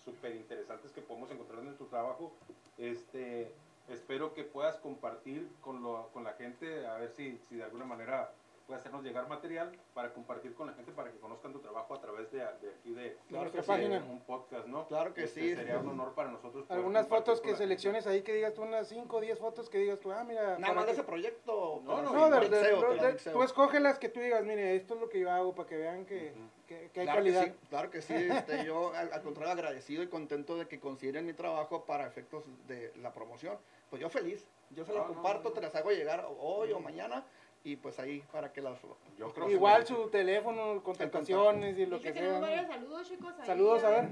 súper 0.08 0.36
interesantes 0.36 0.92
que 0.94 1.02
podemos 1.02 1.30
encontrar 1.32 1.60
en 1.60 1.76
tu 1.78 1.86
trabajo. 1.86 2.32
Este, 2.78 3.52
espero 3.90 4.34
que 4.34 4.44
puedas 4.46 4.78
compartir 4.78 5.50
con, 5.62 5.84
lo, 5.84 6.08
con 6.14 6.24
la 6.24 6.34
gente, 6.34 6.86
a 6.88 6.98
ver 6.98 7.12
si, 7.12 7.38
si 7.50 7.56
de 7.58 7.64
alguna 7.64 7.84
manera 7.86 8.32
puede 8.66 8.80
hacernos 8.82 9.02
llegar 9.04 9.28
material 9.30 9.72
para 9.94 10.14
compartir 10.14 10.54
con 10.54 10.68
la 10.68 10.74
gente, 10.74 10.92
para 10.92 11.10
que 11.12 11.18
conozcan 11.20 11.54
tu 11.54 11.60
trabajo 11.60 11.94
a 11.94 12.02
través 12.02 12.30
de, 12.32 12.40
de 12.40 12.46
aquí 12.46 12.94
de, 12.94 13.18
Claro 13.30 13.50
que 13.52 13.62
sí. 13.62 13.68
página. 13.68 13.98
un 14.10 14.20
podcast, 14.22 14.68
¿no? 14.68 14.86
Claro 14.88 15.14
que 15.14 15.24
Este, 15.24 15.42
sí. 15.42 15.56
Sería 15.56 15.78
un 15.80 15.88
honor 15.90 16.14
para 16.14 16.32
nosotros. 16.32 16.70
Algunas 16.70 17.08
fotos 17.08 17.40
que 17.40 17.48
gente. 17.50 17.64
selecciones 17.64 18.08
ahí 18.08 18.24
que 18.24 18.34
digas 18.34 18.54
tú, 18.54 18.64
unas 18.64 18.88
5 18.90 19.16
o 19.18 19.22
10 19.22 19.40
fotos 19.40 19.70
que 19.70 19.78
digas 19.78 20.00
tú, 20.02 20.12
ah, 20.12 20.24
mira. 20.26 20.58
Nada 20.60 20.74
más 20.74 20.86
de 20.86 20.92
ese 20.94 21.04
proyecto. 21.04 21.82
No, 21.86 22.02
no, 22.02 22.12
No, 22.14 22.26
igual. 22.28 22.50
de- 22.50 22.50
Mixeo, 22.60 22.94
de- 22.94 23.32
tú 23.32 23.44
escógelas 23.44 24.00
que 24.00 24.10
tú 24.10 24.20
digas, 24.20 24.44
mire, 24.44 24.76
esto 24.76 24.96
es 24.96 25.00
lo 25.02 25.08
que 25.10 25.20
yo 25.22 25.32
hago 25.32 25.56
para 25.56 25.68
que 25.70 25.78
vean 25.78 26.06
que, 26.06 26.34
que- 26.68 26.90
que 26.94 27.00
hay 27.02 27.06
Claro 27.06 27.24
que 27.24 27.32
calidad. 27.32 27.46
sí, 27.46 27.54
claro 27.70 27.90
que 27.90 28.02
sí. 28.02 28.14
este, 28.14 28.66
yo 28.66 28.94
al, 28.94 29.12
al 29.14 29.22
contrario 29.22 29.54
agradecido 29.54 30.04
y 30.04 30.08
contento 30.08 30.58
de 30.58 30.68
que 30.68 30.80
consideren 30.80 31.26
mi 31.26 31.34
trabajo 31.34 31.86
para 31.86 32.06
efectos 32.08 32.44
de 32.68 32.92
la 33.02 33.14
promoción. 33.14 33.58
Pues 33.90 34.02
yo 34.02 34.10
feliz. 34.10 34.46
Yo 34.72 34.84
se 34.86 34.92
las 34.94 35.04
No, 35.04 35.08
no, 35.10 35.14
comparto, 35.16 35.50
no. 35.50 35.56
te 35.56 35.62
las 35.62 35.74
hago 35.76 35.92
llegar 35.92 36.28
hoy 36.40 36.74
o 36.74 36.80
mañana 36.80 37.24
y 37.64 37.78
pues 37.78 38.00
ahí 38.00 38.22
para 38.32 38.52
que 38.52 38.62
las... 38.62 38.78
Yo 39.18 39.32
creo 39.34 39.48
que- 39.48 39.54
Igual 39.54 39.86
su 39.88 40.10
teléfono, 40.10 40.84
contestaciones 40.84 41.78
y 41.78 41.86
lo 41.86 41.98
Y 41.98 42.00
que 42.02 42.08
que 42.08 42.14
tenemos 42.14 42.40
sea. 42.46 42.50
varios 42.62 42.68
saludos, 42.76 43.08
chicos. 43.10 43.34
ahí, 43.40 43.46
Saludos, 43.48 43.84
a 43.84 43.90
ver. 43.90 44.08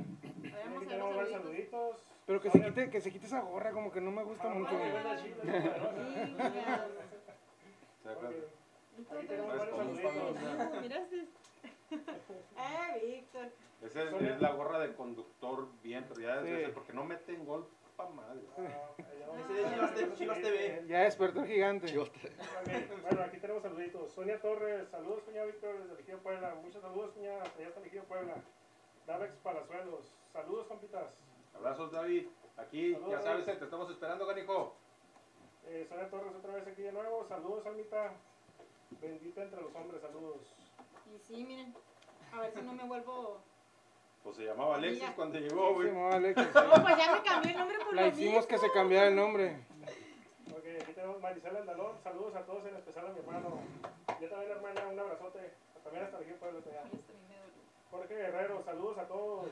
Tenemos 0.87 1.15
varios 1.15 1.31
saluditos. 1.33 1.97
Pero 2.25 2.41
que 2.41 2.49
se 2.49 2.59
quite, 2.61 2.89
que 2.89 3.01
se 3.01 3.11
quite 3.11 3.25
esa 3.27 3.41
gorra, 3.41 3.71
como 3.71 3.91
que 3.91 4.01
no 4.01 4.09
me 4.11 4.23
gusta 4.23 4.49
Ah, 4.49 4.53
mucho. 4.55 4.71
Sí. 11.89 11.95
Sí. 12.27 12.33
Eh, 12.57 13.05
Víctor. 13.05 13.51
Esa 13.81 14.03
es, 14.03 14.41
la 14.41 14.51
gorra 14.51 14.79
de 14.79 14.93
conductor 14.95 15.67
bien, 15.83 16.05
pero 16.07 16.21
ya 16.21 16.39
Sí. 16.41 16.45
debe 16.47 16.65
ser 16.65 16.73
porque 16.73 16.93
no 16.93 17.03
meten 17.03 17.45
gol 17.45 17.67
pa' 17.95 18.09
madre. 18.09 18.41
Ah. 18.57 18.91
Ya 20.87 20.99
despertó 21.03 21.41
el 21.41 21.47
gigante. 21.47 21.93
Bueno, 21.95 23.21
aquí 23.23 23.37
tenemos 23.39 23.63
saluditos. 23.63 24.11
Sonia 24.11 24.39
Torres, 24.39 24.89
saludos, 24.89 25.23
cuñado 25.23 25.47
Víctor, 25.47 25.77
desde 25.87 26.01
Ejido 26.01 26.19
Puebla. 26.19 26.55
Muchos 26.55 26.81
saludos, 26.81 27.11
cuñada, 27.11 27.43
allá 27.43 27.67
está 27.67 27.81
Ejido 27.81 28.03
Puebla. 28.05 28.35
Davex 29.05 29.35
Palazuelos, 29.37 30.13
saludos, 30.33 30.67
compitas. 30.67 31.23
Abrazos, 31.53 31.91
David. 31.91 32.27
Aquí, 32.57 32.91
ya 33.09 33.21
sabes, 33.21 33.45
David. 33.45 33.59
te 33.59 33.65
estamos 33.65 33.89
esperando, 33.91 34.25
Ganijo. 34.25 34.75
Eh, 35.67 35.85
Sonia 35.87 36.09
Torres 36.09 36.33
otra 36.35 36.53
vez 36.55 36.67
aquí 36.67 36.81
de 36.81 36.91
nuevo. 36.91 37.25
Saludos, 37.27 37.65
Almita. 37.65 38.13
Bendita 39.01 39.43
entre 39.43 39.61
los 39.61 39.73
hombres, 39.75 40.01
saludos. 40.01 40.55
Y 41.13 41.19
sí, 41.19 41.43
miren. 41.43 41.73
A 42.33 42.39
ver 42.41 42.51
si 42.53 42.61
no 42.61 42.73
me 42.73 42.83
vuelvo. 42.83 43.39
Pues 44.23 44.37
se 44.37 44.45
llamaba 44.45 44.75
Alexis 44.75 45.09
cuando 45.15 45.37
llegó, 45.39 45.73
güey. 45.75 45.91
no, 45.91 46.07
Alex, 46.09 46.41
sí. 46.41 46.49
No, 46.53 46.83
pues 46.83 46.97
ya 46.97 47.11
me 47.15 47.21
cambié 47.21 47.51
el 47.51 47.57
nombre 47.59 47.77
por 47.77 47.93
La 47.93 48.01
lo 48.01 48.07
hicimos 48.07 48.47
que 48.47 48.57
se 48.57 48.71
cambiara 48.71 49.07
el 49.09 49.15
nombre. 49.15 49.59
Ok, 50.51 50.65
aquí 50.81 50.93
tenemos 50.93 51.21
Marisela 51.21 51.59
Andalón. 51.59 51.95
Saludos 52.03 52.35
a 52.35 52.41
todos, 52.45 52.65
en 52.65 52.75
especial 52.75 53.05
a 53.07 53.09
mi 53.11 53.19
hermano. 53.19 53.59
Yo 54.19 54.29
también, 54.29 54.51
hermana, 54.51 54.87
un 54.91 54.99
abrazote. 54.99 55.53
También 55.83 56.05
hasta 56.05 56.19
Ejido 56.21 56.37
Puebla. 56.37 56.59
allá. 56.65 56.81
Ay, 56.83 56.89
esto 56.99 57.13
a 57.13 57.15
mí 57.15 57.21
me 57.29 57.35
dolió. 57.37 57.61
Jorge 57.91 58.15
Guerrero, 58.15 58.63
saludos 58.63 58.97
a 58.97 59.07
todos. 59.07 59.51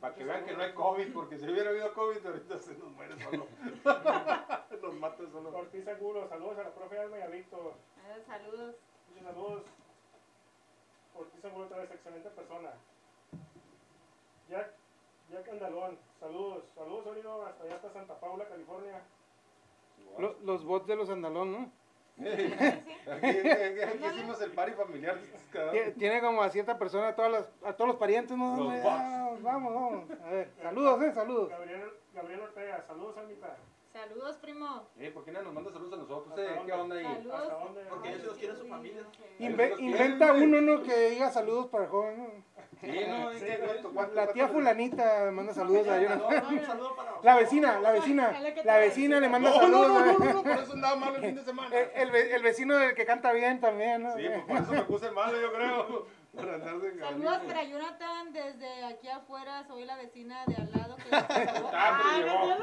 Para 0.00 0.14
que 0.14 0.24
vean 0.24 0.46
que 0.46 0.54
no 0.54 0.62
hay 0.62 0.72
COVID, 0.72 1.12
porque 1.12 1.38
si 1.38 1.44
hubiera 1.46 1.68
habido 1.68 1.92
COVID, 1.92 2.26
ahorita 2.26 2.58
se 2.58 2.74
nos 2.78 2.90
muere 2.92 3.22
solo. 3.22 3.46
nos 4.82 4.94
mata 4.94 5.22
solo. 5.30 5.50
Ortiz 5.54 5.86
Angulo, 5.86 6.26
saludos 6.28 6.58
a 6.58 6.62
la 6.62 6.70
profe 6.74 6.98
Alma 6.98 7.18
y 7.18 7.22
a 7.22 7.26
Víctor. 7.26 7.74
Eh, 8.08 8.22
Saludos. 8.26 8.74
Muchos 9.10 9.24
saludos. 9.26 9.62
Ortiz 11.14 11.44
Angulo 11.44 11.66
otra 11.66 11.78
vez, 11.78 11.90
excelente 11.90 12.28
persona. 12.30 12.70
Jack, 14.48 14.70
Jack 15.30 15.48
Andalón, 15.48 15.98
saludos. 16.20 16.64
Saludos, 16.74 17.06
Olivo, 17.06 17.44
hasta 17.46 17.64
allá 17.64 17.76
hasta 17.76 17.90
Santa 17.92 18.18
Paula, 18.20 18.46
California. 18.48 19.00
Lo- 20.18 20.36
los 20.44 20.64
bots 20.64 20.86
de 20.86 20.96
los 20.96 21.08
andalón, 21.10 21.52
¿no? 21.52 21.70
Aquí, 22.16 23.26
aquí- 23.26 23.80
aquí 23.82 24.04
hicimos 24.12 24.40
el 24.40 24.52
party 24.52 24.72
familiar. 24.74 25.18
Tiene 25.98 26.20
como 26.20 26.42
a 26.42 26.50
cierta 26.50 26.78
persona, 26.78 27.08
a, 27.08 27.16
todas 27.16 27.32
las, 27.32 27.50
a 27.64 27.72
todos 27.72 27.88
los 27.88 27.96
parientes, 27.96 28.36
¿no? 28.36 28.56
Los 28.64 28.74
Ya. 28.74 28.84
Vamos, 28.84 29.42
vamos. 29.42 30.10
A 30.24 30.30
ver, 30.30 30.50
saludos, 30.62 31.02
eh, 31.02 31.12
saludos. 31.12 31.48
Gabriel, 31.48 31.90
Gabriel 32.14 32.40
Ortega, 32.40 32.84
saludos, 32.86 33.16
Almita. 33.16 33.56
Saludos, 33.94 34.36
primo. 34.38 34.88
Eh, 34.98 35.12
¿Por 35.14 35.24
qué 35.24 35.30
no 35.30 35.40
nos 35.42 35.54
manda 35.54 35.70
saludos 35.70 35.92
a 35.92 35.96
nosotros? 35.98 36.28
¿Hasta 36.30 36.42
eh? 36.42 36.62
¿Qué 36.66 36.72
onda 36.72 36.96
ahí? 36.96 37.04
Saludos. 37.04 37.40
¿Hasta 37.42 37.54
dónde? 37.54 37.80
Porque 37.88 38.08
ellos 38.08 38.20
sí 38.22 38.26
los 38.26 38.36
quieren 38.38 38.56
su 38.56 38.66
familia. 38.66 39.02
Inve- 39.38 39.78
inventa 39.78 40.32
uno, 40.32 40.60
¿no? 40.60 40.82
Que 40.82 41.10
diga 41.10 41.30
saludos 41.30 41.68
para 41.68 41.84
el 41.84 41.90
joven, 41.90 42.18
¿no? 42.18 42.28
Sí, 42.80 42.88
no. 43.08 43.30
¿Cuánto- 43.66 43.90
cuánto- 43.94 44.14
La 44.16 44.26
tía 44.32 44.48
fulanita 44.48 45.30
manda 45.30 45.54
saludos 45.54 45.86
a 45.86 46.00
Jonathan. 46.00 46.44
Un 46.54 46.66
saludo 46.66 46.96
para 46.96 47.12
La 47.22 47.36
vecina, 47.36 47.78
la 47.80 47.92
vecina. 47.92 48.34
La 48.64 48.78
vecina 48.78 49.20
le 49.20 49.28
manda 49.28 49.52
saludos. 49.52 49.88
No, 49.88 50.00
no, 50.00 50.04
no, 50.06 50.12
¿no? 50.12 50.18
no, 50.24 50.32
no, 50.32 50.42
por 50.42 50.52
eso 50.58 50.72
andaba 50.72 50.96
malo 50.96 51.16
el 51.16 51.22
fin 51.22 51.34
de 51.36 51.44
semana. 51.44 51.76
El, 51.78 52.08
el 52.08 52.14
el 52.32 52.42
vecino 52.42 52.76
del 52.76 52.94
que 52.96 53.06
canta 53.06 53.32
bien 53.32 53.60
también, 53.60 54.02
¿no? 54.02 54.16
Sí, 54.16 54.24
pues 54.28 54.42
por 54.44 54.56
eso 54.56 54.72
me 54.72 54.82
puse 54.82 55.10
malo, 55.12 55.40
yo 55.40 55.52
creo. 55.52 56.06
Para 56.34 56.54
andar 56.54 56.78
de 56.80 56.98
Saludos 56.98 57.38
para 57.46 57.64
Jonathan 57.64 58.32
desde 58.32 58.84
aquí 58.84 59.08
afuera. 59.08 59.64
Soy 59.66 59.84
la 59.84 59.96
vecina 59.96 60.44
de 60.46 60.56
al 60.56 60.70
lado 60.72 60.96
que 60.96 61.04
Ah, 61.12 62.00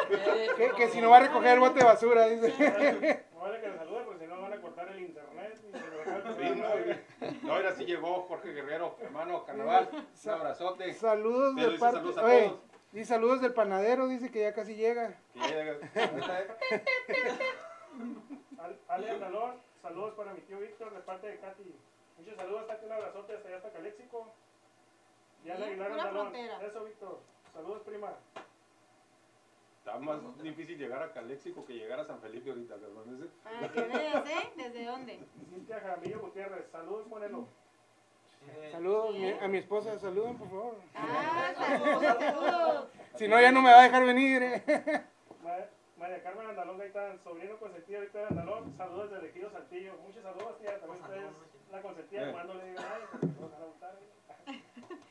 pero 0.10 0.34
llegó. 0.34 0.56
Que, 0.58 0.72
que 0.76 0.88
si 0.90 1.00
no 1.02 1.10
va 1.10 1.18
a 1.18 1.22
recoger 1.22 1.54
el 1.54 1.60
bote 1.60 1.80
de 1.80 1.86
basura, 1.86 2.28
dice. 2.28 3.26
No 3.34 3.48
vale 3.48 3.60
que 3.62 3.70
le 3.70 3.78
saluden 3.78 4.06
porque 4.06 4.20
si 4.20 4.28
no 4.28 4.40
van 4.42 4.54
a 4.54 4.62
cortar 4.62 4.88
el 4.90 5.00
internet. 5.00 5.60
y 5.68 5.72
se 5.72 5.88
lo 5.90 5.98
dejan 5.98 6.36
Sí, 6.36 6.62
no, 6.62 6.70
güey. 6.70 7.42
no, 7.42 7.54
ahora 7.54 7.72
sí 7.74 7.86
llegó 7.86 8.22
Jorge 8.28 8.54
Guerrero, 8.54 8.98
hermano, 9.02 9.44
carnaval. 9.46 9.90
Un 9.92 10.30
abrazote. 10.32 10.94
Saludos 10.94 11.56
de 11.56 11.64
parte. 11.80 11.98
saludos 11.98 12.18
a 12.20 12.24
Oye, 12.26 12.48
todos. 12.50 12.60
y 12.94 13.04
saludos 13.06 13.42
del 13.42 13.54
panadero, 13.56 14.08
dice 14.08 14.30
que 14.30 14.42
ya 14.42 14.54
casi 14.54 14.76
llega. 14.76 15.18
Que 15.34 15.40
llega. 15.48 15.78
Ale 18.90 19.10
Andalón, 19.10 19.56
saludos 19.82 20.14
para 20.14 20.34
mi 20.34 20.42
tío 20.42 20.60
Víctor 20.60 20.94
de 20.94 21.00
parte 21.02 21.28
de 21.28 21.40
Katy. 21.40 21.76
Muchos 22.22 22.36
saludos, 22.38 22.70
hasta 22.70 22.86
un 22.86 22.92
abrazote 22.92 23.34
hasta 23.34 23.48
allá 23.48 23.58
hasta 23.58 23.70
Caléxico. 23.72 24.32
Diana 25.44 25.66
Bien, 25.66 25.70
Aguilar 25.82 25.92
Andalón. 25.92 26.14
frontera. 26.30 26.62
Eso, 26.68 26.84
Víctor. 26.84 27.20
Saludos, 27.52 27.82
prima. 27.82 28.14
Está 29.80 29.98
más 29.98 30.44
difícil 30.44 30.78
llegar 30.78 31.02
a 31.02 31.12
Caléxico 31.14 31.66
que 31.66 31.74
llegar 31.74 32.00
a 32.00 32.06
San 32.06 32.22
Felipe 32.22 32.52
ahorita. 32.52 32.76
Ese- 32.76 33.26
Para 33.44 33.72
que 33.72 33.82
veas, 33.82 34.30
¿eh? 34.30 34.54
¿Desde 34.56 34.86
dónde? 34.86 35.20
Cintia 35.50 35.80
Jaramillo 35.80 36.20
Gutiérrez, 36.20 36.70
saludos, 36.72 37.08
Monelo. 37.08 37.48
Saludos 38.72 39.16
a 39.42 39.48
mi 39.48 39.58
esposa, 39.58 39.98
saluden 39.98 40.38
por 40.38 40.48
favor. 40.50 40.76
Ah, 40.94 41.54
saludos, 41.58 42.04
saludos. 42.20 42.88
Si 43.16 43.28
no, 43.28 43.42
ya 43.42 43.52
no 43.52 43.64
me 43.64 43.72
va 43.72 43.80
a 43.80 43.84
dejar 43.84 44.06
venir. 44.06 44.44
eh. 44.44 44.64
Ma- 45.44 45.58
María 45.98 46.22
Carmen 46.24 46.48
Andalón 46.48 46.78
Gaitán, 46.78 47.20
sobrino 47.24 47.58
consentido 47.58 48.02
Víctor 48.02 48.28
Andalón, 48.30 48.76
saludos 48.78 49.10
desde 49.12 49.30
Ejido 49.30 49.50
Saltillo. 49.52 49.94
Muchos 50.04 50.22
saludos, 50.24 50.58
tía. 50.60 50.80
También 50.80 51.02
usted 51.04 51.18
es 51.18 51.24
la 51.72 51.82
consentida 51.82 52.30
Eh. 52.30 52.32
cuando 52.32 52.54
le 52.56 52.64
ay, 52.78 53.04
porque 53.12 53.26
no 53.40 53.50
van 53.50 53.62
a 53.62 53.66
gustar. 53.66 53.96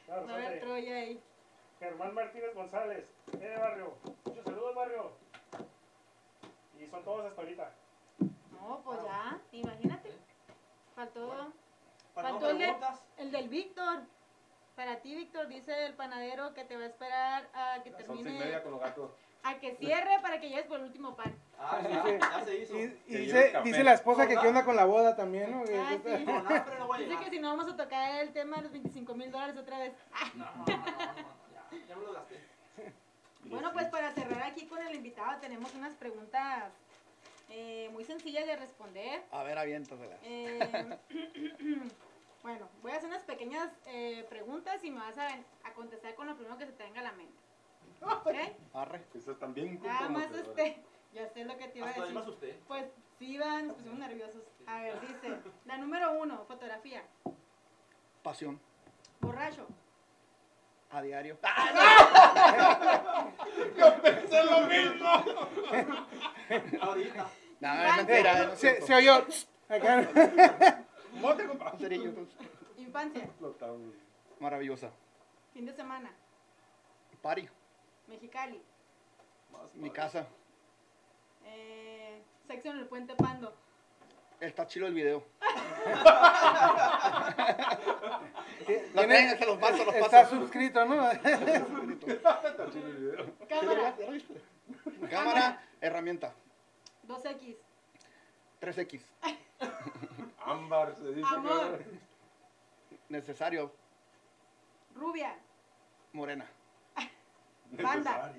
No. 0.08 0.60
Troya 0.60 0.94
ahí. 0.96 1.22
Germán 1.78 2.14
Martínez 2.14 2.54
González, 2.54 3.04
eh, 3.32 3.36
de 3.38 3.56
barrio. 3.56 3.94
Muchos 4.24 4.44
saludos, 4.44 4.74
barrio. 4.74 5.12
Y 6.78 6.86
son 6.86 7.04
todos 7.04 7.24
hasta 7.26 7.40
ahorita. 7.40 7.70
No, 8.52 8.82
pues 8.84 9.02
ya, 9.02 9.40
imagínate. 9.52 10.10
Faltó 10.94 11.52
Faltó 12.14 12.50
el 12.50 12.58
de- 12.58 12.76
el 13.18 13.30
del 13.32 13.48
Víctor. 13.48 14.00
Para 14.76 14.96
ti, 15.00 15.14
Víctor, 15.14 15.46
dice 15.48 15.86
el 15.86 15.94
panadero 15.94 16.52
que 16.54 16.64
te 16.64 16.76
va 16.76 16.84
a 16.84 16.86
esperar 16.86 17.48
a 17.54 17.82
que 17.82 17.90
Las 17.90 18.08
once 18.08 18.20
y 18.20 18.24
media 18.24 18.38
termine, 18.38 18.62
con 18.62 18.72
los 18.72 18.80
gatos. 18.80 19.10
A 19.42 19.59
que 19.59 19.74
cierre 19.76 20.18
para 20.22 20.40
que 20.40 20.48
llegues 20.48 20.66
por 20.66 20.79
el 20.79 20.87
último 20.87 21.16
pan. 21.16 21.35
Ah, 21.59 21.79
sí, 21.83 21.88
Dice- 21.88 22.18
ya 22.20 22.44
se 22.44 22.57
hizo. 22.59 22.79
Y, 22.79 22.87
dice, 23.07 23.53
dice 23.64 23.85
la 23.85 23.92
esposa 23.94 24.26
que 24.26 24.37
qué 24.38 24.46
onda 24.48 24.64
con 24.64 24.76
la 24.76 24.85
boda 24.85 25.14
también, 25.16 25.50
¿no? 25.50 25.62
Ah, 25.62 25.96
sí. 26.03 26.24
No, 26.24 26.42
nada, 26.42 26.64
pero 26.64 26.79
no 26.79 26.87
voy 26.87 26.98
a 27.05 27.09
Dice 27.09 27.24
que 27.24 27.31
si 27.31 27.38
no 27.38 27.48
vamos 27.57 27.72
a 27.72 27.76
tocar 27.76 28.20
el 28.22 28.33
tema 28.33 28.57
de 28.57 28.62
los 28.64 28.72
25 28.72 29.14
mil 29.14 29.31
dólares 29.31 29.57
otra 29.57 29.79
vez. 29.79 29.92
No, 30.35 30.44
no, 30.44 30.66
no, 30.66 30.66
no, 30.66 30.76
no, 30.76 30.87
ya, 31.53 31.87
ya 31.88 31.96
me 31.96 32.05
lo 32.05 32.12
gasté. 32.12 32.40
Bueno, 33.44 33.72
pues 33.72 33.87
para 33.88 34.12
cerrar 34.12 34.42
aquí 34.42 34.66
con 34.66 34.79
el 34.87 34.94
invitado 34.94 35.40
tenemos 35.40 35.74
unas 35.74 35.94
preguntas 35.96 36.72
eh, 37.48 37.88
muy 37.92 38.05
sencillas 38.05 38.46
de 38.46 38.55
responder. 38.55 39.22
A 39.33 39.42
ver, 39.42 39.59
aviéntasela. 39.59 40.16
Eh, 40.22 40.98
bueno, 42.42 42.68
voy 42.83 42.92
a 42.92 42.96
hacer 42.96 43.09
unas 43.09 43.22
pequeñas 43.24 43.70
eh, 43.87 44.24
preguntas 44.29 44.85
y 44.85 44.90
me 44.90 45.00
vas 45.00 45.18
a, 45.18 45.29
a 45.64 45.72
contestar 45.74 46.14
con 46.14 46.26
lo 46.26 46.37
primero 46.37 46.59
que 46.59 46.66
se 46.66 46.72
te 46.72 46.85
venga 46.85 47.00
a 47.00 47.05
la 47.05 47.12
mente. 47.12 47.33
¿Ok? 48.00 48.26
Arre. 48.74 49.04
Esas 49.14 49.38
también 49.38 49.80
Nada 49.82 50.08
más 50.08 50.30
este, 50.32 50.82
ya 51.12 51.28
sé 51.28 51.44
lo 51.44 51.56
que 51.56 51.68
te 51.68 51.78
iba 51.78 51.86
a 51.86 51.90
Hasta 51.90 52.00
me 52.02 52.06
decir. 52.08 52.22
asusté. 52.22 52.60
Pues 52.66 52.86
sí, 53.18 53.38
van, 53.38 53.68
nos 53.68 53.76
pusimos 53.76 53.98
nerviosos. 53.98 54.42
A 54.66 54.82
ver, 54.82 55.00
dice, 55.00 55.38
la 55.64 55.78
número 55.78 56.12
uno, 56.12 56.44
fotografía. 56.46 57.02
Pasión. 58.22 58.60
Borracho. 59.20 59.66
A 60.90 61.02
diario. 61.02 61.38
Ahorita. 66.80 67.28
No, 67.60 67.84
es 67.84 67.96
mentira. 67.96 68.46
no 68.46 68.52
es 68.52 68.58
Se, 68.58 68.80
se 68.82 68.94
oyó. 68.94 69.24
Cerillo, 71.78 72.14
pues, 72.14 72.28
Infancia. 72.78 73.28
Maravillosa. 74.40 74.90
Fin 75.52 75.66
de 75.66 75.72
semana. 75.72 76.10
Pari. 77.22 77.48
Mexicali. 78.10 78.60
Mi 79.74 79.90
casa. 79.90 80.26
Eh, 81.44 82.20
sexo 82.46 82.70
en 82.70 82.78
el 82.78 82.86
puente 82.86 83.14
Pando. 83.14 83.54
Está 84.40 84.66
chido 84.66 84.86
el 84.88 84.94
video. 84.94 85.22
Lo 88.94 89.06
tengo, 89.06 89.36
se 89.38 89.46
los 89.46 89.58
paso, 89.58 89.84
los 89.84 89.94
Está 89.94 90.22
paso. 90.22 90.40
suscrito, 90.40 90.84
¿no? 90.86 91.10
¿Sí, 91.12 91.18
Cámara, 93.48 93.96
ya 93.98 94.06
lo 94.06 94.12
viste? 94.12 94.34
Cámara, 95.10 95.62
herramienta. 95.80 96.32
2X. 97.06 97.56
3X. 98.60 99.00
Ámbar 100.44 100.96
se 100.96 101.12
dice. 101.14 101.28
Amor. 101.34 101.78
que- 101.78 102.00
Necesario. 103.08 103.72
Rubia. 104.94 105.36
Morena. 106.12 106.46
Banda. 107.70 108.33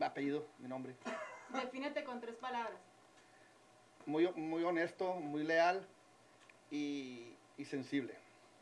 Apellido, 0.00 0.46
mi 0.58 0.68
nombre. 0.68 0.96
Defínete 1.50 2.02
con 2.04 2.20
tres 2.20 2.34
palabras. 2.36 2.80
Muy, 4.06 4.28
muy 4.32 4.64
honesto, 4.64 5.14
muy 5.14 5.44
leal 5.44 5.86
y, 6.70 7.36
y 7.56 7.64
sensible. 7.64 8.16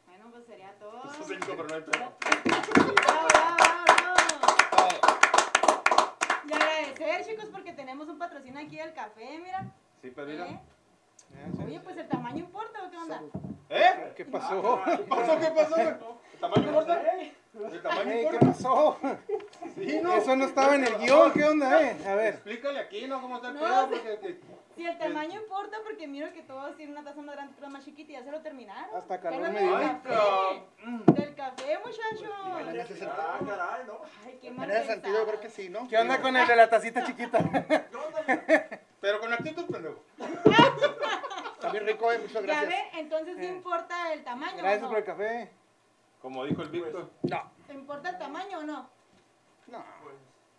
Bueno, 0.06 0.26
pues 0.30 0.44
sería 0.44 0.72
todo. 0.78 1.02
Eso 1.04 1.24
cinco, 1.24 1.46
pero 1.56 1.64
no 1.64 1.74
hay 1.76 1.80
pedo. 1.82 2.12
Bravo, 2.44 2.66
bravo, 2.76 3.26
bravo. 3.28 3.28
Ah, 4.76 5.04
Y 6.46 6.52
agradecer, 6.52 7.24
chicos, 7.24 7.46
porque 7.50 7.72
tenemos 7.72 8.08
un 8.08 8.18
patrocinio 8.18 8.60
aquí 8.60 8.76
del 8.76 8.92
café, 8.92 9.38
mira. 9.38 9.72
Sí, 10.02 10.10
pero 10.14 10.26
mira. 10.26 10.46
¿Eh? 10.46 10.60
Oye, 11.64 11.80
pues 11.80 11.96
el 11.96 12.08
tamaño 12.08 12.38
importa 12.40 12.84
o 12.84 12.90
qué 12.90 12.96
onda? 12.98 13.22
¿Eh? 13.70 14.12
¿Qué 14.16 14.24
pasó? 14.26 14.82
¿Qué 14.84 15.04
pasó? 15.04 15.38
¿Qué 15.38 15.50
pasó? 15.52 16.19
¿El 16.40 16.48
tamaño 16.48 16.68
importa? 16.68 17.02
¿El 17.52 17.82
tamaño 17.82 18.10
Ey, 18.10 18.16
¿Qué 18.16 18.34
importa? 18.36 18.46
pasó? 18.46 18.98
Sí, 19.74 20.00
no. 20.02 20.12
Eso 20.14 20.36
no 20.36 20.44
estaba 20.46 20.74
en 20.74 20.84
el 20.86 20.96
guion, 20.98 21.32
¿qué 21.32 21.44
onda, 21.44 21.82
eh? 21.82 21.96
A 22.08 22.14
ver. 22.14 22.34
Explícale 22.34 22.78
aquí, 22.78 23.06
¿no? 23.06 23.20
¿Cómo 23.20 23.36
está 23.36 23.48
el 23.48 23.54
No, 23.54 23.60
pedo? 23.60 23.82
sí. 23.88 23.90
Porque 23.90 24.18
que- 24.20 24.40
Si 24.74 24.86
el 24.86 24.96
tamaño 24.98 25.38
importa, 25.40 25.76
porque 25.84 26.06
miro 26.08 26.32
que 26.32 26.42
todos 26.42 26.74
tienen 26.76 26.96
una 26.96 27.04
taza 27.04 27.20
más 27.20 27.34
grande, 27.34 27.52
otra 27.56 27.68
más 27.68 27.84
chiquita 27.84 28.12
y 28.12 28.14
ya 28.14 28.22
se 28.24 28.30
lo 28.30 28.40
terminaron. 28.40 28.96
Hasta 28.96 29.20
calor 29.20 29.42
Cálmate 29.42 29.60
me 29.64 29.68
dio. 29.68 29.78
del 29.78 29.86
Ay, 29.88 30.00
café. 30.02 31.12
Del 31.20 31.34
café, 31.34 31.78
muchacho. 31.84 32.60
en 32.70 32.80
ese 32.80 32.86
sentido, 32.96 33.12
Ah, 33.18 33.38
caray, 33.46 33.86
¿no? 33.86 34.00
Ay, 34.24 34.38
qué 34.40 34.48
en 34.48 34.56
mal 34.56 34.70
ese 34.70 34.86
sentido 34.86 35.18
yo 35.18 35.26
creo 35.26 35.40
que 35.40 35.50
sí, 35.50 35.68
¿no? 35.68 35.86
¿Qué 35.88 35.98
onda 35.98 36.22
con 36.22 36.34
el 36.36 36.46
de 36.46 36.56
la 36.56 36.70
tacita 36.70 37.04
chiquita? 37.04 37.38
¿Qué 37.90 37.96
onda? 37.96 38.80
Pero 39.00 39.20
con 39.20 39.32
actitud, 39.32 39.66
pendejo. 39.66 40.02
Está 41.54 41.70
bien 41.72 41.86
rico, 41.86 42.10
eh, 42.12 42.18
muchas 42.18 42.32
Ya 42.34 42.40
gracias. 42.40 42.68
ve, 42.68 42.84
entonces 43.00 43.36
sí 43.38 43.44
Eh. 43.44 43.48
importa 43.48 44.12
el 44.14 44.24
tamaño 44.24 44.56
Gracias 44.58 44.82
o 44.84 44.88
por 44.88 44.98
el 44.98 45.04
no. 45.04 45.12
café. 45.12 45.50
Como 46.20 46.44
dijo 46.44 46.62
el 46.62 46.68
Víctor. 46.68 47.10
No, 47.22 47.50
¿Importa 47.70 48.10
el 48.10 48.18
tamaño 48.18 48.58
o 48.58 48.62
no? 48.62 48.90
no, 49.68 49.84
Pues, 50.02 50.14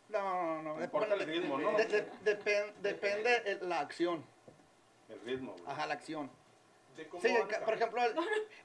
no, 0.09 0.61
no. 0.63 0.75
no. 0.77 0.83
Importa 0.83 1.13
el 1.13 1.19
ritmo, 1.25 1.57
¿no? 1.59 1.71
de- 1.77 1.85
de- 1.85 2.11
depen- 2.23 2.73
depende 2.81 3.43
el- 3.45 3.69
la 3.69 3.79
acción. 3.79 4.23
El 5.09 5.19
ritmo, 5.21 5.51
güey. 5.53 5.63
Ajá, 5.67 5.85
la 5.85 5.93
acción. 5.93 6.29
de 6.95 7.07
Sí, 7.21 7.27
el 7.29 7.47
por 7.63 7.73
ejemplo, 7.73 8.03
el, 8.03 8.13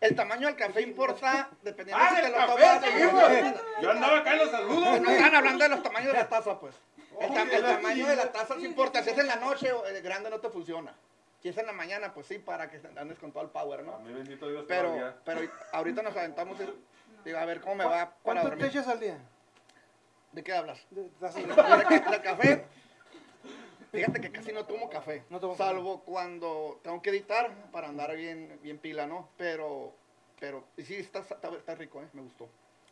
el 0.01 0.17
tamaño 0.17 0.49
del 0.49 0.57
café 0.57 0.81
importa 0.83 1.49
dependiendo 1.63 2.03
¡Ah, 2.05 2.09
si 2.11 2.17
te 2.17 2.23
del 2.23 2.33
lo 2.33 2.39
café! 2.39 2.63
tomas. 3.07 3.55
Yo 3.83 3.91
andaba 3.93 4.19
acá 4.19 4.33
en 4.33 4.39
los 4.39 4.51
saludos, 4.51 5.01
No 5.01 5.11
están 5.11 5.35
hablando 5.35 5.63
de 5.65 5.71
los 5.71 5.83
tamaños 5.83 6.13
de 6.13 6.19
la 6.19 6.29
taza, 6.29 6.59
pues. 6.59 6.75
El, 7.21 7.63
tamaño 7.63 8.07
de 8.07 8.17
la 8.17 8.33
taza 8.33 8.57
sí 8.57 8.65
importa. 8.67 9.03
Si 9.03 9.11
es 9.11 9.19
en 9.19 9.27
la 9.29 9.37
noche 9.37 9.73
o 9.73 9.87
el 9.87 10.03
grande 10.03 10.29
no 10.29 10.41
te 10.41 10.51
funciona. 10.51 10.93
Si 11.47 11.51
es 11.51 11.59
en 11.59 11.67
la 11.67 11.73
mañana, 11.73 12.13
pues 12.13 12.27
sí, 12.27 12.41
para 12.41 12.69
que 12.69 12.81
andes 12.99 13.21
con 13.21 13.31
todo 13.31 13.45
el 13.45 13.51
power, 13.51 13.79
A 13.79 13.83
¿no? 13.85 13.99
mí 14.01 14.13
bendito 14.13 14.49
Dios 14.51 14.65
Pero, 14.67 14.89
todavía. 14.89 15.17
pero 15.25 15.49
ahorita 15.71 16.03
nos 16.03 16.17
aventamos. 16.17 16.59
Digo, 17.25 17.39
a 17.39 17.45
ver 17.45 17.61
cómo 17.61 17.77
me 17.77 17.85
va 17.85 17.91
para 17.93 18.17
¿Cuánto 18.21 18.43
te 18.43 18.49
dormir. 18.49 18.67
echas 18.67 18.89
al 18.89 18.99
día? 18.99 19.17
¿De 20.33 20.43
qué 20.43 20.53
hablas? 20.53 20.85
De- 20.91 21.09
tazas 21.21 21.37
de- 21.37 21.43
¿De, 21.55 22.11
de 22.11 22.21
café? 22.21 22.67
Fíjate 23.93 24.21
que 24.21 24.33
casi 24.33 24.53
no 24.53 24.67
tomo 24.67 24.91
café. 24.91 25.23
No 25.31 25.39
tomo 25.39 25.53
café. 25.57 25.71
salvo 25.71 26.03
cuando 26.03 26.81
tengo 26.83 27.01
que 27.01 27.11
editar 27.11 27.55
para 27.71 27.87
andar 27.91 28.17
bien, 28.17 28.59
bien 28.61 28.79
pila, 28.79 29.07
¿no? 29.07 29.29
Pero, 29.37 29.95
pero, 30.41 30.65
y 30.77 30.83
sí, 30.83 30.97
está, 30.97 31.21
está, 31.21 31.49
está 31.57 31.77
rico, 31.77 32.03
¿eh? 32.03 32.09
Me 32.13 32.23
gustó. 32.23 32.49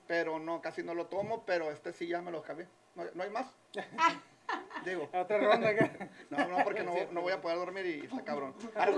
Pero 0.07 0.39
no, 0.39 0.63
casi 0.63 0.85
no 0.85 0.95
lo 0.95 1.07
tomo, 1.07 1.45
pero 1.45 1.73
este 1.73 1.93
sí 1.93 2.07
ya 2.07 2.23
me 2.23 2.31
lo 2.31 2.39
acabé. 2.39 2.69
¿No, 2.95 3.03
no 3.15 3.23
hay 3.25 3.31
más? 3.31 3.49
Digo, 4.85 5.09
Otra 5.13 5.39
ronda 5.39 5.69
acá. 5.71 6.09
no, 6.31 6.49
no, 6.49 6.65
porque 6.65 6.83
no, 6.83 6.95
no 7.13 7.21
voy 7.23 7.33
a 7.33 7.41
poder 7.41 7.59
dormir 7.59 7.87
y 7.87 8.05
está 8.07 8.23
cabrón. 8.25 8.55
Barre, 8.75 8.97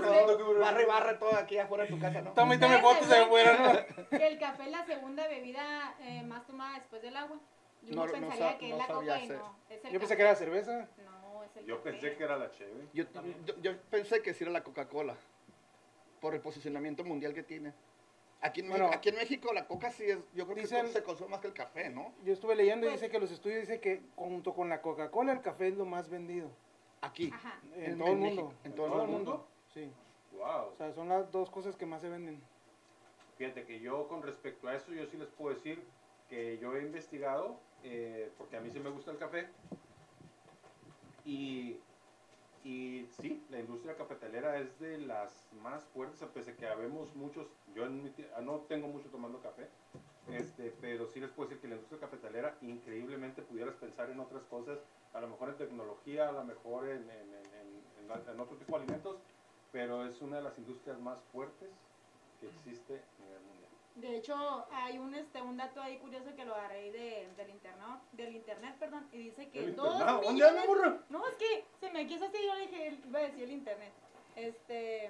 barre, 0.59 0.85
barre 0.85 1.13
todo 1.15 1.35
aquí 1.35 1.57
afuera 1.57 1.83
de 1.85 1.89
tu 1.91 1.99
casa, 1.99 2.21
¿no? 2.21 2.31
Toma 2.33 2.55
y 2.55 2.59
tome 2.59 2.79
fotos 2.79 3.07
de 3.09 3.17
afuera, 3.17 3.85
¿no? 3.99 4.09
Que 4.17 4.27
el 4.27 4.39
café 4.39 4.63
es 4.63 4.71
la 4.71 4.85
segunda 4.85 5.27
bebida 5.27 5.95
eh, 6.01 6.23
más 6.23 6.45
tomada 6.45 6.79
después 6.79 7.01
del 7.01 7.15
agua. 7.15 7.37
Yo 7.83 7.95
No, 7.95 8.05
pensaría 8.11 8.51
sa- 8.53 8.57
que 8.57 8.69
no 8.69 8.75
es 8.75 8.79
la 8.79 8.87
coca 8.93 9.19
y 9.19 9.27
no. 9.29 9.55
Es 9.69 9.85
el 9.85 9.91
Yo 9.93 9.99
pensé 9.99 10.05
café. 10.13 10.15
que 10.17 10.21
era 10.23 10.35
cerveza. 10.35 10.87
No, 11.05 11.43
es 11.43 11.55
el 11.57 11.65
Yo 11.65 11.77
café. 11.77 11.91
pensé 11.91 12.15
que 12.17 12.23
era 12.23 12.37
la 12.37 12.51
chévere. 12.51 12.87
Yo, 12.93 13.03
yo, 13.45 13.55
yo 13.61 13.77
pensé 13.89 14.21
que 14.21 14.33
sí 14.33 14.43
era 14.43 14.51
la 14.51 14.63
Coca-Cola, 14.63 15.15
por 16.19 16.33
el 16.33 16.41
posicionamiento 16.41 17.03
mundial 17.03 17.33
que 17.33 17.43
tiene. 17.43 17.71
Aquí 18.41 18.61
en, 18.61 18.69
Bueno. 18.69 18.85
México, 18.85 18.97
aquí 18.99 19.09
en 19.09 19.15
México 19.15 19.53
la 19.53 19.67
coca 19.67 19.91
sí 19.91 20.03
es, 20.05 20.17
yo 20.35 20.45
creo 20.45 20.55
que 20.55 20.61
Dicen- 20.61 20.87
se 20.89 21.01
consume 21.03 21.31
más 21.31 21.39
que 21.41 21.47
el 21.47 21.53
café, 21.53 21.89
¿no? 21.89 22.13
Yo 22.23 22.33
estuve 22.33 22.55
leyendo 22.55 22.85
y 22.85 22.89
Pues- 22.89 23.01
dice 23.01 23.11
que 23.11 23.19
los 23.19 23.31
estudios 23.31 23.61
dicen 23.61 23.81
que 23.81 24.01
junto 24.15 24.53
con 24.53 24.69
la 24.69 24.81
Coca-Cola 24.81 25.31
el 25.31 25.41
café 25.41 25.69
es 25.69 25.75
lo 25.75 25.85
más 25.85 26.09
vendido 26.09 26.49
Aquí. 27.01 27.31
Ajá. 27.33 27.59
en, 27.75 27.83
En- 27.93 27.97
todo 27.97 28.07
el 28.09 28.13
en 28.13 28.19
mundo. 28.19 28.43
México, 28.43 28.53
en 28.63 28.71
En 28.71 28.75
todo 28.75 28.85
el 28.85 28.91
el 29.01 29.07
mundo. 29.07 29.31
mundo. 29.31 29.47
Sí. 29.73 29.91
Wow. 30.33 30.71
O 30.71 30.75
sea, 30.77 30.91
son 30.93 31.09
las 31.09 31.31
dos 31.31 31.49
cosas 31.49 31.75
que 31.75 31.85
más 31.87 32.01
se 32.01 32.09
venden. 32.09 32.39
Fíjate 33.39 33.65
que 33.65 33.79
yo 33.79 34.07
con 34.07 34.21
respecto 34.21 34.67
a 34.67 34.75
eso, 34.75 34.91
yo 34.93 35.05
sí 35.07 35.17
les 35.17 35.29
puedo 35.29 35.55
decir 35.55 35.83
que 36.29 36.57
yo 36.59 36.75
he 36.75 36.81
investigado, 36.81 37.59
eh, 37.83 38.31
porque 38.37 38.57
a 38.57 38.61
mí 38.61 38.69
sí 38.69 38.79
me 38.79 38.89
gusta 38.91 39.11
el 39.11 39.17
café, 39.17 39.47
y, 41.25 41.77
y 42.67 43.05
sí, 43.05 43.45
la 43.47 43.59
industria 43.59 43.95
cafetalera 43.95 44.59
es 44.59 44.77
de 44.77 44.97
las 44.97 45.53
más 45.53 45.85
fuertes, 45.85 46.21
a 46.21 46.33
pesar 46.33 46.53
de 46.53 46.59
que 46.59 46.67
habemos 46.67 47.15
muchos, 47.15 47.47
yo 47.73 47.85
en 47.85 48.03
mi 48.03 48.09
ah, 48.35 48.41
no 48.41 48.65
tengo 48.65 48.89
mucho 48.89 49.09
tomando 49.09 49.39
café, 49.41 49.69
este, 50.25 50.71
pero 50.71 51.07
sí 51.07 51.21
les 51.21 51.31
puedo 51.31 51.47
decir 51.47 51.61
que 51.61 51.69
la 51.69 51.75
industria 51.75 52.01
cafetalera 52.01 52.57
increíblemente 52.59 53.41
pudieras 53.41 53.75
pensar 53.77 54.09
en 54.09 54.19
otras 54.19 54.43
cosas, 54.47 54.83
a 55.13 55.21
lo 55.21 55.29
mejor 55.29 55.47
en 55.49 55.55
tecnología, 55.55 56.27
a 56.27 56.33
lo 56.33 56.43
mejor 56.43 56.89
en, 56.89 57.09
en, 57.09 57.33
en- 57.33 57.53
en- 57.53 57.85
en- 57.97 58.29
en 58.29 58.39
otro 58.41 58.57
tipo 58.57 58.75
de 58.75 58.83
alimentos, 58.83 59.21
pero 59.71 60.03
es 60.03 60.19
una 60.21 60.35
de 60.37 60.41
las 60.41 60.57
industrias 60.57 60.99
más 60.99 61.23
fuertes 61.31 61.71
que 62.37 62.47
existe 62.47 62.95
a 63.17 63.21
nivel 63.21 63.39
mundial. 63.41 63.46
De 63.97 64.15
hecho, 64.15 64.67
hay 64.71 64.99
un, 64.99 65.15
este, 65.15 65.41
un 65.41 65.57
dato 65.57 65.81
ahí 65.81 65.97
curioso 65.97 66.35
que 66.35 66.45
lo 66.45 66.53
agarré 66.53 66.91
de, 66.91 67.27
del, 67.35 67.49
internet, 67.49 67.99
del 68.11 68.35
internet, 68.35 68.75
perdón, 68.79 69.07
y 69.11 69.17
dice 69.17 69.49
que 69.49 69.63
¿El 69.65 69.75
dos 69.75 69.99
millones... 70.29 70.65
No, 71.09 71.27
es 71.27 71.33
que 71.35 71.65
se 71.79 71.89
me 71.91 72.05
quiso 72.05 72.25
así, 72.25 72.37
yo 72.45 72.53
le 72.53 72.67
dije, 72.67 72.97
iba 73.07 73.19
a 73.19 73.23
decir 73.23 73.43
el 73.45 73.51
internet. 73.51 73.91
Este, 74.35 75.09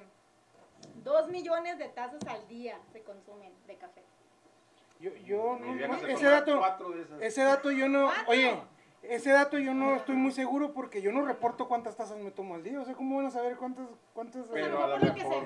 dos 1.04 1.28
millones 1.28 1.78
de 1.78 1.90
tazas 1.90 2.26
al 2.28 2.48
día 2.48 2.80
se 2.94 3.04
consumen 3.04 3.52
de 3.68 3.76
café. 3.76 4.04
Yo, 5.02 5.14
yo 5.18 5.60
no- 5.60 6.08
ese 6.08 6.26
dato, 6.26 6.58
cuatro 6.58 6.90
de 6.92 7.02
esas. 7.02 7.22
ese 7.22 7.44
dato 7.44 7.70
yo 7.72 7.90
no, 7.90 8.06
¿Cuatro? 8.06 8.24
oye, 8.32 8.58
ese 9.10 9.32
dato 9.32 9.58
yo 9.58 9.74
no 9.74 9.96
estoy 9.96 10.16
muy 10.16 10.32
seguro 10.32 10.74
porque 10.74 11.02
yo 11.02 11.12
no 11.12 11.26
reporto 11.26 11.68
cuántas 11.68 11.96
tazas 11.96 12.18
me 12.18 12.32
tomo 12.32 12.56
al 12.56 12.64
día. 12.64 12.80
O 12.80 12.86
sea, 12.86 12.94
¿cómo 12.94 13.18
van 13.18 13.28
a 13.28 13.32
saber 13.32 13.58
cuántas, 13.58 13.88
cuántas? 14.14 14.46
Pero 14.52 14.84
a 14.84 14.88
lo 14.88 15.00
mejor, 15.00 15.46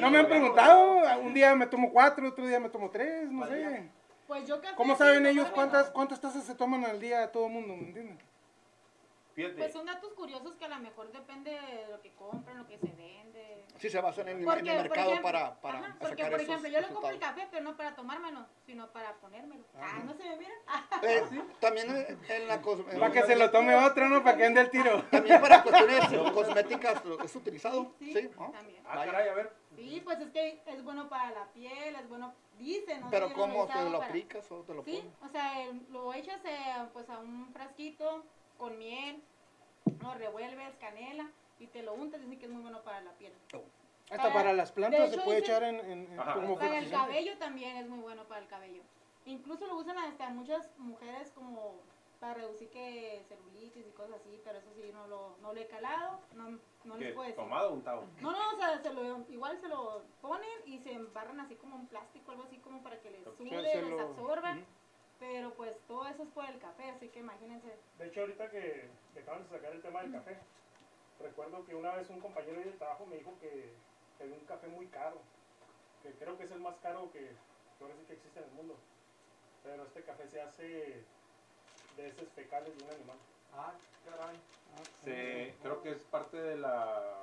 no 0.00 0.06
a 0.06 0.10
me 0.10 0.18
han 0.18 0.26
preguntado. 0.26 1.20
Un 1.20 1.34
día 1.34 1.54
me 1.54 1.66
tomo 1.66 1.92
cuatro, 1.92 2.28
otro 2.28 2.46
día 2.46 2.60
me 2.60 2.68
tomo 2.68 2.90
tres, 2.90 3.30
no 3.30 3.46
sé. 3.46 3.88
Pues 4.26 4.46
yo 4.46 4.60
café 4.60 4.74
¿Cómo 4.76 4.96
saben 4.96 5.26
ellos 5.26 5.48
cuántas, 5.54 5.90
cuántas 5.90 6.20
tazas 6.20 6.44
se 6.44 6.54
toman 6.54 6.84
al 6.84 7.00
día 7.00 7.30
todo 7.30 7.46
el 7.46 7.52
mundo? 7.52 7.76
¿Me 7.76 7.88
entienden? 7.88 8.18
Fíjate, 9.34 9.54
Pues 9.56 9.72
son 9.72 9.86
datos 9.86 10.12
curiosos 10.12 10.54
que 10.56 10.64
a 10.66 10.68
lo 10.68 10.78
mejor 10.80 11.10
depende 11.10 11.50
de 11.52 11.86
lo 11.90 12.00
que 12.02 12.12
compran, 12.12 12.58
lo 12.58 12.66
que 12.66 12.76
se 12.78 12.86
vende. 12.88 13.64
Sí 13.78 13.88
se 13.88 14.00
basan 14.00 14.28
en, 14.28 14.38
en 14.40 14.44
Porque, 14.44 14.60
el 14.70 14.76
por 14.76 14.82
mercado 14.82 15.10
ejemplo, 15.12 15.22
para, 15.32 15.60
para 15.60 15.78
ajá, 15.78 15.96
porque, 15.98 16.16
sacar 16.16 16.30
por 16.32 16.40
esos 16.40 16.48
ejemplo, 16.50 16.68
yo 16.70 16.80
le 16.86 16.94
compro 16.94 17.10
el 17.10 17.18
café, 17.18 17.48
pero 17.50 17.64
no 17.64 17.76
para 17.76 17.94
tomármelo, 17.96 18.46
sino 18.66 18.92
para 18.92 19.14
ponérmelo. 19.14 19.64
Ah, 19.74 20.02
¿no 20.04 20.14
se 20.14 20.24
me 20.24 20.36
miran? 20.36 20.58
Ah, 20.66 20.84
Eh, 21.02 21.24
También 21.60 21.88
en- 21.96 22.18
en 22.30 22.48
la 22.48 22.60
cos- 22.62 22.84
en- 22.92 23.00
Para 23.00 23.12
que 23.12 23.22
se 23.22 23.34
lo 23.36 23.50
tome 23.50 23.74
otro, 23.74 24.08
¿no? 24.08 24.22
Para 24.22 24.36
que 24.36 24.44
ande 24.44 24.60
el 24.60 24.70
tiro. 24.70 25.02
También 25.10 25.40
para 25.40 25.62
cuestiones 25.62 26.04
cosméticas 26.34 27.04
lo- 27.04 27.20
es 27.22 27.34
utilizado. 27.34 27.92
sí, 27.98 28.12
Sí, 28.12 28.30
¿no? 28.38 28.50
también. 28.50 28.82
ah, 28.86 29.02
caray, 29.04 29.28
a 29.30 29.34
ver. 29.34 29.52
Sí, 29.74 30.00
pues 30.04 30.20
es 30.20 30.30
que 30.30 30.62
es 30.66 30.84
bueno 30.84 31.08
para 31.08 31.30
la 31.30 31.46
piel, 31.52 31.96
es 31.96 32.08
bueno, 32.08 32.34
dicen, 32.58 33.00
¿no? 33.00 33.10
Pero 33.10 33.32
¿cómo 33.32 33.62
lo 33.62 33.66
te 33.68 33.84
lo 33.90 33.92
para- 33.98 34.06
aplicas 34.10 34.52
o 34.52 34.60
te 34.62 34.74
lo 34.74 34.84
Sí, 34.84 34.98
pones? 34.98 35.14
o 35.22 35.28
sea, 35.28 35.62
el- 35.64 35.86
lo 35.90 36.12
echas 36.12 36.44
eh, 36.44 36.86
pues 36.92 37.08
a 37.08 37.18
un 37.18 37.50
frasquito 37.52 38.24
con 38.62 38.78
miel, 38.78 39.20
lo 40.00 40.14
revuelves, 40.14 40.76
canela 40.76 41.28
y 41.58 41.66
te 41.66 41.82
lo 41.82 41.94
untas, 41.94 42.20
dicen 42.20 42.38
que 42.38 42.44
es 42.46 42.52
muy 42.52 42.62
bueno 42.62 42.80
para 42.82 43.00
la 43.00 43.10
piel. 43.14 43.32
Hasta 44.08 44.16
Para- 44.22 44.32
para 44.32 44.52
las 44.52 44.70
plantas 44.70 45.10
se 45.10 45.18
puede 45.18 45.40
dicen- 45.40 45.50
echar 45.56 45.62
en, 45.64 45.80
en- 45.80 46.16
como 46.32 46.56
Para 46.56 46.78
el 46.78 46.88
cabello 46.88 47.36
también 47.38 47.76
es 47.76 47.88
muy 47.88 47.98
bueno 47.98 48.22
para 48.28 48.40
el 48.40 48.46
cabello. 48.46 48.82
Incluso 49.26 49.66
lo 49.66 49.74
usan 49.76 49.98
hasta 49.98 50.28
muchas 50.28 50.70
mujeres 50.78 51.32
como 51.32 51.74
para 52.20 52.34
reducir 52.34 52.68
que 52.70 53.24
celulitis 53.28 53.84
y 53.84 53.90
cosas 53.90 54.20
así, 54.20 54.40
pero 54.44 54.58
eso 54.60 54.68
sí 54.76 54.90
no 54.92 55.08
lo, 55.08 55.36
no 55.42 55.52
lo 55.52 55.60
he 55.60 55.66
calado, 55.66 56.20
no, 56.36 56.56
no 56.84 56.96
les 56.96 57.14
puedo 57.14 57.26
decir. 57.28 57.42
¿Tomado 57.42 57.70
o 57.70 57.72
untado? 57.72 58.04
No, 58.20 58.30
no, 58.30 58.50
o 58.52 58.56
sea, 58.56 58.80
se 58.80 58.92
lo, 58.92 59.28
igual 59.28 59.58
se 59.60 59.66
lo 59.68 60.02
ponen 60.20 60.48
y 60.66 60.78
se 60.78 60.92
embarran 60.92 61.40
así 61.40 61.56
como 61.56 61.74
un 61.74 61.88
plástico, 61.88 62.30
algo 62.30 62.44
así 62.44 62.58
como 62.58 62.80
para 62.80 63.00
que 63.00 63.10
les 63.10 63.24
sude, 63.24 63.60
les 63.60 63.82
lo- 63.88 64.00
absorba. 64.02 64.56
Pero 65.22 65.54
pues 65.54 65.76
todo 65.86 66.04
eso 66.08 66.24
es 66.24 66.30
por 66.30 66.44
el 66.44 66.58
café, 66.58 66.90
así 66.90 67.08
que 67.08 67.20
imagínense. 67.20 67.72
De 67.96 68.06
hecho, 68.06 68.22
ahorita 68.22 68.50
que, 68.50 68.90
que 69.14 69.20
acaban 69.20 69.44
de 69.44 69.48
sacar 69.50 69.70
el 69.72 69.80
tema 69.80 70.02
del 70.02 70.10
café, 70.10 70.36
recuerdo 71.20 71.64
que 71.64 71.76
una 71.76 71.94
vez 71.94 72.10
un 72.10 72.18
compañero 72.18 72.58
de 72.60 72.72
trabajo 72.72 73.06
me 73.06 73.18
dijo 73.18 73.30
que, 73.40 73.72
que 74.18 74.24
había 74.24 74.34
un 74.34 74.44
café 74.44 74.66
muy 74.66 74.86
caro, 74.86 75.20
que 76.02 76.10
creo 76.14 76.36
que 76.36 76.42
es 76.42 76.50
el 76.50 76.58
más 76.58 76.74
caro 76.82 77.08
que, 77.12 77.20
que 77.20 77.84
ahora 77.84 77.94
sí 77.94 78.02
que 78.08 78.14
existe 78.14 78.40
en 78.40 78.46
el 78.46 78.50
mundo. 78.50 78.74
Pero 79.62 79.84
este 79.84 80.02
café 80.02 80.26
se 80.26 80.40
hace 80.40 81.04
de 81.96 82.08
heces 82.08 82.28
fecales 82.30 82.76
de 82.76 82.82
un 82.84 82.90
animal. 82.90 83.16
Ah, 83.54 83.74
caray. 84.04 84.36
Se- 85.04 85.54
creo 85.62 85.82
que 85.82 85.92
es 85.92 86.02
parte 86.02 86.36
de 86.36 86.56
la 86.56 87.14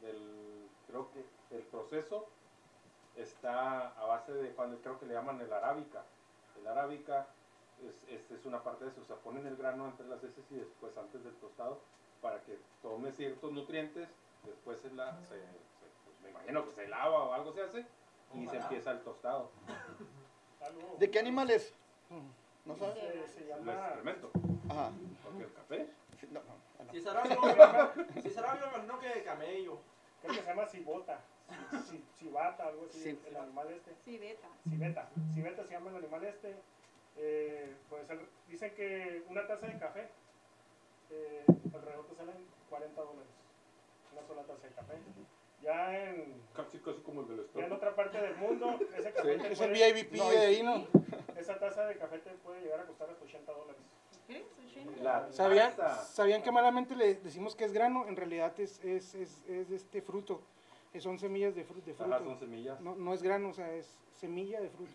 del 0.00 0.68
creo 0.86 1.10
que 1.12 1.54
el 1.54 1.62
proceso 1.64 2.30
está 3.14 3.88
a 3.88 4.06
base 4.06 4.32
de 4.32 4.54
cuando 4.54 4.80
creo 4.80 4.98
que 4.98 5.04
le 5.04 5.12
llaman 5.12 5.38
el 5.42 5.52
arábica 5.52 6.02
el 6.58 6.66
arábica 6.66 7.26
es, 7.88 8.04
este 8.08 8.34
es 8.34 8.44
una 8.46 8.62
parte 8.62 8.84
de 8.84 8.90
eso 8.90 9.00
o 9.00 9.04
sea 9.04 9.16
ponen 9.16 9.46
el 9.46 9.56
grano 9.56 9.86
entre 9.86 10.06
las 10.08 10.22
heces 10.22 10.44
y 10.50 10.54
después 10.56 10.96
antes 10.96 11.22
del 11.24 11.34
tostado 11.36 11.80
para 12.20 12.40
que 12.42 12.58
tome 12.82 13.12
ciertos 13.12 13.52
nutrientes 13.52 14.08
después 14.44 14.80
se 14.80 14.90
la 14.92 15.18
se, 15.22 15.28
se- 15.28 15.90
pues 16.04 16.20
me 16.22 16.30
imagino 16.30 16.64
que 16.64 16.72
se 16.72 16.88
lava 16.88 17.24
o 17.24 17.32
algo 17.32 17.52
se 17.52 17.62
hace 17.62 17.86
y 18.34 18.46
se 18.46 18.56
empieza 18.56 18.90
el 18.92 19.00
tostado 19.02 19.50
¿De 20.98 21.10
qué 21.10 21.18
animal 21.18 21.50
es? 21.50 21.74
¿No 22.64 22.76
sabes? 22.76 22.94
se, 22.94 23.28
se 23.28 23.40
el 23.42 23.48
llama 23.48 23.86
excremento 23.88 24.30
Ajá. 24.70 24.90
porque 25.24 25.42
el 25.44 25.52
café 25.52 25.88
Sí, 26.20 26.28
no, 26.30 26.40
no, 26.40 26.54
no. 26.84 26.90
Si 26.92 26.98
es 26.98 27.06
arábigo, 27.08 27.42
si 28.22 28.28
es 28.28 28.36
me 28.36 28.42
imagino 28.42 28.98
que 29.00 29.24
camello. 29.24 29.78
creo 30.20 30.34
que 30.34 30.40
se 30.42 30.46
llama 30.46 30.66
cibota, 30.66 31.18
ci- 31.72 31.80
ci- 31.90 32.02
cibata, 32.16 32.68
algo 32.68 32.84
así, 32.88 33.00
Sí. 33.02 33.20
el 33.26 33.36
animal 33.36 33.68
este. 33.72 33.92
Sí, 34.04 34.18
beta. 34.18 34.46
Civeta, 34.68 35.08
civeta 35.34 35.64
se 35.64 35.72
llama 35.72 35.90
el 35.90 35.96
animal 35.96 36.22
este. 36.24 36.54
Eh, 37.18 37.74
pues 37.90 38.08
el- 38.10 38.26
dicen 38.48 38.72
que 38.74 39.22
una 39.28 39.46
taza 39.46 39.66
de 39.66 39.78
café, 39.78 40.08
eh, 41.10 41.44
alrededor 41.74 42.06
te 42.06 42.14
salen 42.14 42.36
40 42.70 43.00
dólares. 43.00 43.30
Una 44.12 44.26
sola 44.26 44.42
taza 44.42 44.66
de 44.66 44.74
café. 44.74 44.94
Ya 45.62 45.96
en, 46.10 46.40
casi 46.56 46.78
casi 46.78 47.00
como 47.02 47.20
el 47.22 47.28
del 47.28 47.46
ya 47.54 47.66
en 47.66 47.72
otra 47.72 47.94
parte 47.94 48.20
del 48.20 48.34
mundo, 48.36 48.78
ese 48.96 49.12
café 49.12 49.36
te 49.38 49.52
Es 49.52 49.60
el 49.60 49.70
puede- 49.70 49.92
VIP 49.92 50.12
No, 50.16 50.30
de 50.30 50.38
ahí, 50.38 50.62
¿no? 50.62 50.86
esa 51.38 51.58
taza 51.58 51.86
de 51.86 51.96
café 51.96 52.18
te 52.18 52.30
puede 52.30 52.62
llegar 52.62 52.80
a 52.80 52.86
costar 52.86 53.10
hasta 53.10 53.24
80 53.24 53.52
dólares. 53.52 53.80
¿Crees? 54.26 54.44
¿80? 54.74 54.96
La 55.02 55.32
¿Sabían. 55.32 55.72
¿Sabían 56.06 56.42
que 56.42 56.50
malamente 56.52 56.96
le 56.96 57.14
decimos 57.16 57.54
que 57.54 57.64
es 57.64 57.72
grano? 57.72 58.06
En 58.08 58.16
realidad 58.16 58.58
es, 58.58 58.82
es, 58.84 59.14
es, 59.14 59.44
es 59.48 59.70
este 59.70 60.02
fruto. 60.02 60.40
Son 60.98 61.18
semillas 61.18 61.54
de, 61.54 61.66
fru- 61.66 61.82
de 61.82 61.92
Ajá, 61.92 62.04
fruto. 62.04 62.24
son 62.24 62.38
semillas 62.38 62.80
No, 62.80 62.94
no 62.94 63.14
es 63.14 63.22
grano, 63.22 63.48
o 63.48 63.52
sea, 63.54 63.72
es 63.72 63.98
semilla 64.12 64.60
de 64.60 64.68
fruto. 64.68 64.92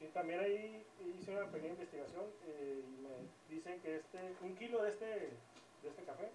Y 0.00 0.06
también 0.08 0.40
ahí 0.40 0.86
hice 1.18 1.36
una 1.36 1.46
pequeña 1.50 1.74
investigación 1.74 2.24
eh, 2.46 2.82
y 2.86 3.02
me 3.02 3.54
dicen 3.54 3.80
que 3.80 3.96
este, 3.96 4.34
un 4.40 4.56
kilo 4.56 4.82
de 4.82 4.88
este, 4.90 5.04
de 5.04 5.88
este 5.88 6.02
café 6.04 6.30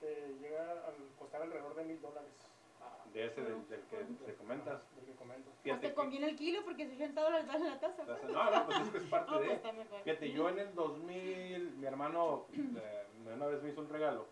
te 0.00 0.34
llega 0.40 0.72
a 0.72 0.92
costar 1.18 1.42
alrededor 1.42 1.74
de 1.74 1.84
mil 1.84 2.00
dólares. 2.00 2.30
de 3.12 3.26
ese 3.26 3.42
del, 3.42 3.68
del 3.68 3.80
que 3.82 3.96
te 4.24 4.34
comentas 4.34 4.80
Del 4.96 5.04
que 5.04 5.12
comento. 5.12 5.50
Pues 5.62 5.80
te 5.80 5.92
conviene 5.92 6.30
el 6.30 6.36
kilo 6.36 6.64
porque 6.64 6.86
80 6.86 7.20
dólares 7.20 7.46
vale 7.46 7.68
la 7.68 7.78
taza. 7.80 8.02
pues. 8.02 8.24
No, 8.24 8.50
no, 8.50 8.66
pues 8.66 8.80
es 8.80 8.88
que 8.88 8.98
es 8.98 9.04
parte 9.10 9.30
pues 9.30 9.62
de. 9.62 9.72
mejor. 9.72 10.02
Fíjate, 10.02 10.32
yo 10.32 10.48
en 10.48 10.58
el 10.58 10.74
2000, 10.74 11.72
mi 11.76 11.86
hermano 11.86 12.46
eh, 12.54 13.06
una 13.34 13.46
vez 13.46 13.62
me 13.62 13.68
hizo 13.68 13.82
un 13.82 13.90
regalo 13.90 14.26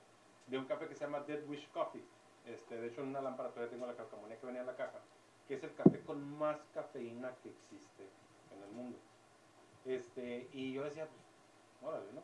de 0.46 0.56
un 0.58 0.64
café 0.64 0.88
que 0.88 0.94
se 0.94 1.04
llama 1.04 1.20
Dead 1.20 1.46
Wish 1.46 1.68
Coffee. 1.68 2.02
Este, 2.46 2.80
de 2.80 2.86
hecho, 2.86 3.02
en 3.02 3.08
una 3.08 3.20
lámpara 3.20 3.50
todavía 3.50 3.70
tengo 3.70 3.86
la 3.86 3.94
calcamonía 3.94 4.38
que 4.38 4.46
venía 4.46 4.62
en 4.62 4.66
la 4.68 4.76
caja, 4.76 5.00
que 5.46 5.54
es 5.56 5.62
el 5.62 5.74
café 5.74 6.00
con 6.00 6.38
más 6.38 6.56
cafeína 6.72 7.34
que 7.42 7.50
existe 7.50 8.08
en 8.58 8.64
el 8.64 8.70
mundo. 8.70 8.98
Este, 9.84 10.48
y 10.52 10.72
yo 10.72 10.84
decía, 10.84 11.06
pues, 11.06 11.90
órale, 11.90 12.12
¿no? 12.12 12.22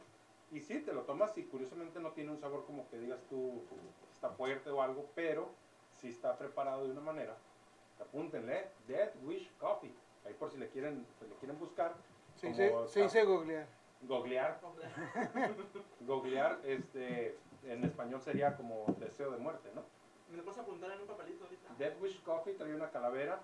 Y 0.53 0.61
sí, 0.61 0.81
te 0.81 0.93
lo 0.93 1.03
tomas 1.03 1.37
y 1.39 1.45
curiosamente 1.45 1.99
no 2.01 2.13
tiene 2.13 2.31
un 2.31 2.39
sabor 2.39 2.65
como 2.67 2.89
que 2.89 2.99
digas 2.99 3.21
tú, 3.29 3.63
está 4.13 4.31
fuerte 4.31 4.71
o 4.71 4.83
algo, 4.83 5.11
pero 5.15 5.49
sí 5.97 6.09
está 6.09 6.37
preparado 6.37 6.85
de 6.85 6.93
una 6.93 7.01
manera. 7.01 7.37
Apúntenle, 8.01 8.69
Dead 8.87 9.13
Wish 9.25 9.51
Coffee. 9.59 9.95
Ahí 10.25 10.35
por 10.35 10.51
si 10.51 10.59
le 10.59 10.69
quieren, 10.69 11.07
si 11.19 11.27
le 11.27 11.35
quieren 11.37 11.59
buscar. 11.59 11.95
Se 12.37 12.51
como 12.51 12.83
dice, 12.83 12.93
se 12.93 13.03
dice 13.03 13.25
googlear. 13.25 13.67
Googlear, 14.03 14.61
googlear, 16.01 16.61
este, 16.65 17.39
en 17.65 17.85
español 17.85 18.21
sería 18.21 18.55
como 18.57 18.85
deseo 18.99 19.31
de 19.31 19.39
muerte, 19.39 19.71
¿no? 19.75 19.83
Me 20.31 20.37
lo 20.37 20.45
puedes 20.45 20.61
apuntar 20.61 20.91
en 20.91 21.01
un 21.01 21.07
papelito 21.07 21.45
ahorita. 21.45 21.75
Dead 21.79 22.01
Wish 22.01 22.23
Coffee 22.23 22.55
trae 22.55 22.75
una 22.75 22.91
calavera. 22.91 23.41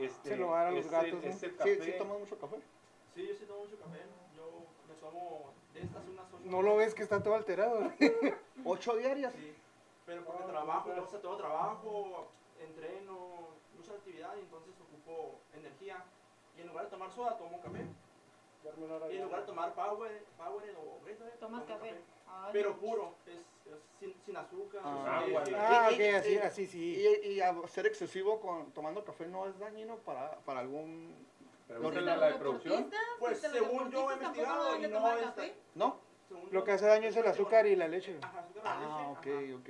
Este, 0.00 0.30
Se 0.30 0.36
lo 0.36 0.48
va 0.48 0.60
a 0.60 0.64
dar 0.64 0.72
a 0.72 0.76
los 0.76 0.88
gatos, 0.88 1.24
¿no? 1.24 1.32
Sí, 1.32 1.94
tomas 1.98 2.18
mucho 2.18 2.38
café. 2.38 2.56
Sí, 3.14 3.26
yo 3.26 3.34
sí 3.34 3.44
tomo 3.44 3.64
mucho 3.64 3.78
café. 3.78 4.00
Yo 4.36 4.44
me 4.88 4.94
tomo 4.94 5.52
de 5.74 5.82
estas 5.82 6.08
unas 6.08 6.32
ocho. 6.32 6.42
No 6.44 6.62
lo 6.62 6.76
ves 6.76 6.94
que 6.94 7.02
está 7.02 7.22
todo 7.22 7.34
alterado. 7.34 7.92
¿Ocho 8.64 8.96
diarias? 8.96 9.32
Sí, 9.34 9.54
pero 10.06 10.24
porque 10.24 10.44
trabajo, 10.44 10.90
o 10.90 11.06
sea, 11.06 11.20
todo 11.20 11.36
trabajo, 11.36 12.28
entreno, 12.60 13.48
mucha 13.76 13.92
actividad 13.92 14.34
y 14.36 14.40
entonces 14.40 14.74
ocupo 14.80 15.34
energía. 15.54 16.04
Y 16.56 16.62
en 16.62 16.68
lugar 16.68 16.84
de 16.86 16.90
tomar 16.90 17.10
soda, 17.10 17.36
tomo 17.36 17.60
café. 17.60 17.84
Y 18.64 19.16
en 19.16 19.22
lugar 19.24 19.40
de 19.40 19.46
tomar 19.46 19.74
Power, 19.74 20.24
Power 20.36 20.76
o 20.78 21.00
Gatorade, 21.04 21.36
Tomas 21.38 21.66
tomo 21.66 21.78
café. 21.78 21.94
Ay, 22.28 22.50
Pero 22.52 22.76
puro, 22.76 23.14
es, 23.26 23.34
es 23.34 23.80
sin, 23.98 24.14
sin 24.24 24.36
azúcar. 24.36 24.80
Ah, 24.84 25.22
sin- 25.24 25.30
agua. 25.34 25.44
sin- 25.46 25.54
Ah, 25.56 25.88
Y- 25.90 25.94
ok, 25.94 26.00
y- 26.00 26.08
así, 26.14 26.32
y- 26.34 26.38
así 26.38 26.66
sí. 26.66 26.96
Y, 27.24 27.40
y 27.40 27.68
ser 27.68 27.86
excesivo 27.86 28.40
con, 28.40 28.70
tomando 28.72 29.04
café 29.04 29.26
no 29.26 29.46
es 29.46 29.58
dañino 29.58 29.96
para, 29.98 30.38
para 30.40 30.60
algún... 30.60 31.14
Pregúntale 31.66 32.06
Pues 32.06 32.20
la 32.20 32.26
de 32.26 32.34
producción. 32.34 32.90
Pues, 33.18 33.40
según 33.40 33.90
yo 33.90 34.10
he 34.10 34.14
investigado 34.14 34.76
y 34.76 34.80
no 34.88 34.98
está- 35.08 35.20
café. 35.34 35.54
¿No? 35.74 35.96
Lo 36.50 36.64
que 36.64 36.72
hace 36.72 36.86
daño 36.86 37.08
es 37.08 37.16
el 37.16 37.26
azúcar 37.26 37.66
y 37.66 37.76
la 37.76 37.88
leche. 37.88 38.18
Ajá, 38.22 38.40
azúcar, 38.40 38.64
la 38.64 38.70
Ah, 38.72 39.08
ok, 39.10 39.26
ok. 39.60 39.68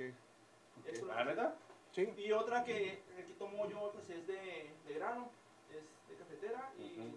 Eso 0.85 1.05
¿La 1.07 1.23
neta? 1.25 1.55
Sí. 1.91 2.13
Y 2.17 2.31
otra 2.31 2.63
que, 2.63 3.01
que 3.15 3.23
tomo 3.37 3.67
yo 3.69 3.91
pues 3.91 4.09
es 4.09 4.25
de, 4.27 4.69
de 4.87 4.93
grano, 4.93 5.29
es 5.69 5.83
de 6.09 6.15
cafetera 6.15 6.71
y 6.77 7.15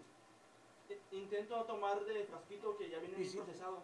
intento 1.13 1.65
tomar 1.65 2.05
de 2.05 2.25
frasquito 2.25 2.77
que 2.77 2.91
ya 2.91 2.99
viene 2.99 3.17
bien 3.17 3.31
sí. 3.31 3.37
procesado. 3.37 3.83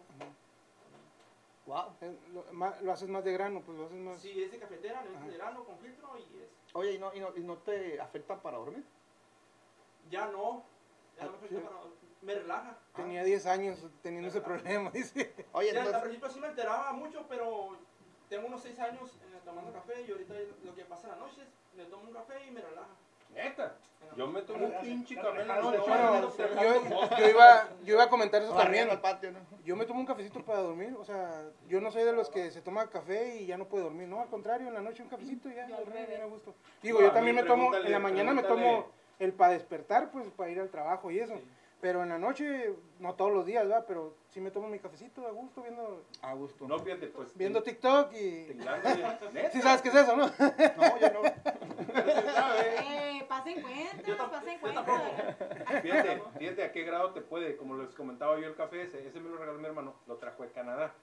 Wow. 1.67 1.95
Eh, 2.01 2.17
Lo, 2.33 2.93
haces 2.93 3.09
más 3.09 3.25
de 3.25 3.33
grano, 3.33 3.63
pues 3.65 3.79
lo 3.79 3.87
haces 3.87 3.99
más. 3.99 4.21
Si 4.21 4.43
es 4.43 4.51
de 4.51 4.59
cafetera, 4.59 5.03
no 5.05 5.11
es 5.11 5.17
Ajá. 5.17 5.27
de 5.27 5.37
grano 5.37 5.65
con 5.65 5.79
filtro 5.79 6.19
y 6.19 6.23
es... 6.43 6.49
Oye, 6.75 6.93
¿y 6.95 6.99
no, 6.99 7.15
y, 7.15 7.21
no, 7.21 7.37
¿y 7.37 7.41
no 7.41 7.59
te 7.59 8.01
afecta 8.01 8.41
para 8.43 8.59
dormir? 8.59 8.85
Ya 10.11 10.27
no, 10.27 10.65
ya 11.17 11.25
no 11.27 11.31
me 11.33 11.37
Ah, 11.37 11.39
afecta 11.39 11.57
sí. 11.61 11.63
para- 11.65 11.83
me 12.23 12.35
relaja. 12.37 12.79
Tenía 12.95 13.25
10 13.25 13.47
años 13.47 13.85
teniendo 14.03 14.29
ese 14.29 14.41
problema, 14.41 14.91
dice. 14.95 15.35
Oye, 15.53 15.71
Sí, 15.71 15.77
al 15.77 15.87
entonces, 15.87 16.03
principio 16.03 16.31
sí 16.31 16.41
me 16.41 16.49
enteraba 16.49 16.93
mucho, 16.93 17.27
pero 17.29 17.77
tengo 18.29 18.47
unos 18.49 18.63
6 18.63 18.79
años 18.79 19.11
eh, 19.23 19.41
tomando 19.45 19.73
café 19.73 20.03
y 20.03 20.11
ahorita 20.11 20.35
lo 20.65 20.75
que 20.75 20.85
pasa 20.85 21.05
en 21.09 21.13
la 21.15 21.19
noche 21.27 21.43
es 21.43 21.49
me 21.77 21.85
tomo 21.87 22.05
un 22.05 22.13
café 22.13 22.45
y 22.47 22.51
me 22.51 22.61
relaja. 22.61 22.89
Neta. 23.31 23.77
Yo 24.17 24.27
me 24.27 24.43
tomo 24.43 24.67
un 24.67 24.73
pinche 24.83 25.15
café 25.17 25.41
en 25.43 25.49
la 25.49 25.61
noche. 25.61 25.79
yo, 27.19 27.29
iba, 27.29 27.69
yo 27.85 27.95
iba 27.95 28.03
a 28.05 28.09
comentar 28.11 28.43
eso 28.43 28.53
también. 28.55 28.89
Yo 29.65 29.77
me 29.77 29.87
tomo 29.87 30.01
un 30.01 30.07
cafecito 30.07 30.45
para 30.45 30.61
dormir, 30.61 30.95
o 30.99 31.05
sea, 31.05 31.45
yo 31.69 31.81
no 31.81 31.91
soy 31.91 32.05
de 32.05 32.13
los 32.13 32.29
que 32.29 32.51
se 32.51 32.61
toma 32.61 32.89
café 32.91 33.37
y 33.41 33.47
ya 33.47 33.57
no 33.57 33.67
puede 33.67 33.85
dormir, 33.85 34.09
no, 34.09 34.21
al 34.21 34.29
contrario, 34.29 34.69
en 34.69 34.75
la 34.75 34.81
noche 34.83 35.03
un 35.03 35.09
cafecito 35.09 35.49
y 35.49 35.55
ya, 35.55 35.67
Yo 35.67 35.77
al 35.77 35.85
dormir, 35.85 36.03
revés. 36.07 36.19
me 36.21 36.27
gusto. 36.27 36.55
Digo, 36.83 37.01
No, 37.01 37.07
yo 37.07 37.13
también 37.13 37.37
me 37.37 37.43
tomo, 37.45 37.75
en 37.75 37.91
la 37.93 37.99
mañana 37.99 38.33
me 38.35 38.43
tomo 38.43 38.87
el 39.19 39.33
para 39.33 39.53
despertar, 39.53 40.11
pues 40.11 40.27
para 40.37 40.51
ir 40.51 40.61
al 40.61 40.69
trabajo 40.69 41.11
y 41.11 41.19
eso. 41.21 41.35
Sí. 41.37 41.45
Pero 41.83 42.05
en 42.05 42.11
la 42.11 42.19
noche, 42.19 42.77
no 43.01 43.17
todos 43.17 43.33
los 43.33 43.45
días, 43.45 43.67
¿verdad? 43.67 43.85
Pero 43.89 44.15
sí 44.31 44.41
me 44.41 44.53
tomo 44.53 44.69
mi 44.69 44.79
cafecito 44.79 45.27
a 45.27 45.33
gusto 45.33 45.63
viendo, 45.63 46.05
A 46.23 46.33
gusto. 46.33 46.69
No, 46.69 46.79
fíjate, 46.79 47.09
pues. 47.09 47.37
viendo 47.37 47.61
TikTok 47.61 48.13
y... 48.13 48.45
Tinglándole. 48.45 49.03
¿Neta? 49.33 49.51
Sí 49.51 49.61
sabes 49.61 49.83
qué 49.83 49.89
es 49.89 49.97
eso, 49.97 50.15
¿no? 50.15 50.27
No, 50.27 50.29
yo 51.01 51.13
no. 51.13 51.25
Eh, 51.25 53.27
pasen 53.29 53.61
cuenta, 53.63 54.31
pasen 54.31 54.61
cuenta. 54.61 54.85
Fíjate, 55.83 56.23
fíjate 56.39 56.63
a 56.63 56.71
qué 56.71 56.85
grado 56.85 57.11
te 57.15 57.21
puede, 57.21 57.57
como 57.57 57.77
les 57.77 57.93
comentaba 57.97 58.39
yo 58.39 58.47
el 58.47 58.55
café 58.55 58.83
ese, 58.83 59.05
ese 59.05 59.19
me 59.19 59.31
lo 59.31 59.39
regaló 59.39 59.59
mi 59.59 59.67
hermano, 59.67 59.97
lo 60.07 60.19
trajo 60.19 60.45
de 60.45 60.53
Canadá. 60.53 60.95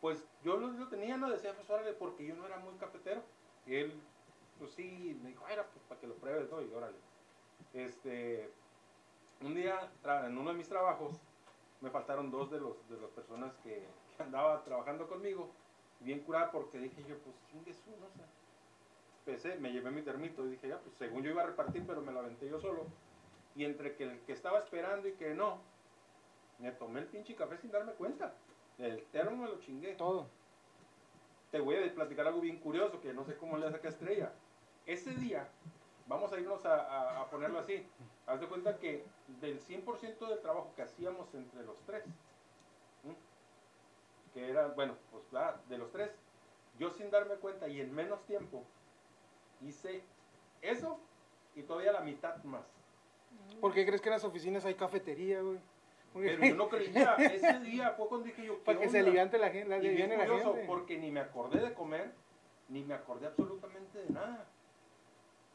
Pues 0.00 0.26
yo 0.42 0.56
lo, 0.56 0.66
lo 0.66 0.88
tenía, 0.88 1.16
no 1.16 1.30
decía, 1.30 1.54
pues 1.54 1.70
órale, 1.70 1.92
porque 1.92 2.26
yo 2.26 2.34
no 2.34 2.44
era 2.44 2.56
muy 2.56 2.74
cafetero. 2.74 3.22
Y 3.66 3.76
él, 3.76 3.94
pues 4.58 4.72
sí, 4.72 5.16
me 5.22 5.28
dijo, 5.28 5.44
"Ay, 5.46 5.52
era 5.52 5.64
pues 5.68 5.84
para 5.88 6.00
que 6.00 6.08
lo 6.08 6.16
pruebes, 6.16 6.50
¿no? 6.50 6.60
Y 6.60 6.74
órale. 6.74 6.96
Este, 7.72 8.50
un 9.44 9.54
día, 9.54 9.90
en 10.26 10.38
uno 10.38 10.50
de 10.50 10.56
mis 10.56 10.68
trabajos, 10.68 11.20
me 11.80 11.90
faltaron 11.90 12.30
dos 12.30 12.50
de, 12.50 12.60
los, 12.60 12.88
de 12.88 12.96
las 13.00 13.10
personas 13.10 13.52
que, 13.62 13.86
que 14.16 14.22
andaba 14.22 14.62
trabajando 14.64 15.08
conmigo, 15.08 15.50
bien 16.00 16.20
curada 16.20 16.50
porque 16.52 16.78
dije 16.78 17.02
yo, 17.08 17.16
pues 17.18 17.34
chingue 17.50 17.72
su, 17.72 17.90
no 17.90 18.08
sé. 18.10 18.20
Empecé, 19.26 19.56
me 19.58 19.72
llevé 19.72 19.90
mi 19.90 20.02
termito 20.02 20.44
y 20.46 20.50
dije, 20.50 20.68
ya, 20.68 20.78
pues 20.78 20.96
según 20.96 21.22
yo 21.22 21.30
iba 21.30 21.42
a 21.42 21.46
repartir, 21.46 21.84
pero 21.86 22.00
me 22.02 22.12
lo 22.12 22.20
aventé 22.20 22.48
yo 22.48 22.58
solo. 22.58 22.86
Y 23.54 23.64
entre 23.64 23.94
que 23.96 24.04
el 24.04 24.20
que 24.24 24.32
estaba 24.32 24.58
esperando 24.58 25.08
y 25.08 25.12
que 25.12 25.34
no, 25.34 25.58
me 26.58 26.72
tomé 26.72 27.00
el 27.00 27.06
pinche 27.06 27.34
café 27.34 27.56
sin 27.58 27.70
darme 27.70 27.92
cuenta. 27.92 28.34
El 28.78 29.04
termo 29.06 29.36
me 29.44 29.48
lo 29.48 29.58
chingué. 29.60 29.94
Todo. 29.94 30.26
Te 31.50 31.60
voy 31.60 31.76
a 31.76 31.94
platicar 31.94 32.26
algo 32.26 32.40
bien 32.40 32.58
curioso 32.58 33.00
que 33.00 33.12
no 33.12 33.24
sé 33.24 33.36
cómo 33.36 33.58
le 33.58 33.70
saca 33.70 33.88
estrella. 33.88 34.32
Ese 34.86 35.14
día, 35.14 35.48
vamos 36.06 36.32
a 36.32 36.40
irnos 36.40 36.64
a, 36.64 36.80
a- 36.80 37.20
a 37.22 37.30
ponerlo 37.30 37.58
así. 37.58 37.86
Haz 38.26 38.40
de 38.40 38.46
cuenta 38.46 38.78
que 38.78 39.04
del 39.40 39.60
100% 39.60 40.28
del 40.28 40.40
trabajo 40.40 40.72
que 40.76 40.82
hacíamos 40.82 41.34
entre 41.34 41.64
los 41.64 41.76
tres, 41.86 42.04
que 44.32 44.48
era, 44.48 44.68
bueno, 44.68 44.96
pues 45.10 45.24
va, 45.34 45.60
de 45.68 45.78
los 45.78 45.90
tres, 45.90 46.10
yo 46.78 46.90
sin 46.90 47.10
darme 47.10 47.34
cuenta 47.34 47.68
y 47.68 47.80
en 47.80 47.94
menos 47.94 48.24
tiempo 48.24 48.64
hice 49.60 50.02
eso 50.62 50.98
y 51.54 51.62
todavía 51.62 51.92
la 51.92 52.00
mitad 52.00 52.42
más. 52.44 52.64
¿Por 53.60 53.72
qué 53.72 53.84
crees 53.84 54.00
que 54.00 54.08
en 54.08 54.14
las 54.14 54.24
oficinas 54.24 54.64
hay 54.64 54.74
cafetería, 54.74 55.40
güey? 55.42 55.58
Pero 56.14 56.44
yo 56.44 56.54
no 56.54 56.68
creía, 56.68 57.14
ese 57.18 57.60
día 57.60 57.90
fue 57.92 58.08
cuando 58.08 58.26
dije 58.26 58.44
yo, 58.44 58.58
¿qué 58.58 58.64
Para 58.64 58.80
que 58.80 58.88
se 58.88 58.98
aliviante 58.98 59.38
la 59.38 59.50
gente, 59.50 59.68
la 59.68 59.78
Y 59.78 59.88
bien 59.88 60.10
la 60.10 60.26
gente. 60.26 60.64
porque 60.66 60.98
ni 60.98 61.10
me 61.10 61.20
acordé 61.20 61.60
de 61.60 61.72
comer, 61.72 62.12
ni 62.68 62.82
me 62.84 62.94
acordé 62.94 63.26
absolutamente 63.26 63.98
de 63.98 64.10
nada. 64.10 64.46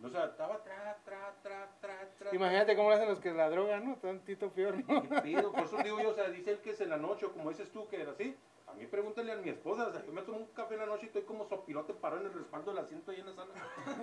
O 0.03 0.09
sea, 0.09 0.25
estaba 0.25 0.63
tra, 0.63 0.97
tra, 1.03 1.33
tra, 1.41 1.69
tra, 1.81 2.09
tra. 2.19 2.35
Imagínate 2.35 2.75
cómo 2.75 2.89
lo 2.89 2.95
hacen 2.95 3.09
los 3.09 3.19
que 3.19 3.31
la 3.31 3.49
droga, 3.49 3.79
¿no? 3.79 3.95
Tantito 3.95 4.51
peor, 4.51 4.75
¿no? 4.87 5.01
¿Qué 5.01 5.21
pedo? 5.21 5.51
Por 5.51 5.63
eso 5.63 5.77
digo 5.83 5.99
yo, 5.99 6.09
o 6.11 6.13
sea, 6.13 6.29
dice 6.29 6.51
él 6.51 6.59
que 6.59 6.71
es 6.71 6.81
en 6.81 6.89
la 6.89 6.97
noche, 6.97 7.25
o 7.25 7.33
como 7.33 7.49
dices 7.49 7.71
tú, 7.71 7.87
que 7.87 8.01
era 8.01 8.11
así. 8.11 8.35
A 8.67 8.73
mí 8.73 8.85
pregúntale 8.85 9.31
a 9.31 9.37
mi 9.37 9.49
esposa, 9.49 9.87
o 9.87 9.91
sea, 9.91 10.05
yo 10.05 10.11
me 10.11 10.21
tomo 10.21 10.39
un 10.39 10.47
café 10.47 10.73
en 10.75 10.81
la 10.81 10.85
noche 10.85 11.03
y 11.03 11.07
estoy 11.07 11.23
como 11.23 11.45
sopilote 11.47 11.93
parado 11.93 12.21
en 12.21 12.27
el 12.27 12.33
respaldo 12.33 12.71
del 12.73 12.83
asiento 12.83 13.11
ahí 13.11 13.21
en 13.21 13.25
la 13.27 13.33
sala. 13.33 13.53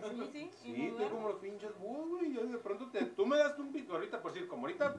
Sí, 0.09 0.31
sí. 0.33 0.51
y 0.65 0.75
Sí, 0.75 0.87
estoy 0.87 1.07
como 1.09 1.29
los 1.29 1.39
pinches 1.39 1.79
búhos, 1.79 2.09
güey. 2.09 2.33
Yo 2.33 2.45
de 2.45 2.59
pronto 2.59 2.91
te, 2.91 3.05
tú 3.05 3.27
me 3.27 3.37
das 3.37 3.59
un 3.59 3.73
pico 3.73 3.93
ahorita, 3.93 4.23
por 4.23 4.33
decir, 4.33 4.49
como 4.49 4.67
ahorita 4.67 4.97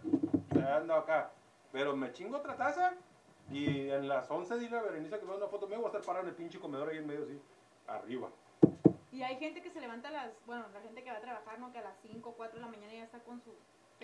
ando 0.78 0.93
acá. 0.93 1.32
Pero 1.72 1.96
me 1.96 2.14
chingo 2.14 2.38
otra 2.38 2.56
taza 2.56 2.93
y 3.52 3.89
en 3.89 4.08
las 4.08 4.30
11 4.30 4.60
dile 4.60 4.78
a 4.78 4.84
Berenice 4.84 5.20
que 5.20 5.26
me 5.26 5.32
da 5.32 5.38
una 5.38 5.48
foto. 5.48 5.68
Me 5.68 5.76
voy 5.76 5.86
a 5.86 5.88
estar 5.88 6.02
parado 6.04 6.24
en 6.24 6.30
el 6.30 6.36
pinche 6.36 6.60
comedor 6.60 6.89
ahí 6.89 6.98
en 6.98 7.08
medio, 7.08 7.24
así, 7.24 7.41
arriba. 7.88 8.30
Y 9.16 9.24
hay 9.24 9.38
gente 9.38 9.61
que 9.61 9.70
se 9.72 9.80
levanta 9.80 10.09
a 10.09 10.11
las, 10.11 10.45
bueno, 10.45 10.66
la 10.74 10.82
gente 10.82 11.01
que 11.01 11.09
va 11.09 11.18
a 11.18 11.22
trabajar, 11.22 11.57
¿no? 11.57 11.72
Que 11.72 11.78
a 11.80 11.84
las 11.84 11.95
5 12.01 12.30
o 12.30 12.34
4 12.34 12.55
de 12.59 12.66
la 12.66 12.70
mañana 12.70 12.91
ya 12.93 13.03
está 13.05 13.20
con 13.20 13.41
su... 13.41 13.51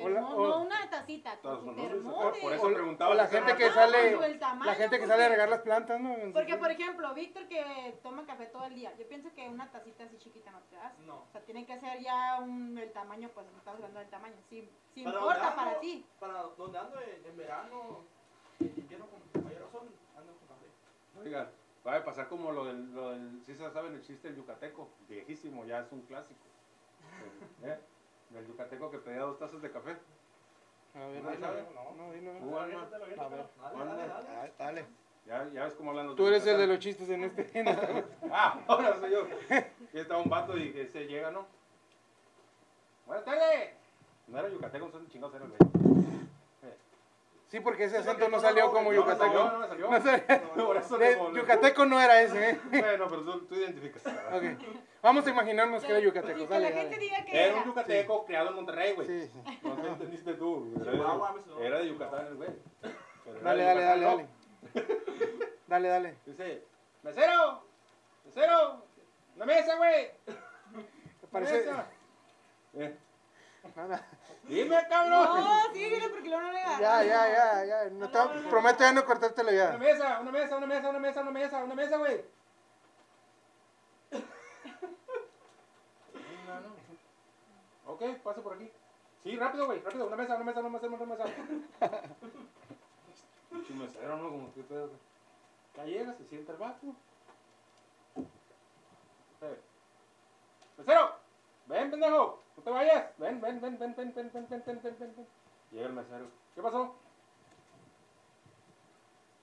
Hola, 0.01 0.21
no, 0.21 0.29
o- 0.37 0.47
no 0.47 0.61
una 0.61 0.89
tacita, 0.89 1.35
con 1.41 1.59
su 1.65 1.75
termo 1.75 2.31
Por 2.41 2.53
eso 2.53 2.65
O- 2.67 2.73
preguntaba 2.73 3.11
o 3.11 3.13
la 3.13 3.27
gente 3.27 3.57
que 3.57 3.69
sale, 3.71 4.13
con 4.15 4.23
el 4.23 4.39
tamaño, 4.39 4.71
la 4.71 4.75
gente 4.75 4.95
que 4.95 4.99
porque- 5.01 5.11
sale 5.11 5.25
a 5.25 5.29
regar 5.29 5.49
las 5.49 5.59
plantas, 5.63 5.99
¿no? 5.99 6.15
Porque, 6.31 6.55
por 6.55 6.71
ejemplo, 6.71 7.13
Víctor 7.13 7.45
que 7.49 7.99
toma 8.01 8.25
café 8.25 8.45
todo 8.45 8.63
el 8.67 8.73
día, 8.75 8.95
yo 8.97 9.05
pienso 9.09 9.33
que 9.33 9.49
una 9.49 9.69
tacita 9.69 10.05
así 10.05 10.17
chiquita 10.17 10.49
no 10.51 10.61
te 10.69 10.77
das. 10.77 10.97
No. 10.99 11.15
O 11.15 11.27
sea, 11.33 11.41
tiene 11.41 11.65
que 11.65 11.77
ser 11.77 11.99
ya 11.99 12.39
un, 12.39 12.77
el 12.77 12.93
tamaño, 12.93 13.29
pues 13.33 13.45
no 13.51 13.57
estamos 13.57 13.79
hablando 13.79 13.99
del 13.99 14.09
tamaño. 14.09 14.35
Sí, 14.49 14.69
sí 14.93 15.03
Para 15.03 15.17
importa 15.17 15.55
para 15.57 15.79
ti. 15.81 16.05
Para 16.21 16.43
donde 16.57 16.79
ando 16.79 17.01
en, 17.01 17.25
en 17.25 17.35
verano, 17.37 18.05
en 18.61 18.73
invierno 18.77 19.07
con 19.07 19.43
mayor 19.43 19.61
razón, 19.63 19.89
ando 20.17 20.33
con 20.37 20.47
café. 20.47 20.67
Oigan, 21.21 21.49
va 21.85 21.95
a 21.97 22.03
pasar 22.05 22.27
como 22.27 22.51
lo 22.51 22.65
del, 22.65 22.93
lo 22.93 23.11
del, 23.11 23.41
si 23.45 23.55
se 23.55 23.69
saben 23.71 23.93
el 23.95 24.01
chiste 24.01 24.27
del 24.27 24.37
yucateco, 24.37 24.89
viejísimo, 25.09 25.65
ya 25.65 25.79
es 25.79 25.91
un 25.91 26.01
clásico. 26.01 26.39
¿Eh? 27.63 27.77
Del 28.29 28.47
yucateco 28.47 28.89
que 28.91 28.97
pedía 28.99 29.21
dos 29.21 29.37
tazas 29.39 29.61
de 29.61 29.71
café. 29.71 29.97
A 30.93 30.99
ver, 31.07 31.23
¿No 31.23 31.31
dilo, 31.31 31.47
no, 31.95 32.11
dilo. 32.13 32.31
A 32.59 32.65
ver. 32.65 32.89
Dale, 32.89 33.13
Anda. 33.15 33.95
dale, 33.95 34.07
dale. 34.07 34.27
Ah, 34.29 34.47
Dale. 34.57 34.85
Ya, 35.25 35.47
ya 35.53 35.65
ves 35.65 35.75
cómo 35.75 35.91
hablan 35.91 36.07
los 36.07 36.15
Tú 36.15 36.25
eres 36.27 36.45
el 36.47 36.57
de 36.57 36.65
los 36.67 36.79
chistes 36.79 37.07
en 37.09 37.23
este. 37.25 37.47
en 37.59 37.67
esta- 37.67 38.03
Ah, 38.31 38.59
ahora 38.67 38.99
soy 38.99 39.11
yo. 39.11 39.27
Y 39.93 39.99
estaba 39.99 40.19
un 40.21 40.29
vato 40.29 40.57
y 40.57 40.73
que 40.73 40.87
se 40.87 41.05
llega, 41.05 41.29
¿no? 41.31 41.45
Buenas 43.05 43.23
tardes. 43.23 43.75
No 44.27 44.39
era 44.39 44.49
yucateco, 44.49 44.89
son 44.89 45.07
chingados 45.09 45.35
era 45.35 45.45
el 45.45 45.51
güey. 45.51 46.21
Sí, 47.51 47.59
porque 47.59 47.83
ese 47.83 47.97
acento 47.97 48.29
no 48.29 48.37
no, 48.37 48.41
salió 48.41 48.67
no, 48.67 48.71
como 48.71 48.93
No, 48.93 48.97
no 48.97 49.01
yucateco. 49.01 49.43
no 49.43 49.59
me 49.59 49.67
salió. 49.67 49.91
No 50.55 50.81
salió. 50.81 51.35
Yucateco 51.35 51.85
no 51.85 51.99
era 51.99 52.21
ese, 52.21 52.51
¿eh? 52.51 52.59
Bueno, 52.69 53.07
pero 53.09 53.23
tú, 53.23 53.41
tú 53.41 53.55
identificas. 53.55 54.05
Ok. 54.05 54.43
Vamos 55.01 55.27
a 55.27 55.29
imaginarnos 55.31 55.83
que 55.83 55.91
era 55.91 55.99
yucateco. 55.99 56.39
que 56.39 56.47
Dale, 56.47 56.69
la 56.69 56.75
gente 56.77 56.95
dale. 56.95 56.97
diga 56.99 57.25
que 57.25 57.43
Era 57.45 57.55
un 57.57 57.65
yucateco 57.65 58.25
criado 58.25 58.49
en 58.51 58.55
Monterrey, 58.55 58.93
güey. 58.93 59.05
Sí, 59.05 59.27
sí. 59.27 59.59
No 59.63 59.75
te 59.75 59.87
entendiste 59.89 60.33
tú. 60.35 60.73
Era 60.81 60.91
de, 60.91 60.97
sonó. 60.97 61.59
era 61.59 61.79
de 61.79 61.87
Yucatán 61.89 62.27
el 62.27 62.35
güey. 62.35 62.49
Dale, 63.43 63.63
dale, 63.63 63.83
dale, 63.83 64.01
¿no? 64.01 64.07
dale. 64.07 64.27
Dale, 65.67 65.87
dale. 65.89 66.15
Dice, 66.25 66.63
mesero, 67.03 67.65
mesero, 68.23 68.85
una 69.35 69.45
mesa, 69.45 69.75
güey. 69.75 70.11
Parece. 71.29 71.57
mesa. 71.57 71.87
Eh. 72.75 72.97
Dime, 74.43 74.87
cabrón. 74.89 75.11
No, 75.43 75.73
síguele 75.73 76.09
porque 76.09 76.27
luego 76.29 76.41
no 76.43 76.51
le 76.51 76.61
agarra. 76.61 76.79
Ya, 76.81 77.03
ya, 77.03 77.29
ya, 77.31 77.65
ya. 77.65 77.89
No 77.91 78.09
te- 78.09 78.49
prometo 78.49 78.79
ya 78.79 78.91
no 78.91 79.05
cortártelo 79.05 79.49
Una 79.49 79.71
ya. 79.71 79.77
mesa, 79.77 80.19
una 80.19 80.31
mesa, 80.31 80.57
una 80.57 80.67
mesa, 80.67 80.89
una 80.89 80.99
mesa, 80.99 81.21
una 81.21 81.31
mesa, 81.31 81.63
una 81.63 81.75
mesa, 81.75 81.97
güey. 81.97 82.25
No, 86.47 86.59
no. 86.59 87.93
Ok, 87.93 88.01
pasa 88.23 88.41
por 88.41 88.53
aquí. 88.55 88.69
Sí, 89.23 89.37
rápido, 89.37 89.67
güey, 89.67 89.79
rápido. 89.81 90.07
Una 90.07 90.15
mesa, 90.15 90.35
una 90.35 90.43
mesa, 90.43 90.59
una 90.59 90.69
mesa, 90.69 90.87
una 90.87 91.05
mesa. 91.05 91.25
Pinche 93.49 93.73
mesero, 93.73 94.17
¿no? 94.17 94.29
Como 94.29 94.53
que 94.53 94.63
pedo. 94.63 94.89
Ya 95.77 95.85
llega, 95.85 96.13
se 96.15 96.25
sienta 96.25 96.51
el 96.53 96.57
vato. 96.57 96.87
Eh. 99.41 99.59
Mesero, 100.77 101.15
ven, 101.71 101.91
pendejo. 101.91 102.41
No 102.57 102.63
te 102.63 102.69
vayas. 102.69 103.17
Ven, 103.17 103.41
ven, 103.41 103.61
ven, 103.61 103.77
ven, 103.79 103.95
ven, 103.95 104.13
ven, 104.13 104.31
ven, 104.33 104.47
ven, 104.49 104.63
ven, 104.65 104.81
ven, 104.83 104.95
ven, 104.99 105.13
ven. 105.15 105.27
Llega 105.71 105.87
el 105.87 105.93
mesero. 105.93 106.27
¿Qué 106.53 106.61
pasó? 106.61 106.95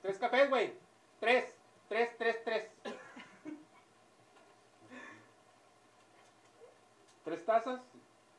Tres 0.03 0.19
cafés, 0.19 0.49
güey. 0.49 0.75
Tres. 1.21 1.55
Tres, 1.89 2.17
tres, 2.19 2.45
tres. 2.45 2.71
¿Tres 7.25 7.45
tazas? 7.45 7.81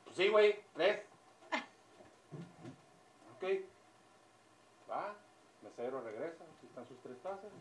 Pues 0.04 0.16
sí, 0.16 0.30
güey. 0.30 0.64
Tres. 0.74 1.06
Ok. 3.36 3.44
Va. 4.90 5.16
Mesero 5.64 6.02
regresa. 6.02 6.44
Aquí 6.44 6.68
están 6.68 6.88
sus 6.88 7.00
tres 7.02 7.20
tazas. 7.22 7.52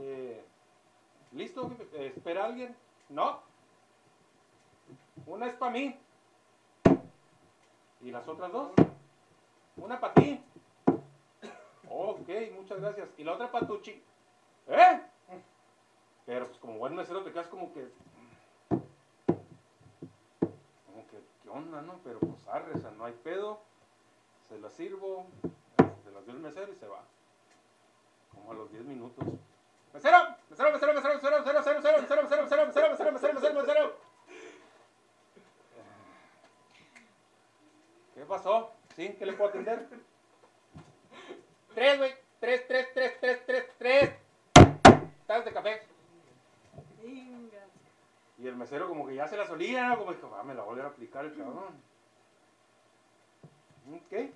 Este, 0.00 0.42
¿Listo? 1.32 1.70
Eh, 1.92 2.12
¿Espera 2.16 2.46
alguien? 2.46 2.74
No. 3.10 3.42
Una 5.30 5.46
es 5.46 5.54
para 5.54 5.70
mí. 5.70 5.96
¿Y 8.00 8.10
las 8.10 8.26
otras 8.26 8.50
dos? 8.50 8.72
Una 9.76 10.00
para 10.00 10.14
ti. 10.14 10.42
Ok, 11.88 12.28
muchas 12.56 12.80
gracias. 12.80 13.08
Y 13.16 13.22
la 13.22 13.34
otra 13.34 13.52
para 13.52 13.64
tu 13.64 13.80
chi. 13.80 14.02
¿Eh? 14.66 15.00
Pero 16.26 16.48
pues 16.48 16.58
como 16.58 16.78
buen 16.78 16.96
mesero 16.96 17.22
te 17.22 17.30
quedas 17.30 17.46
como 17.46 17.72
que... 17.72 17.92
Como 18.70 18.82
que, 21.08 21.22
¿qué 21.44 21.48
onda, 21.48 21.80
no? 21.80 22.00
Pero 22.02 22.18
pues 22.18 22.48
arre, 22.48 22.72
o 22.74 22.80
sea, 22.80 22.90
no 22.90 23.04
hay 23.04 23.12
pedo. 23.12 23.60
Se 24.48 24.58
la 24.58 24.68
sirvo. 24.68 25.26
Se 26.02 26.10
las 26.10 26.24
dio 26.24 26.34
el 26.34 26.40
mesero 26.40 26.72
y 26.72 26.76
se 26.76 26.88
va. 26.88 27.04
Como 28.34 28.50
a 28.50 28.54
los 28.54 28.68
10 28.72 28.84
minutos. 28.84 29.24
¡Mesero! 29.94 30.18
¡Mesero, 30.50 30.72
mesero, 30.72 30.92
mesero, 30.92 31.14
mesero, 31.14 31.38
mesero, 31.38 31.60
mesero, 31.60 31.76
mesero, 31.76 32.00
mesero, 32.00 32.02
mesero, 32.02 32.42
mesero, 32.42 32.66
mesero, 32.66 33.12
mesero, 33.12 33.34
mesero, 33.34 33.60
mesero, 33.60 34.09
¿Qué 38.20 38.26
pasó? 38.26 38.70
¿Sí? 38.96 39.16
¿Qué 39.18 39.24
le 39.24 39.32
puedo 39.32 39.48
atender? 39.48 39.88
Tres, 41.74 41.96
güey. 41.96 42.14
Tres, 42.38 42.68
tres, 42.68 42.88
tres, 42.92 43.18
tres, 43.18 43.46
tres, 43.46 43.64
tres. 43.78 44.10
Tazas 45.26 45.46
de 45.46 45.52
café. 45.54 45.80
Venga. 47.02 47.64
Y 48.36 48.46
el 48.46 48.56
mesero 48.56 48.88
como 48.88 49.06
que 49.06 49.14
ya 49.14 49.26
se 49.26 49.38
la 49.38 49.46
solía, 49.46 49.88
¿no? 49.88 50.00
Como 50.00 50.12
dijo, 50.12 50.36
ah, 50.38 50.42
me 50.42 50.52
la 50.52 50.64
voy 50.64 50.78
a 50.80 50.88
aplicar 50.88 51.24
el 51.24 51.34
cabrón. 51.34 51.82
Ok. 53.88 54.30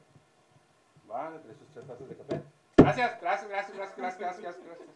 Va, 1.11 1.29
le 1.29 1.41
trae 1.41 1.55
sus 1.55 1.69
tres 1.75 1.87
tazas 1.87 2.09
de 2.09 2.17
café. 2.17 2.43
Gracias, 2.79 3.21
gracias, 3.21 3.51
gracias, 3.51 3.77
gracias, 3.77 3.99
gracias, 3.99 4.19
gracias, 4.19 4.65
gracias. 4.65 4.89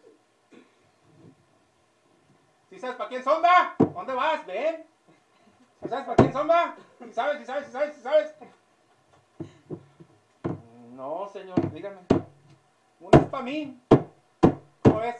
¿Sí 2.71 2.79
sabes 2.79 2.95
para 2.95 3.09
quién 3.09 3.23
son, 3.23 3.43
va? 3.43 3.75
¿Dónde 3.77 4.13
vas? 4.15 4.43
Ven. 4.47 4.83
¿Sí 5.83 5.89
sabes 5.89 6.05
para 6.05 6.15
quién 6.15 6.33
son, 6.33 6.49
va? 6.49 6.75
¿Sí 6.97 7.13
sabes, 7.13 7.37
sí 7.37 7.45
sabes, 7.45 7.65
sí 7.67 7.71
sabes, 7.71 7.95
sí 7.95 8.01
sabes? 8.01 8.35
No, 10.99 11.29
señor, 11.31 11.71
dígame. 11.71 12.01
Una 12.99 13.19
es 13.19 13.25
para 13.27 13.43
mí. 13.43 13.81
¿Cómo 14.83 15.01
es? 15.01 15.15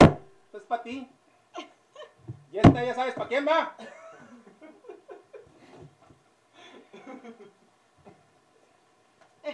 Esta 0.00 0.58
es 0.58 0.62
para 0.64 0.82
ti. 0.82 1.08
Y 2.50 2.58
esta 2.58 2.84
ya 2.84 2.94
sabes 2.96 3.14
para 3.14 3.28
quién 3.28 3.46
va. 3.46 3.76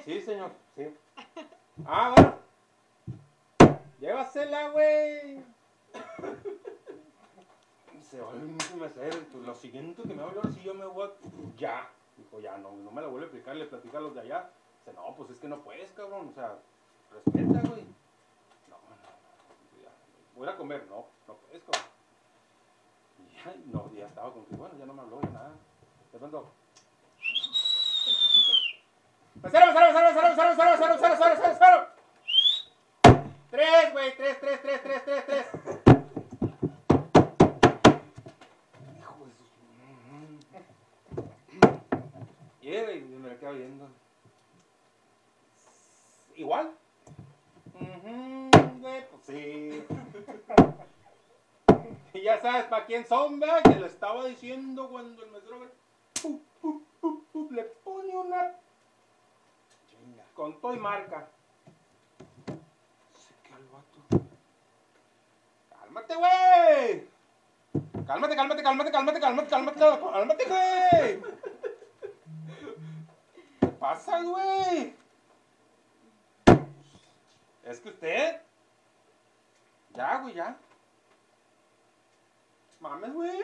Sí, 0.02 0.22
señor, 0.22 0.50
sí. 0.76 0.96
Ah, 1.84 2.14
bueno. 2.16 2.34
Llévasela, 4.00 4.70
güey. 4.70 5.44
Se 8.00 8.18
va 8.18 8.32
mesero. 8.32 9.18
y 9.18 9.24
pues, 9.30 9.44
Lo 9.44 9.54
siguiente 9.54 10.02
que 10.02 10.14
me 10.14 10.22
habló, 10.22 10.42
si 10.44 10.62
yo 10.62 10.72
me 10.72 10.86
voy 10.86 11.10
a... 11.10 11.12
Ya. 11.58 11.86
Dijo, 12.22 12.40
ya, 12.40 12.56
no, 12.56 12.72
no 12.72 12.90
me 12.92 13.02
la 13.02 13.08
vuelve 13.08 13.26
a 13.26 13.28
explicar, 13.28 13.56
le 13.56 13.66
platica 13.66 13.98
a 13.98 14.00
los 14.00 14.14
de 14.14 14.20
allá. 14.20 14.48
Dice, 14.78 14.92
no, 14.94 15.14
pues 15.16 15.30
es 15.30 15.38
que 15.40 15.48
no 15.48 15.60
puedes, 15.60 15.90
cabrón. 15.92 16.28
O 16.30 16.32
sea, 16.32 16.56
respeta, 17.10 17.68
güey. 17.68 17.84
No, 18.68 18.76
no, 18.78 18.96
Voy 20.36 20.48
a 20.48 20.56
comer. 20.56 20.86
No, 20.88 21.06
no 21.26 21.34
puedes, 21.34 21.62
cabrón. 21.64 21.90
Y 23.66 23.70
no, 23.70 23.92
ya 23.92 24.06
estaba 24.06 24.32
como 24.32 24.46
que, 24.46 24.54
bueno, 24.54 24.74
ya 24.78 24.86
no 24.86 24.94
me 24.94 25.02
habló, 25.02 25.20
ya 25.20 25.30
nada. 25.30 25.50
De 26.12 26.18
pronto... 26.18 26.52
Tres, 33.50 33.92
güey, 33.92 34.16
tres, 34.16 34.40
tres, 34.40 34.62
tres, 34.62 34.82
tres, 34.82 35.04
tres, 35.04 35.26
tres. 35.26 35.46
Hijo 38.96 39.24
de 39.26 39.32
su... 39.34 39.42
Llega 42.62 42.92
y 42.92 43.00
me 43.00 43.28
la 43.28 43.36
queda 43.36 43.50
viendo. 43.50 43.88
¿Igual? 46.36 46.72
Ujú, 47.74 48.50
güey, 48.80 49.04
pues 49.10 49.22
sí. 49.26 49.84
Y 52.14 52.20
ya 52.20 52.40
sabes 52.40 52.64
para 52.64 52.84
quién 52.84 53.06
son, 53.06 53.40
¿verdad? 53.40 53.62
Que 53.62 53.80
le 53.80 53.86
estaba 53.86 54.26
diciendo 54.26 54.88
cuando 54.90 55.24
el 55.24 55.30
mesero 55.30 55.56
pu, 56.20 56.42
le 57.50 57.62
pone 57.64 58.14
una 58.14 58.52
chinga 59.88 60.22
con 60.34 60.60
todo 60.60 60.74
y 60.74 60.78
marca. 60.78 61.28
Se 63.14 63.48
queda 63.48 63.58
el 63.58 63.66
vato. 63.68 64.26
¡Cálmate, 65.70 66.14
güey! 66.14 67.08
Cálmate, 68.06 68.36
cálmate, 68.36 68.62
cálmate, 68.62 68.90
cálmate, 68.92 69.20
cálmate, 69.20 69.48
cálmate, 69.48 69.80
cálmate, 69.80 70.44
güey. 70.44 71.22
¿Qué 73.82 73.88
pasa, 73.88 74.22
güey? 74.22 74.94
Es 77.64 77.80
que 77.80 77.88
usted. 77.88 78.40
Ya, 79.90 80.18
güey, 80.20 80.34
ya. 80.34 80.56
Mames, 82.78 83.12
güey. 83.12 83.42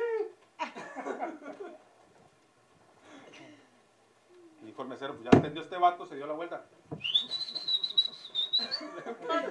Dijo 4.60 4.82
el 4.82 4.88
mesero, 4.88 5.16
pues 5.16 5.24
ya 5.24 5.30
entendió 5.36 5.60
este 5.60 5.76
vato, 5.76 6.06
se 6.06 6.14
dio 6.14 6.28
la 6.28 6.34
vuelta. 6.34 6.64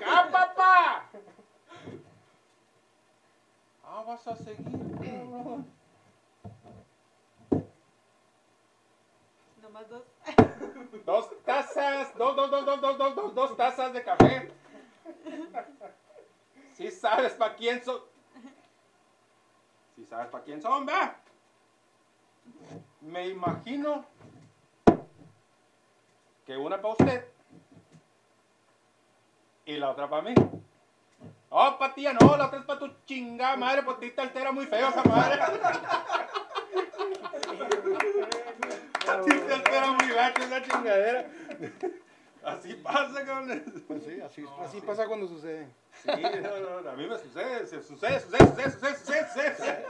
¡Ah, 0.06 0.30
papá! 0.32 1.10
Ah, 3.84 4.04
vas 4.08 4.26
a 4.26 4.38
seguir, 4.38 4.96
cabrón. 5.02 5.70
Nomás 9.62 9.90
dos. 9.90 10.04
Dos 11.06 11.30
tazas, 11.44 12.16
dos, 12.18 12.36
dos, 12.36 12.52
dos, 12.52 12.66
dos, 12.66 12.82
dos, 12.82 12.98
dos, 12.98 13.16
dos, 13.16 13.36
dos 13.36 13.58
tazas 13.58 13.94
de 13.94 14.04
café. 14.04 14.52
Si 16.76 16.92
sabes 16.92 17.34
para 17.34 17.56
quién 17.56 17.84
son. 17.84 18.02
Si 19.96 20.06
sabes 20.06 20.30
para 20.30 20.44
quién 20.44 20.62
son, 20.62 20.88
va. 20.88 21.16
Me 23.02 23.28
imagino 23.28 24.06
que 26.46 26.56
una 26.56 26.80
para 26.80 26.94
usted 26.94 27.26
y 29.66 29.76
la 29.76 29.92
otra 29.92 30.08
para 30.08 30.22
mí. 30.22 30.34
Oh, 31.50 31.78
pa' 31.78 31.94
tía, 31.94 32.14
no, 32.14 32.38
la 32.38 32.46
otra 32.46 32.60
es 32.60 32.66
para 32.66 32.80
tu 32.80 32.90
chingada 33.06 33.58
madre, 33.58 33.84
pues 33.84 34.00
te 34.00 34.22
altera 34.22 34.52
muy 34.52 34.66
feo 34.66 34.90
esa 34.90 35.04
madre. 35.04 35.40
Ti 39.26 39.32
te 39.48 39.54
altera 39.54 39.92
muy 39.94 40.08
gacho 40.10 40.44
esa 40.44 40.62
chingadera. 40.64 41.26
Así 42.44 42.74
pasa, 42.76 43.26
cabrón. 43.26 43.64
Pues 43.88 44.04
sí, 44.04 44.22
así. 44.22 44.46
Así 44.62 44.82
pasa 44.82 45.08
cuando 45.08 45.28
sucede. 45.28 45.68
Sí, 46.04 46.12
no, 46.42 46.82
no, 46.82 46.90
a 46.90 46.94
mí 46.94 47.08
me 47.08 47.18
sucede, 47.18 47.66
se 47.66 47.82
sucede, 47.82 48.20
sucede, 48.22 48.46
sucede, 48.48 48.72
sucede, 48.72 48.96
sucede, 48.98 49.56
sucede. 49.56 49.86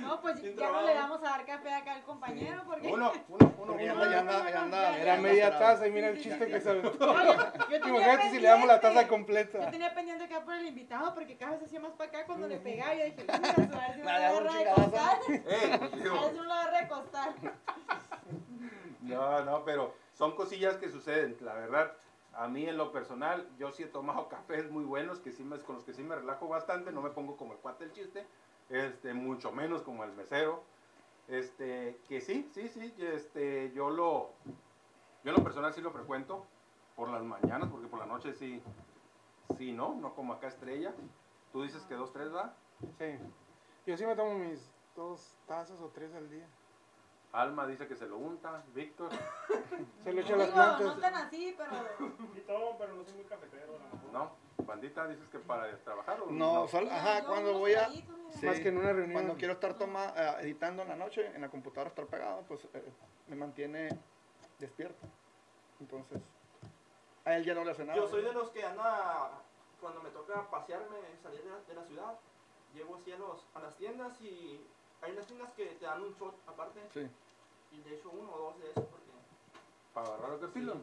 No, 0.00 0.20
pues 0.20 0.38
Sin 0.40 0.56
ya 0.56 0.70
no 0.70 0.82
le 0.82 0.94
damos 0.94 1.18
a 1.20 1.24
dar 1.24 1.46
café 1.46 1.72
acá 1.72 1.94
al 1.94 2.02
compañero 2.02 2.62
porque. 2.66 2.88
Uno, 2.88 3.12
uno, 3.28 3.54
uno, 3.58 3.80
ya 3.80 3.92
anda, 3.92 4.10
ya 4.10 4.18
anda, 4.20 4.50
ya 4.50 4.62
anda. 4.62 4.98
Era 4.98 5.16
media 5.16 5.58
taza 5.58 5.86
y 5.86 5.90
mira 5.90 6.08
el 6.08 6.20
chiste 6.20 6.46
que 6.46 6.60
se 6.60 6.70
aventó. 6.70 7.14
Imagínate 7.86 8.30
si 8.30 8.40
le 8.40 8.48
damos 8.48 8.66
la 8.66 8.80
taza 8.80 9.00
pendiente- 9.00 9.02
Yo 9.04 9.08
completa. 9.08 9.70
tenía 9.70 9.94
pendiente 9.94 10.24
acá 10.24 10.44
por 10.44 10.54
el 10.54 10.66
invitado 10.66 11.14
porque 11.14 11.36
cada 11.36 11.52
vez 11.52 11.62
hacía 11.62 11.80
más 11.80 11.92
para 11.92 12.10
acá 12.10 12.26
cuando 12.26 12.48
le 12.48 12.58
pegaba. 12.58 12.94
Yo 12.94 13.04
dije, 13.04 13.16
"Chingas, 13.26 13.58
a 13.58 13.78
ver 13.78 13.94
si 13.94 14.00
no 14.00 14.04
un 14.04 14.08
agarra 14.08 14.58
de 14.58 14.64
costar. 14.74 15.18
Eh, 15.28 15.72
A 15.72 15.78
ver 15.78 15.90
si 16.30 16.36
no 16.36 16.44
la 16.44 16.60
agarra 16.60 16.80
de 16.80 16.88
costar. 16.88 17.28
No, 19.04 19.44
no, 19.44 19.64
pero 19.64 19.94
son 20.14 20.34
cosillas 20.34 20.76
que 20.76 20.88
suceden, 20.88 21.36
la 21.40 21.54
verdad. 21.54 21.92
A 22.32 22.48
mí 22.48 22.66
en 22.66 22.76
lo 22.76 22.90
personal, 22.90 23.48
yo 23.58 23.70
sí 23.70 23.84
he 23.84 23.86
tomado 23.86 24.28
cafés 24.30 24.70
muy 24.70 24.84
buenos, 24.84 25.20
que 25.20 25.32
sí 25.32 25.44
me, 25.44 25.58
con 25.60 25.76
los 25.76 25.84
que 25.84 25.94
sí 25.94 26.02
me 26.02 26.16
relajo 26.16 26.48
bastante, 26.48 26.90
no 26.90 27.02
me 27.02 27.10
pongo 27.10 27.36
como 27.36 27.52
el 27.52 27.58
cuate 27.58 27.84
del 27.84 27.92
chiste, 27.92 28.26
este, 28.70 29.14
mucho 29.14 29.52
menos 29.52 29.82
como 29.82 30.04
el 30.04 30.12
mesero. 30.12 30.62
Este, 31.28 31.98
que 32.08 32.20
sí, 32.20 32.48
sí, 32.52 32.68
sí, 32.68 32.94
este, 32.98 33.72
yo 33.72 33.88
lo, 33.88 34.30
yo 35.22 35.30
en 35.30 35.32
lo 35.32 35.42
personal 35.42 35.72
sí 35.72 35.80
lo 35.80 35.90
frecuento 35.90 36.44
por 36.96 37.08
las 37.08 37.22
mañanas, 37.22 37.70
porque 37.70 37.86
por 37.86 37.98
la 37.98 38.06
noche 38.06 38.34
sí, 38.34 38.62
sí, 39.56 39.72
no, 39.72 39.94
no 39.94 40.14
como 40.14 40.34
acá 40.34 40.48
estrella. 40.48 40.92
Tú 41.52 41.62
dices 41.62 41.82
que 41.84 41.94
dos, 41.94 42.12
tres, 42.12 42.34
¿va? 42.34 42.54
Sí. 42.98 43.16
Yo 43.86 43.96
sí 43.96 44.04
me 44.04 44.16
tomo 44.16 44.34
mis 44.34 44.70
dos 44.96 45.34
tazas 45.46 45.80
o 45.80 45.88
tres 45.88 46.12
al 46.14 46.28
día. 46.28 46.46
Alma 47.34 47.66
dice 47.66 47.88
que 47.88 47.96
se 47.96 48.06
lo 48.06 48.16
unta, 48.18 48.62
Víctor. 48.74 49.10
Se 50.04 50.12
lo 50.12 50.20
echo 50.20 50.34
a 50.34 50.36
las 50.38 50.46
Digo, 50.46 50.58
no 50.58 50.76
plantas. 50.76 51.00
tan 51.00 51.14
así, 51.14 51.54
pero. 51.58 51.70
Y 52.36 52.40
todo, 52.42 52.78
pero 52.78 52.94
no 52.94 53.04
soy 53.04 53.14
muy 53.14 53.24
cafetero. 53.24 53.74
a 53.74 53.78
lo 53.78 53.84
mejor. 53.96 54.12
¿No? 54.12 54.64
Bandita, 54.64 55.08
dices 55.08 55.28
que 55.30 55.38
para 55.40 55.76
trabajar 55.78 56.20
o 56.20 56.30
No, 56.30 56.68
sol- 56.68 56.88
ajá, 56.90 57.20
Yo 57.22 57.26
cuando 57.26 57.58
voy 57.58 57.74
a... 57.74 57.88
Sí. 57.90 58.04
Más 58.46 58.60
que 58.60 58.68
en 58.68 58.78
una 58.78 58.92
reunión. 58.92 59.12
Cuando 59.12 59.34
quiero 59.34 59.54
estar 59.54 59.74
toma, 59.74 60.12
eh, 60.16 60.34
editando 60.42 60.82
en 60.82 60.88
la 60.88 60.96
noche, 60.96 61.26
en 61.34 61.40
la 61.40 61.48
computadora 61.48 61.90
estar 61.90 62.06
pegado, 62.06 62.42
pues 62.46 62.64
eh, 62.72 62.92
me 63.28 63.36
mantiene 63.36 63.88
despierto. 64.58 65.06
Entonces, 65.80 66.20
a 67.24 67.34
él 67.36 67.44
ya 67.44 67.54
no 67.54 67.64
le 67.64 67.72
hace 67.72 67.84
nada. 67.84 67.98
Yo 67.98 68.06
soy 68.08 68.22
de 68.22 68.32
los 68.32 68.50
que 68.50 68.64
anda, 68.64 69.30
cuando 69.80 70.00
me 70.02 70.10
toca 70.10 70.48
pasearme, 70.50 70.96
salir 71.22 71.42
de 71.42 71.50
la, 71.50 71.58
de 71.60 71.74
la 71.74 71.84
ciudad, 71.84 72.18
llego 72.74 72.96
así 72.96 73.10
a, 73.12 73.18
los, 73.18 73.46
a 73.54 73.60
las 73.60 73.76
tiendas 73.76 74.20
y 74.20 74.64
hay 75.04 75.12
unas 75.12 75.26
tiendas 75.26 75.50
que 75.56 75.66
te 75.66 75.84
dan 75.84 76.02
un 76.02 76.14
shot 76.14 76.34
aparte 76.46 76.80
Sí. 76.92 77.08
y 77.72 77.80
de 77.82 77.94
hecho 77.96 78.10
uno 78.10 78.30
o 78.32 78.38
dos 78.38 78.58
de 78.60 78.70
esos 78.70 78.84
porque... 78.84 79.04
Para 79.92 80.06
agarrar 80.08 80.30
lo 80.30 80.40
que 80.40 80.48
filo. 80.48 80.74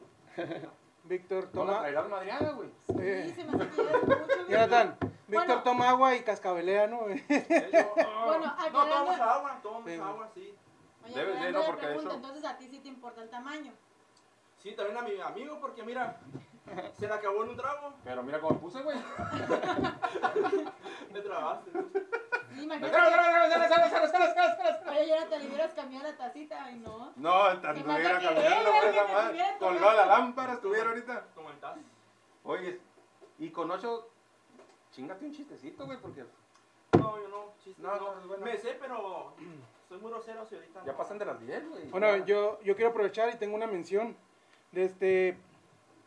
Víctor 1.03 1.49
No 1.53 1.65
la 1.65 1.71
toma. 1.71 1.79
traerás 1.81 2.09
madreada, 2.09 2.51
güey. 2.51 2.69
Sí, 2.87 3.33
se 3.33 3.43
me 3.43 3.63
hace 3.63 3.75
que 3.75 3.97
mucho. 4.05 4.45
Jonathan, 4.49 4.97
Víctor 5.27 5.47
Bueno. 5.47 5.63
toma 5.63 5.89
agua 5.89 6.15
y 6.15 6.23
cascabelea, 6.23 6.87
¿no? 6.87 7.05
De 7.07 7.15
hecho, 7.29 7.93
Bueno, 8.25 8.45
no, 8.45 8.51
aclarando- 8.51 8.93
tomo 8.93 9.05
mucha 9.11 9.33
agua, 9.33 9.59
tomo 9.63 9.77
Sí. 9.85 9.91
mucha 9.97 10.09
agua, 10.09 10.29
sí. 10.33 10.55
Oye, 11.03 11.13
Debe 11.15 11.33
de, 11.33 11.51
¿no? 11.51 11.59
de 11.61 11.65
Porque 11.65 11.81
de 11.81 11.87
pregunta, 11.87 12.09
hecho- 12.09 12.15
entonces 12.17 12.45
a 12.45 12.57
ti 12.57 12.67
sí 12.69 12.79
te 12.79 12.87
importa 12.87 13.21
el 13.23 13.29
tamaño. 13.29 13.73
Sí, 14.61 14.73
también 14.75 14.97
a 14.97 15.01
mi 15.01 15.19
amigo 15.19 15.57
porque 15.59 15.81
mira, 15.83 16.19
se 16.99 17.07
le 17.07 17.13
acabó 17.13 17.43
en 17.43 17.49
un 17.49 17.57
trago, 17.57 17.93
Pero 18.03 18.21
mira 18.23 18.39
cómo 18.39 18.59
puse, 18.59 18.81
güey. 18.83 18.97
me 21.11 21.21
trabaste. 21.21 21.71
Imagínate. 22.59 22.85
Espera, 22.85 23.03
que- 23.03 23.09
espera, 23.09 23.65
espera, 23.65 23.65
espera, 23.65 23.85
espera, 23.85 24.05
espera, 24.05 24.25
espera, 24.25 24.49
espera, 24.51 24.69
espera. 24.69 24.91
Oye, 24.91 25.07
Jonathan, 25.07 25.39
le 25.41 25.47
hubieras 25.47 25.73
cambiado 25.73 26.03
la 26.11 26.17
tacita. 26.17 26.63
Ay, 26.65 26.75
no. 26.79 27.13
No, 27.15 27.59
tan 27.61 27.75
Se 27.77 27.83
tuviera 27.83 28.03
manda 28.13 28.19
que 28.19 28.25
caminando 28.25 28.69
él, 28.69 28.75
por 28.81 28.89
esa 28.89 29.05
te 29.05 29.13
madre. 29.13 29.43
Colgado 29.59 29.93
la 29.97 30.05
lámpara 30.05 30.53
estuviera 30.53 30.89
ahorita. 30.89 31.25
Como 31.35 31.49
el 31.49 31.59
taz. 31.59 31.77
Oye, 32.43 32.79
y 33.39 33.49
con 33.49 33.69
ocho, 33.71 34.09
chingate 34.91 35.25
un 35.25 35.31
chistecito, 35.33 35.85
güey, 35.85 35.97
porque 35.99 36.25
No, 36.97 37.19
yo 37.21 37.27
no, 37.29 37.53
chiste, 37.63 37.81
No, 37.81 37.95
no. 37.95 38.13
no, 38.15 38.19
es 38.21 38.27
bueno. 38.27 38.45
Me 38.45 38.57
sé, 38.57 38.77
pero 38.79 39.33
soy 39.87 39.97
muy 39.99 40.11
grosero 40.11 40.45
si 40.45 40.55
ahorita 40.55 40.83
ya 40.85 40.91
no. 40.91 40.97
pasan 40.97 41.17
de 41.17 41.25
las 41.25 41.39
10, 41.39 41.69
güey. 41.69 41.83
Bueno, 41.89 42.17
yo, 42.25 42.59
yo 42.61 42.75
quiero 42.75 42.89
aprovechar 42.91 43.29
y 43.33 43.37
tengo 43.37 43.55
una 43.55 43.67
mención. 43.67 44.15
De 44.71 44.85
este. 44.85 45.37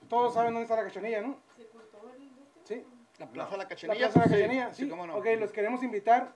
Todos 0.09 0.35
saben 0.35 0.53
dónde 0.55 0.63
está 0.65 0.77
la 0.77 0.85
cachanilla, 0.85 1.21
¿no? 1.23 1.37
Se 1.57 1.67
cortó 1.69 1.99
el 2.15 2.23
este. 2.23 2.75
Sí. 2.83 2.87
La 3.19 3.27
plaza 3.27 3.51
de 3.53 3.57
la 3.59 3.63
La 3.65 3.69
cachanilla. 3.69 4.11
Plaza 4.11 4.29
de 4.29 4.49
la 4.49 4.73
sí, 4.75 4.85
sí. 4.85 4.89
cómo 4.91 5.07
no. 5.07 5.17
Ok, 5.17 5.27
los 5.39 5.53
queremos 5.53 5.83
invitar. 5.83 6.33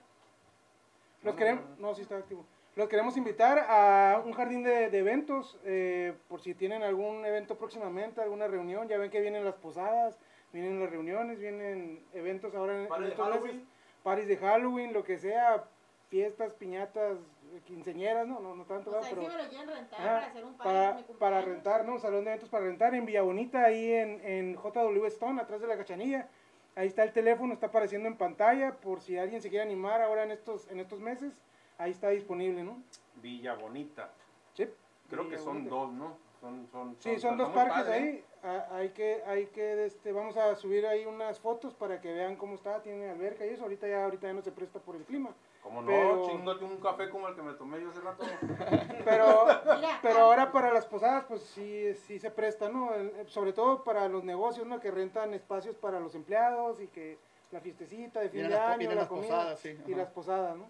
Los 1.23 1.33
No, 1.33 1.37
queremos. 1.37 1.63
no, 1.71 1.75
no. 1.75 1.87
No, 1.89 1.95
sí 1.95 2.01
está 2.03 2.17
activo. 2.17 2.45
Los 2.75 2.87
queremos 2.87 3.17
invitar 3.17 3.59
a 3.67 4.21
un 4.23 4.31
jardín 4.33 4.63
de, 4.63 4.89
de 4.89 4.97
eventos. 4.99 5.57
eh, 5.65 6.13
por 6.29 6.39
si 6.41 6.53
tienen 6.55 6.83
algún 6.83 7.25
evento 7.25 7.57
próximamente, 7.57 8.21
alguna 8.21 8.47
reunión. 8.47 8.87
Ya 8.87 8.97
ven 8.97 9.11
que 9.11 9.19
vienen 9.19 9.43
las 9.43 9.55
posadas, 9.55 10.17
vienen 10.53 10.79
las 10.79 10.89
reuniones, 10.89 11.39
vienen 11.39 12.05
eventos 12.13 12.55
ahora 12.55 12.73
en, 12.73 12.79
de 12.79 12.85
estos 12.85 12.99
meses. 13.09 13.17
Halloween. 13.17 13.67
Paris 14.03 14.27
de 14.27 14.37
Halloween, 14.37 14.93
lo 14.93 15.03
que 15.03 15.17
sea. 15.17 15.65
Fiestas, 16.09 16.53
piñatas, 16.53 17.17
quinceñeras, 17.65 18.25
no, 18.27 18.39
no, 18.39 18.55
no 18.55 18.63
tanto, 18.63 18.89
O 18.89 18.93
sea, 18.93 19.01
pero 19.11 19.21
si 19.21 19.27
me 19.27 19.43
lo 19.43 19.47
quieren 19.49 19.67
rentar 19.69 19.99
Ajá, 19.99 20.09
para 20.15 20.25
hacer 20.25 20.43
un 20.45 20.57
para, 20.57 20.93
mi 20.95 21.03
para 21.19 21.41
rentar, 21.41 21.85
¿no? 21.85 21.99
Salón 21.99 22.23
de 22.23 22.31
eventos 22.31 22.49
para 22.49 22.65
rentar 22.65 22.95
en 22.95 23.05
Villa 23.05 23.21
Bonita, 23.21 23.63
ahí 23.63 23.91
en, 23.93 24.19
en 24.25 24.55
JW 24.55 25.05
Stone, 25.05 25.39
atrás 25.39 25.61
de 25.61 25.67
la 25.67 25.77
cachanilla. 25.77 26.27
Ahí 26.75 26.87
está 26.87 27.03
el 27.03 27.11
teléfono, 27.11 27.53
está 27.53 27.67
apareciendo 27.67 28.07
en 28.07 28.15
pantalla, 28.15 28.73
por 28.77 29.01
si 29.01 29.17
alguien 29.17 29.41
se 29.41 29.49
quiere 29.49 29.63
animar 29.63 30.01
ahora 30.01 30.23
en 30.23 30.31
estos, 30.31 30.69
en 30.69 30.79
estos 30.79 30.99
meses, 30.99 31.41
ahí 31.77 31.91
está 31.91 32.09
disponible, 32.09 32.63
¿no? 32.63 32.81
Villa 33.21 33.55
Bonita. 33.55 34.11
Sí. 34.53 34.67
Creo 35.09 35.27
que 35.29 35.37
son 35.37 35.55
Bonita. 35.57 35.69
dos, 35.75 35.91
¿no? 35.93 36.17
Son, 36.39 36.67
son, 36.71 36.95
Sí, 36.99 37.19
son 37.19 37.37
dos 37.37 37.49
parques 37.49 37.83
padre, 37.83 37.93
ahí. 37.93 38.23
Ah, 38.43 38.67
Hay 38.71 38.89
que, 38.89 39.21
hay 39.25 39.47
que, 39.47 39.85
este, 39.85 40.13
vamos 40.13 40.37
a 40.37 40.55
subir 40.55 40.87
ahí 40.87 41.05
unas 41.05 41.37
fotos 41.39 41.73
para 41.73 41.99
que 41.99 42.13
vean 42.13 42.37
cómo 42.37 42.55
está, 42.55 42.81
tiene 42.81 43.09
alberca 43.09 43.45
y 43.45 43.49
eso. 43.49 43.63
Ahorita 43.63 43.87
ya, 43.89 44.05
ahorita 44.05 44.27
ya 44.27 44.33
no 44.33 44.41
se 44.41 44.53
presta 44.53 44.79
por 44.79 44.95
el 44.95 45.03
clima. 45.03 45.31
Como 45.69 45.83
no, 45.83 45.87
Pero- 45.87 46.25
chingate 46.25 46.63
un 46.65 46.77
café 46.77 47.09
como 47.11 47.27
el 47.27 47.35
que 47.35 47.43
me 47.43 47.53
tomé 47.53 47.79
yo 47.79 47.91
hace 47.91 48.01
rato. 48.01 48.23
Pero, 49.05 49.45
Mira, 49.75 49.99
pero 50.01 50.17
ah, 50.17 50.21
ahora 50.23 50.51
para 50.51 50.73
las 50.73 50.87
posadas, 50.87 51.25
pues 51.27 51.43
sí, 51.43 51.93
sí 51.93 52.17
se 52.17 52.31
presta, 52.31 52.69
¿no? 52.69 52.91
Eh, 52.95 53.25
sobre 53.27 53.53
todo 53.53 53.83
para 53.83 54.07
los 54.07 54.23
negocios, 54.23 54.65
¿no? 54.65 54.79
Que 54.79 54.89
rentan 54.89 55.31
espacios 55.35 55.75
para 55.75 55.99
los 55.99 56.15
empleados 56.15 56.81
y 56.81 56.87
que 56.87 57.19
la 57.51 57.59
fiestecita 57.59 58.19
de 58.19 58.29
fin 58.29 58.49
de 58.49 58.57
año, 58.57 58.89
la 58.89 58.95
las 58.95 59.07
comida 59.07 59.27
posadas, 59.27 59.59
sí, 59.59 59.77
y 59.85 59.91
ajá. 59.91 60.01
las 60.01 60.09
posadas, 60.09 60.57
¿no? 60.57 60.65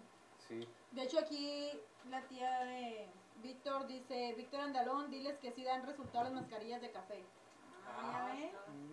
Sí. 0.46 0.68
De 0.92 1.02
hecho, 1.02 1.18
aquí 1.18 1.70
la 2.10 2.20
tía 2.24 2.60
de 2.64 3.06
Víctor 3.42 3.86
dice, 3.86 4.34
Víctor 4.36 4.60
Andalón, 4.60 5.10
diles 5.10 5.38
que 5.38 5.50
sí 5.50 5.64
dan 5.64 5.86
resultado 5.86 6.24
las 6.24 6.34
mascarillas 6.34 6.82
de 6.82 6.90
café. 6.90 7.24
Ah. 7.86 8.34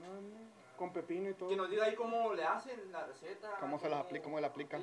No, 0.02 0.78
Con 0.78 0.94
pepino 0.94 1.30
y 1.30 1.34
todo. 1.34 1.50
Que 1.50 1.58
nos 1.58 1.70
diga 1.70 1.84
ahí 1.84 1.96
cómo 1.96 2.34
le 2.34 2.46
hacen 2.46 2.94
la 2.94 3.06
receta. 3.06 3.58
¿Cómo 3.60 3.78
se 3.78 3.90
las 3.90 4.06
aplica, 4.06 4.24
cómo 4.24 4.40
la 4.40 4.48
aplica? 4.48 4.80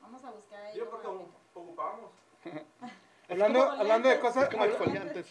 Vamos 0.00 0.24
a 0.24 0.30
buscar 0.30 0.62
ahí. 0.64 0.76
Yo 0.76 0.88
porque 0.90 1.06
cómo 1.06 1.28
la 1.54 1.60
ocupamos. 1.60 2.10
Hablando, 3.30 3.62
hablando 3.62 4.08
de 4.08 4.18
cosas, 4.20 4.48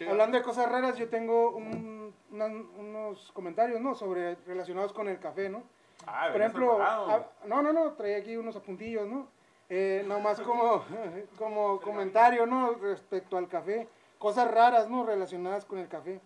hablando 0.08 0.38
de 0.38 0.44
cosas 0.44 0.72
raras, 0.72 0.98
yo 0.98 1.10
tengo 1.10 1.50
un- 1.50 2.14
una- 2.30 2.46
unos 2.46 3.32
comentarios, 3.32 3.82
¿no? 3.82 3.96
Sobre 3.96 4.36
relacionados 4.46 4.94
con 4.94 5.08
el 5.10 5.20
café, 5.20 5.50
¿no? 5.50 5.64
Ah, 6.06 6.30
Por 6.32 6.40
ejemplo, 6.42 6.76
preparado. 6.76 7.08
ah, 7.10 7.26
no, 7.46 7.64
no, 7.64 7.74
no, 7.74 7.94
traía 7.94 8.18
aquí 8.18 8.38
unos 8.38 8.56
apuntillos, 8.56 9.08
¿no? 9.08 9.28
Eh, 9.68 10.04
nomás 10.06 10.40
como, 10.42 10.84
como 11.40 11.82
comentario, 11.82 12.46
¿no? 12.46 12.74
Respecto 12.76 13.36
al 13.36 13.48
café. 13.48 13.90
Cosas 14.20 14.52
raras, 14.52 14.88
¿no? 14.88 15.04
Relacionadas 15.04 15.66
con 15.66 15.80
el 15.80 15.88
café. 15.88 16.22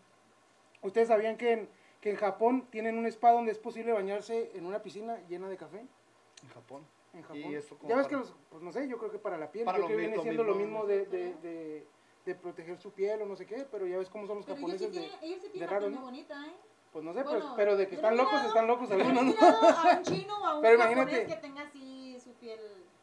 ¿Ustedes 0.81 1.07
sabían 1.07 1.37
que 1.37 1.53
en, 1.53 1.69
que 2.01 2.09
en 2.09 2.17
Japón 2.17 2.67
tienen 2.69 2.97
un 2.97 3.05
spa 3.05 3.31
donde 3.31 3.53
es 3.53 3.59
posible 3.59 3.93
bañarse 3.93 4.51
en 4.55 4.65
una 4.65 4.79
piscina 4.79 5.17
llena 5.29 5.47
de 5.47 5.55
café? 5.55 5.79
En 6.43 6.49
Japón. 6.53 6.85
En 7.13 7.21
Japón. 7.23 7.37
¿Y 7.37 7.55
eso 7.55 7.77
cómo 7.77 7.89
ya 7.89 7.97
ves 7.97 8.07
para- 8.07 8.21
que, 8.21 8.25
los, 8.29 8.35
pues 8.49 8.61
no 8.63 8.71
sé, 8.71 8.87
yo 8.87 8.97
creo 8.97 9.11
que 9.11 9.19
para 9.19 9.37
la 9.37 9.51
piel, 9.51 9.65
Para 9.65 9.79
yo 9.79 9.85
creo 9.85 9.97
que 9.97 10.01
viene 10.01 10.11
mismo, 10.17 10.23
siendo 10.23 10.43
lo 10.43 10.55
mismo, 10.55 10.83
mismo 10.83 10.87
de, 10.87 11.05
de, 11.05 11.33
de, 11.35 11.87
de 12.25 12.35
proteger 12.35 12.77
su 12.77 12.91
piel 12.91 13.21
o 13.21 13.25
no 13.25 13.35
sé 13.35 13.45
qué, 13.45 13.65
pero 13.69 13.85
ya 13.85 13.97
ves 13.97 14.09
cómo 14.09 14.27
son 14.27 14.37
los 14.37 14.45
Pero 14.45 14.57
ellos 14.59 14.71
sí 14.79 14.85
japoneses 14.85 15.19
de, 15.21 15.27
sí 15.27 15.35
de 15.43 15.49
tienen 15.49 15.69
raro, 15.69 15.89
¿no? 15.89 15.95
muy 15.97 16.05
bonita, 16.05 16.45
¿eh? 16.47 16.53
pues 16.93 17.03
no 17.05 17.13
sé, 17.13 17.23
Bueno, 17.23 17.39
pero, 17.39 17.53
pero 17.55 17.77
de 17.77 17.85
que 17.87 17.91
yo 17.91 17.95
están 17.97 18.17
locos, 18.17 18.43
están 18.45 18.67
locos 18.67 18.89
yo 18.89 18.95
algunos, 18.95 19.23
¿no? 19.25 19.31
a 19.47 19.97
un 19.97 20.03
chino 20.03 20.41
o 20.41 20.45
a 20.45 20.55
un 20.55 20.61
Pero 20.61 20.77
japonés 20.79 20.97
imagínate. 21.03 21.25
que 21.35 21.41
tenga 21.41 21.61
así 21.63 22.17
su 22.23 22.31
piel. 22.33 22.59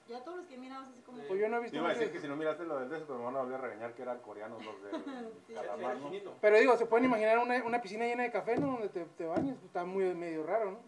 Yo 0.08 0.16
a 0.16 0.20
todos 0.24 0.38
los 0.38 0.46
que 0.46 0.54
he 0.54 0.58
mirado 0.58 0.84
así 0.86 1.00
como... 1.02 1.18
Pues 1.24 1.38
yo 1.38 1.48
no 1.50 1.58
he 1.58 1.60
visto 1.60 1.72
Te 1.74 1.78
iba 1.80 1.90
a 1.90 1.92
decir 1.94 2.10
que 2.10 2.18
si 2.18 2.28
no 2.28 2.34
miraste 2.36 2.64
lo 2.64 2.78
del 2.80 2.88
beso, 2.88 3.04
pero 3.06 3.18
me 3.18 3.26
van 3.26 3.36
a 3.36 3.40
volver 3.42 3.56
a 3.56 3.60
regañar 3.60 3.94
que 3.94 4.00
eran 4.00 4.18
coreanos 4.20 4.64
los 4.64 4.82
de 4.82 4.90
Sí. 5.46 5.52
Calamar, 5.52 5.96
¿no? 5.98 6.10
Pero 6.40 6.58
digo, 6.58 6.76
se 6.78 6.86
pueden 6.86 7.04
imaginar 7.04 7.38
una, 7.38 7.62
una 7.62 7.82
piscina 7.82 8.06
llena 8.06 8.22
de 8.22 8.30
café, 8.30 8.56
¿no? 8.56 8.68
Donde 8.68 8.88
te, 8.88 9.04
te 9.04 9.26
bañes, 9.26 9.54
pues 9.56 9.66
está 9.66 9.84
muy 9.84 10.04
medio 10.14 10.44
raro, 10.44 10.70
¿no? 10.72 10.78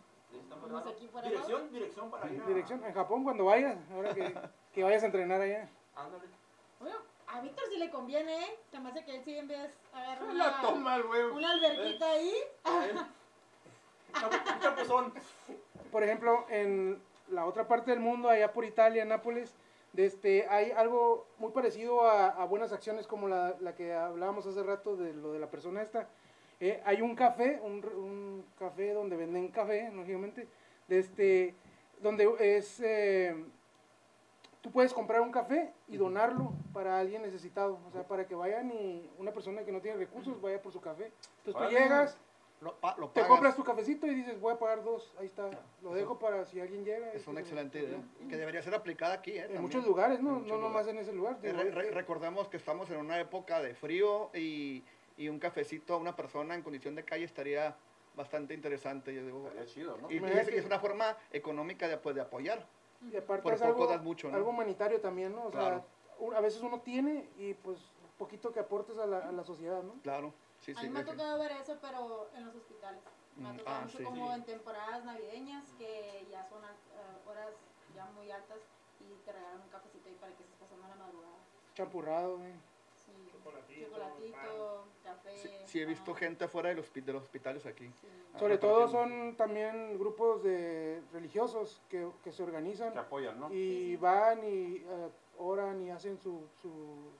Aquí 0.87 1.11
Dirección, 1.24 1.72
dirección 1.72 2.11
para 2.11 2.31
ir 2.31 2.41
a... 2.41 2.47
Dirección, 2.47 2.85
en 2.85 2.95
Japón 2.95 3.24
cuando 3.24 3.47
vayas, 3.47 3.76
ahora 3.93 4.14
que, 4.14 4.35
que 4.72 4.85
vayas 4.85 5.03
a 5.03 5.07
entrenar 5.07 5.41
allá. 5.41 5.68
Ándale. 5.97 6.24
Bueno, 6.78 6.97
a 7.26 7.41
Víctor 7.41 7.64
sí 7.68 7.76
le 7.76 7.91
conviene, 7.91 8.45
¿eh? 8.45 8.59
Me 8.81 8.91
hace 8.91 9.05
que 9.05 9.16
él 9.16 9.24
sí 9.24 9.37
en 9.37 9.49
vez 9.49 9.72
agarra 9.93 10.33
La 10.33 10.33
una, 10.33 10.61
toma 10.62 10.97
una 11.35 11.51
alberquita 11.51 12.11
ahí. 12.11 12.35
Un 14.14 14.61
chapuzón. 14.61 15.12
Por 15.91 16.05
ejemplo, 16.05 16.47
en 16.49 17.03
la 17.31 17.47
otra 17.47 17.66
parte 17.66 17.91
del 17.91 18.01
mundo, 18.01 18.28
allá 18.31 18.53
por 18.53 18.64
Italia, 18.64 19.03
en 19.03 19.09
Nápoles, 19.09 19.55
de 19.93 20.07
este, 20.07 20.49
hay 20.49 20.70
algo 20.70 21.26
muy 21.39 21.51
parecido 21.51 22.09
a, 22.09 22.28
a 22.28 22.45
buenas 22.45 22.72
acciones 22.72 23.09
como 23.09 23.26
la, 23.26 23.57
la 23.61 23.74
que 23.74 23.93
hablábamos 23.93 24.47
hace 24.47 24.62
rato 24.62 24.97
de 24.97 25.12
lo 25.12 25.33
de 25.33 25.41
la 25.41 25.51
persona 25.51 25.83
esta. 25.83 26.09
Eh, 26.61 26.80
hay 26.84 27.00
un 27.00 27.14
café, 27.14 27.58
un, 27.62 27.82
un 27.84 28.44
café 28.58 28.92
donde 28.92 29.16
venden 29.16 29.48
café, 29.48 29.90
lógicamente, 29.94 30.46
de 30.88 30.98
este, 30.98 31.54
donde 32.02 32.28
es, 32.38 32.80
eh, 32.80 33.34
tú 34.61 34.70
puedes 34.70 34.92
comprar 34.92 35.22
un 35.22 35.32
café 35.32 35.72
y 35.88 35.96
donarlo 35.96 36.52
para 36.74 36.98
alguien 36.98 37.22
necesitado, 37.22 37.78
o 37.88 37.90
sea, 37.92 38.06
para 38.06 38.26
que 38.26 38.34
vayan 38.34 38.70
y 38.72 39.08
una 39.18 39.32
persona 39.32 39.62
que 39.64 39.72
no 39.72 39.80
tiene 39.80 39.96
recursos 39.96 40.38
vaya 40.42 40.61
por 40.61 40.72
su 40.72 40.80
café. 40.82 41.11
Entonces 41.38 41.62
tú 41.62 41.74
llegas, 41.74 42.18
Lo, 42.61 42.74
pa- 42.76 42.94
lo 42.98 43.08
te 43.08 43.26
compras 43.26 43.56
tu 43.56 43.64
cafecito 43.64 44.06
y 44.06 44.14
dices, 44.14 44.38
voy 44.38 44.52
a 44.52 44.58
pagar 44.58 44.84
dos, 44.84 45.14
ahí 45.18 45.24
está, 45.24 45.48
lo 45.82 45.94
dejo 45.94 46.18
para 46.18 46.44
si 46.44 46.61
alguien 46.61 46.84
llega. 46.84 47.11
Es 47.14 47.26
una 47.26 47.40
excelente 47.40 47.78
idea. 47.80 48.02
Que 48.28 48.36
debería 48.36 48.62
ser 48.62 48.74
aplicada 48.74 49.14
aquí, 49.14 49.30
¿eh? 49.30 49.36
En 49.36 49.42
También. 49.44 49.62
muchos 49.62 49.86
lugares, 49.86 50.20
¿no? 50.20 50.32
Muchos 50.40 50.48
no 50.48 50.58
nomás 50.58 50.86
en 50.88 50.98
ese 50.98 51.14
lugar. 51.14 51.38
Eh, 51.42 51.54
re- 51.54 51.70
re- 51.70 51.90
recordemos 51.92 52.48
que 52.48 52.58
estamos 52.58 52.90
en 52.90 52.98
una 52.98 53.18
época 53.18 53.62
de 53.62 53.74
frío 53.74 54.28
y, 54.34 54.84
y 55.21 55.29
un 55.29 55.39
cafecito 55.39 55.93
a 55.93 55.97
una 55.99 56.16
persona 56.16 56.55
en 56.55 56.62
condición 56.62 56.95
de 56.95 57.05
calle 57.05 57.25
estaría 57.27 57.77
bastante 58.16 58.55
interesante. 58.55 59.14
Yo 59.14 59.23
digo, 59.23 59.47
Estaría 59.49 59.66
chido, 59.66 59.99
¿no? 59.99 60.11
y, 60.11 60.14
y 60.16 60.25
es, 60.33 60.49
es 60.49 60.64
una 60.64 60.81
forma 60.81 61.14
económica 61.31 61.87
de, 61.89 61.99
pues, 61.99 62.14
de 62.14 62.23
apoyar. 62.23 62.66
y 63.03 63.14
aparte 63.14 63.43
por 63.43 63.53
es 63.53 63.61
poco 63.61 63.83
algo, 63.83 63.87
das 63.87 64.03
mucho, 64.03 64.31
¿no? 64.31 64.37
algo 64.39 64.49
humanitario 64.49 64.99
también, 64.99 65.33
¿no? 65.37 65.45
O 65.45 65.51
sea, 65.53 65.61
Claro. 65.61 65.85
un- 66.21 66.35
a 66.35 66.41
veces 66.41 66.62
uno 66.62 66.81
tiene 66.81 67.29
y 67.37 67.53
pues 67.53 67.79
poquito 68.16 68.51
que 68.51 68.61
aportes 68.61 68.97
a 68.97 69.05
la, 69.07 69.18
a 69.29 69.33
la 69.33 69.45
sociedad, 69.45 69.83
¿no? 69.83 69.93
Claro, 70.03 70.33
sí, 70.62 70.73
A 70.73 70.81
sí. 70.81 70.87
mí 70.87 70.91
me 70.95 71.01
ha 71.01 71.05
tocado 71.05 71.39
ver 71.39 71.53
eso, 71.53 71.77
pero 71.83 72.31
en 72.35 72.47
los 72.47 72.55
hospitales. 72.57 73.03
Me 73.37 73.49
ha 73.49 73.53
Mm, 73.53 73.57
tocado 73.59 73.77
ah, 73.77 73.81
mucho 73.85 73.99
sí. 73.99 74.05
como 74.05 74.27
Sí. 74.27 74.35
en 74.37 74.45
temporadas 74.45 75.05
navideñas, 75.05 75.64
que 75.77 76.27
ya 76.31 76.49
son 76.49 76.64
eh, 76.64 77.29
horas 77.29 77.53
ya 77.95 78.07
muy 78.07 78.31
altas 78.31 78.59
y 79.01 79.25
te 79.27 79.33
regalan 79.33 79.61
un 79.61 79.68
cafecito 79.68 80.09
ahí 80.09 80.16
para 80.18 80.33
que 80.33 80.45
estés 80.45 80.57
pasando 80.59 80.89
la 80.89 80.95
madrugada. 80.95 81.37
Champurrado, 81.75 82.43
¿eh? 82.43 82.55
Sí. 83.41 83.80
Chocolatito, 83.84 83.88
Chocolatito, 83.88 84.84
café. 85.03 85.30
Sí, 85.43 85.49
sí 85.66 85.80
he 85.80 85.86
visto 85.86 86.14
gente 86.14 86.49
fuera 86.49 86.68
de 86.70 86.74
los, 86.76 86.93
de 86.93 87.12
los 87.12 87.22
hospitales 87.22 87.64
aquí. 87.66 87.86
sí. 87.86 88.07
Ah, 88.34 88.38
Sobre 88.38 88.59
todo 88.59 88.86
son 88.88 89.34
también 89.36 89.99
grupos 89.99 90.43
de 90.43 91.03
religiosos 91.12 91.80
que, 91.88 92.09
que 92.22 92.32
se 92.32 92.43
organizan 92.43 92.93
Que 92.93 92.99
apoyan, 93.01 93.41
¿no? 93.41 93.49
y 93.49 93.51
Sí, 93.53 93.86
sí. 93.91 93.97
van 93.97 94.45
y 94.45 94.76
eh, 94.76 95.09
oran 95.38 95.82
y 95.82 95.91
hacen 95.91 96.18
su, 96.18 96.47
su- 96.62 97.11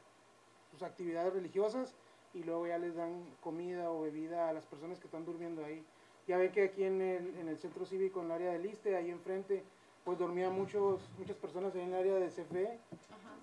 sus 0.71 0.83
actividades 0.83 1.33
religiosas 1.33 1.95
y 2.33 2.45
luego 2.45 2.67
ya 2.69 2.79
les 2.79 2.95
dan 2.95 3.25
comida 3.41 3.91
o 3.91 4.03
bebida 4.03 4.49
a 4.49 4.53
las 4.53 4.65
personas 4.67 5.01
que 5.01 5.07
están 5.09 5.25
durmiendo 5.25 5.65
ahí. 5.65 5.85
Ya 6.29 6.37
ven 6.37 6.53
que 6.53 6.63
aquí 6.65 6.85
en 6.85 7.01
el, 7.01 7.35
en 7.39 7.49
el 7.49 7.59
centro 7.59 7.85
cívico, 7.85 8.21
en 8.21 8.27
el 8.27 8.33
área 8.33 8.53
del 8.53 8.63
Liste, 8.63 8.95
ahí 8.95 9.11
enfrente, 9.11 9.65
pues 10.05 10.17
dormían 10.17 10.53
muchos, 10.53 11.01
muchas 11.19 11.37
personas 11.37 11.75
ahí 11.75 11.81
en 11.83 11.89
el 11.89 11.95
área 11.99 12.15
de 12.17 12.29
CFE. 12.29 12.79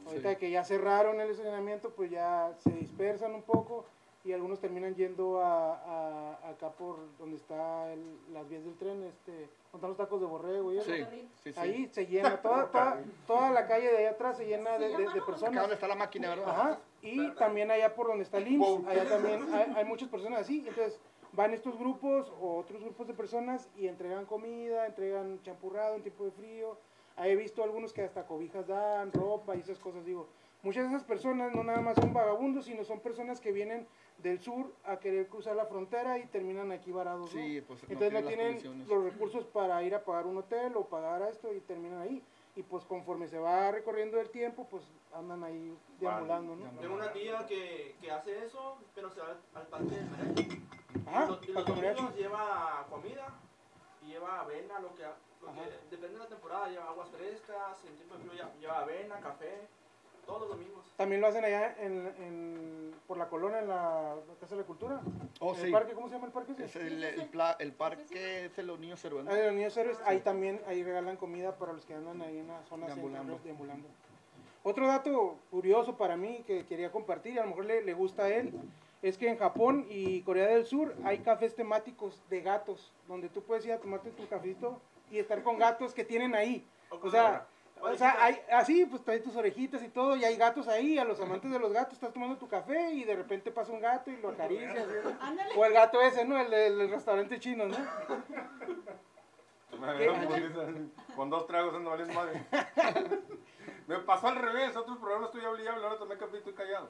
Ahorita 0.08 0.30
Sí. 0.32 0.36
que 0.38 0.52
ya 0.52 0.64
cerraron 0.64 1.20
el 1.20 1.30
estacionamiento, 1.30 1.90
pues 1.92 2.10
ya 2.12 2.54
se 2.60 2.72
dispersan 2.72 3.34
un 3.36 3.42
poco 3.44 3.86
y 4.24 4.34
algunos 4.34 4.60
terminan 4.60 4.96
yendo 4.96 5.40
a, 5.42 5.74
a- 5.76 6.50
acá 6.50 6.70
por 6.72 6.98
donde 7.18 7.38
está 7.38 7.92
el- 7.94 8.18
las 8.34 8.48
vías 8.50 8.64
del 8.64 8.76
tren, 8.78 9.04
este, 9.04 9.32
donde 9.32 9.48
están 9.76 9.90
los 9.90 9.98
tacos 9.98 10.20
de 10.20 10.26
borrego 10.28 10.74
y 10.74 10.78
eso. 10.80 10.92
Sí. 11.44 11.54
Ahí 11.56 11.88
se 11.92 12.06
llena, 12.08 12.42
toda, 12.42 12.68
toda, 12.72 13.02
toda 13.26 13.52
la 13.52 13.68
calle 13.68 13.90
de 13.92 13.98
allá 14.00 14.12
atrás 14.12 14.38
se 14.38 14.46
llena 14.46 14.72
de, 14.78 14.80
de- 14.80 14.92
llama, 14.92 15.00
de 15.00 15.06
¿no? 15.06 15.12
Acá 15.12 15.26
personas. 15.26 15.62
donde 15.62 15.76
está 15.76 15.88
la 15.88 15.96
máquina, 15.96 16.30
¿verdad? 16.30 16.50
Ajá, 16.50 16.80
y 17.02 17.30
también 17.36 17.72
allá 17.72 17.94
por 17.96 18.08
donde 18.08 18.24
está 18.24 18.38
el 18.40 18.48
IMSS, 18.48 18.88
allá 18.88 19.08
también 19.10 19.42
hay, 19.54 19.74
hay 19.76 19.86
muchas 19.86 20.10
personas 20.10 20.42
así. 20.42 20.60
Entonces 20.68 21.00
van 21.34 21.54
estos 21.54 21.78
grupos 21.78 22.32
o 22.42 22.58
otros 22.58 22.82
grupos 22.82 23.08
de 23.08 23.14
personas 23.14 23.70
y 23.78 23.88
entregan 23.88 24.26
comida, 24.26 24.88
entregan 24.88 25.42
champurrado 25.44 25.96
en 25.96 26.02
tiempo 26.02 26.26
de 26.26 26.32
frío. 26.32 26.78
He 27.26 27.36
visto 27.36 27.64
algunos 27.64 27.94
que 27.94 28.04
hasta 28.04 28.26
cobijas 28.26 28.68
dan, 28.68 29.12
ropa 29.12 29.56
y 29.56 29.60
esas 29.60 29.80
cosas. 29.80 30.06
Digo, 30.06 30.28
muchas 30.62 30.84
de 30.84 30.90
esas 30.90 31.04
personas 31.04 31.54
no 31.54 31.64
nada 31.64 31.82
más 31.82 31.96
son 31.96 32.14
vagabundos, 32.14 32.66
sino 32.66 32.84
son 32.84 33.00
personas 33.00 33.40
que 33.40 33.52
vienen 33.52 33.88
del 34.20 34.40
sur 34.40 34.72
a 34.84 34.98
querer 34.98 35.28
cruzar 35.28 35.56
la 35.56 35.66
frontera 35.66 36.18
y 36.20 36.26
terminan 36.28 36.72
aquí 36.72 36.92
varados. 36.92 37.34
¿no? 37.34 37.42
Sí, 37.42 37.62
pues 37.62 37.82
Entonces 37.84 38.14
no 38.14 38.28
tienen 38.28 38.48
condiciones. 38.54 38.88
los 38.88 39.04
recursos 39.04 39.46
para 39.46 39.82
ir 39.84 39.96
a 39.96 40.04
pagar 40.04 40.28
un 40.28 40.38
hotel 40.38 40.76
o 40.76 40.86
pagar 40.86 41.24
a 41.24 41.30
esto 41.30 41.54
y 41.54 41.60
terminan 41.62 42.02
ahí. 42.02 42.24
Y 42.56 42.64
pues 42.64 42.84
conforme 42.86 43.28
se 43.28 43.38
va 43.38 43.72
recorriendo 43.72 44.20
el 44.20 44.30
tiempo, 44.32 44.66
pues 44.70 44.84
andan 45.14 45.44
ahí 45.44 45.78
deambulando, 46.00 46.56
¿no? 46.56 46.66
Tengo 46.82 46.96
una 46.96 47.12
tía 47.14 47.46
que, 47.46 47.96
que 48.02 48.10
hace 48.10 48.46
eso, 48.46 48.78
pero 48.96 49.12
se 49.12 49.20
va 49.20 49.28
al, 49.28 49.38
al 49.54 49.68
parque 49.68 49.96
del 49.96 50.10
mariachi. 50.10 50.66
Ajá, 51.06 51.26
y 51.26 51.28
los, 51.28 51.48
y 51.48 51.52
los 51.52 52.16
lleva 52.16 52.88
comida 52.90 53.40
y 54.02 54.08
lleva 54.08 54.42
avena, 54.42 54.80
lo 54.80 54.96
que, 54.96 55.04
lo 55.42 55.54
que 55.54 55.60
Ajá. 55.60 55.70
depende 55.90 56.14
de 56.14 56.20
la 56.20 56.28
temporada, 56.28 56.68
lleva 56.70 56.86
aguas 56.90 57.10
frescas, 57.10 57.84
en 57.88 57.96
tiempo 57.96 58.16
de 58.16 58.20
frío 58.22 58.34
lleva, 58.34 58.54
lleva 58.60 58.80
avena, 58.80 59.20
café, 59.20 59.68
todos 60.26 60.42
los 60.42 60.50
domingos. 60.50 60.86
También 60.98 61.22
lo 61.22 61.28
hacen 61.28 61.46
allá 61.46 61.76
en, 61.80 62.08
en- 62.20 62.96
por 63.08 63.18
la 63.18 63.30
colonia, 63.30 63.60
en 63.60 63.70
la, 63.70 64.16
Casa 64.42 64.56
de 64.56 64.62
la 64.62 64.68
Cultura. 64.68 65.00
Oh, 65.40 65.54
¿El 65.56 65.62
sí. 65.62 65.72
parque, 65.72 65.94
¿Cómo 65.94 66.08
se 66.10 66.16
llama 66.16 66.28
el 66.28 66.34
parque? 66.34 66.54
Es 66.62 66.76
el, 66.76 67.02
el, 67.04 67.26
pla- 67.30 67.56
el 67.60 67.72
parque 67.72 68.46
es 68.46 68.56
de 68.56 68.64
los 68.64 68.80
niños 68.80 69.04
héroes, 69.06 69.24
¿no? 69.26 69.32
Ah, 69.32 69.36
de 69.36 69.46
los 69.46 69.54
niños 69.54 69.78
héroes, 69.78 69.98
ahí 70.06 70.20
también, 70.20 70.62
ahí 70.68 70.84
regalan 70.84 71.16
comida 71.16 71.56
para 71.56 71.72
los 71.74 71.86
que 71.86 71.94
andan 71.94 72.22
ahí 72.22 72.40
en 72.40 72.48
la 72.48 72.62
zona 72.66 72.88
Deambulando. 72.88 73.40
deambulando. 73.44 73.88
Otro 74.64 74.86
dato 74.88 75.38
curioso 75.50 75.96
para 75.96 76.18
mí 76.18 76.44
que 76.46 76.66
quería 76.66 76.92
compartir, 76.92 77.36
y 77.36 77.38
a 77.38 77.44
lo 77.44 77.50
mejor 77.50 77.66
le, 77.66 77.82
le 77.84 77.94
gusta 77.94 78.24
a 78.24 78.30
él, 78.30 78.52
es 79.02 79.18
que 79.18 79.30
en 79.30 79.38
Japón 79.38 79.86
y 79.90 80.24
Corea 80.24 80.48
del 80.48 80.66
Sur 80.66 80.94
hay 81.06 81.20
cafés 81.20 81.56
temáticos 81.56 82.22
de 82.30 82.42
gatos, 82.42 82.92
donde 83.08 83.30
tú 83.30 83.42
puedes 83.44 83.66
ir 83.66 83.72
a 83.72 83.78
tomarte 83.78 84.10
tu 84.12 84.28
cafecito 84.28 84.82
y 85.12 85.20
estar 85.20 85.44
con 85.44 85.58
gatos 85.58 85.94
que 85.94 86.04
tienen 86.04 86.36
ahí. 86.36 86.66
O 86.90 87.10
sea, 87.10 87.48
o 87.82 87.96
sea, 87.96 88.24
hay, 88.24 88.42
así, 88.52 88.86
pues 88.86 89.04
trae 89.04 89.20
tus 89.20 89.36
orejitas 89.36 89.84
y 89.84 89.90
todo, 89.90 90.16
y 90.16 90.26
hay 90.26 90.36
gatos 90.36 90.68
ahí, 90.68 90.98
a 90.98 91.04
los 91.04 91.20
amantes 91.20 91.52
de 91.52 91.60
los 91.60 91.72
gatos, 91.72 91.94
estás 91.94 92.12
tomando 92.14 92.38
tu 92.38 92.48
café 92.48 92.92
y 92.92 93.04
de 93.04 93.16
repente 93.16 93.52
pasa 93.52 93.72
un 93.72 93.80
gato 93.80 94.10
y 94.10 94.18
lo 94.18 94.30
acaricias. 94.30 94.88
O 95.56 95.66
el 95.66 95.74
gato 95.74 96.02
ese, 96.02 96.26
¿no? 96.26 96.40
El 96.40 96.50
del 96.50 96.82
el 96.82 96.90
restaurante 96.90 97.40
chino, 97.40 97.66
¿no? 97.68 97.78
Con 101.16 101.30
dos 101.30 101.46
tragos 101.46 101.76
ando 101.76 101.92
valiendo 101.92 102.14
madre. 102.14 102.44
Me 103.86 104.00
pasó 104.00 104.28
al 104.28 104.38
revés, 104.38 104.76
otros 104.76 104.98
programas 104.98 105.28
estoy 105.28 105.46
hablando 105.46 105.82
y 105.82 105.84
ahora 105.84 105.98
tomé 105.98 106.18
café 106.18 106.36
y 106.36 106.40
estoy 106.40 106.54
callado. 106.54 106.90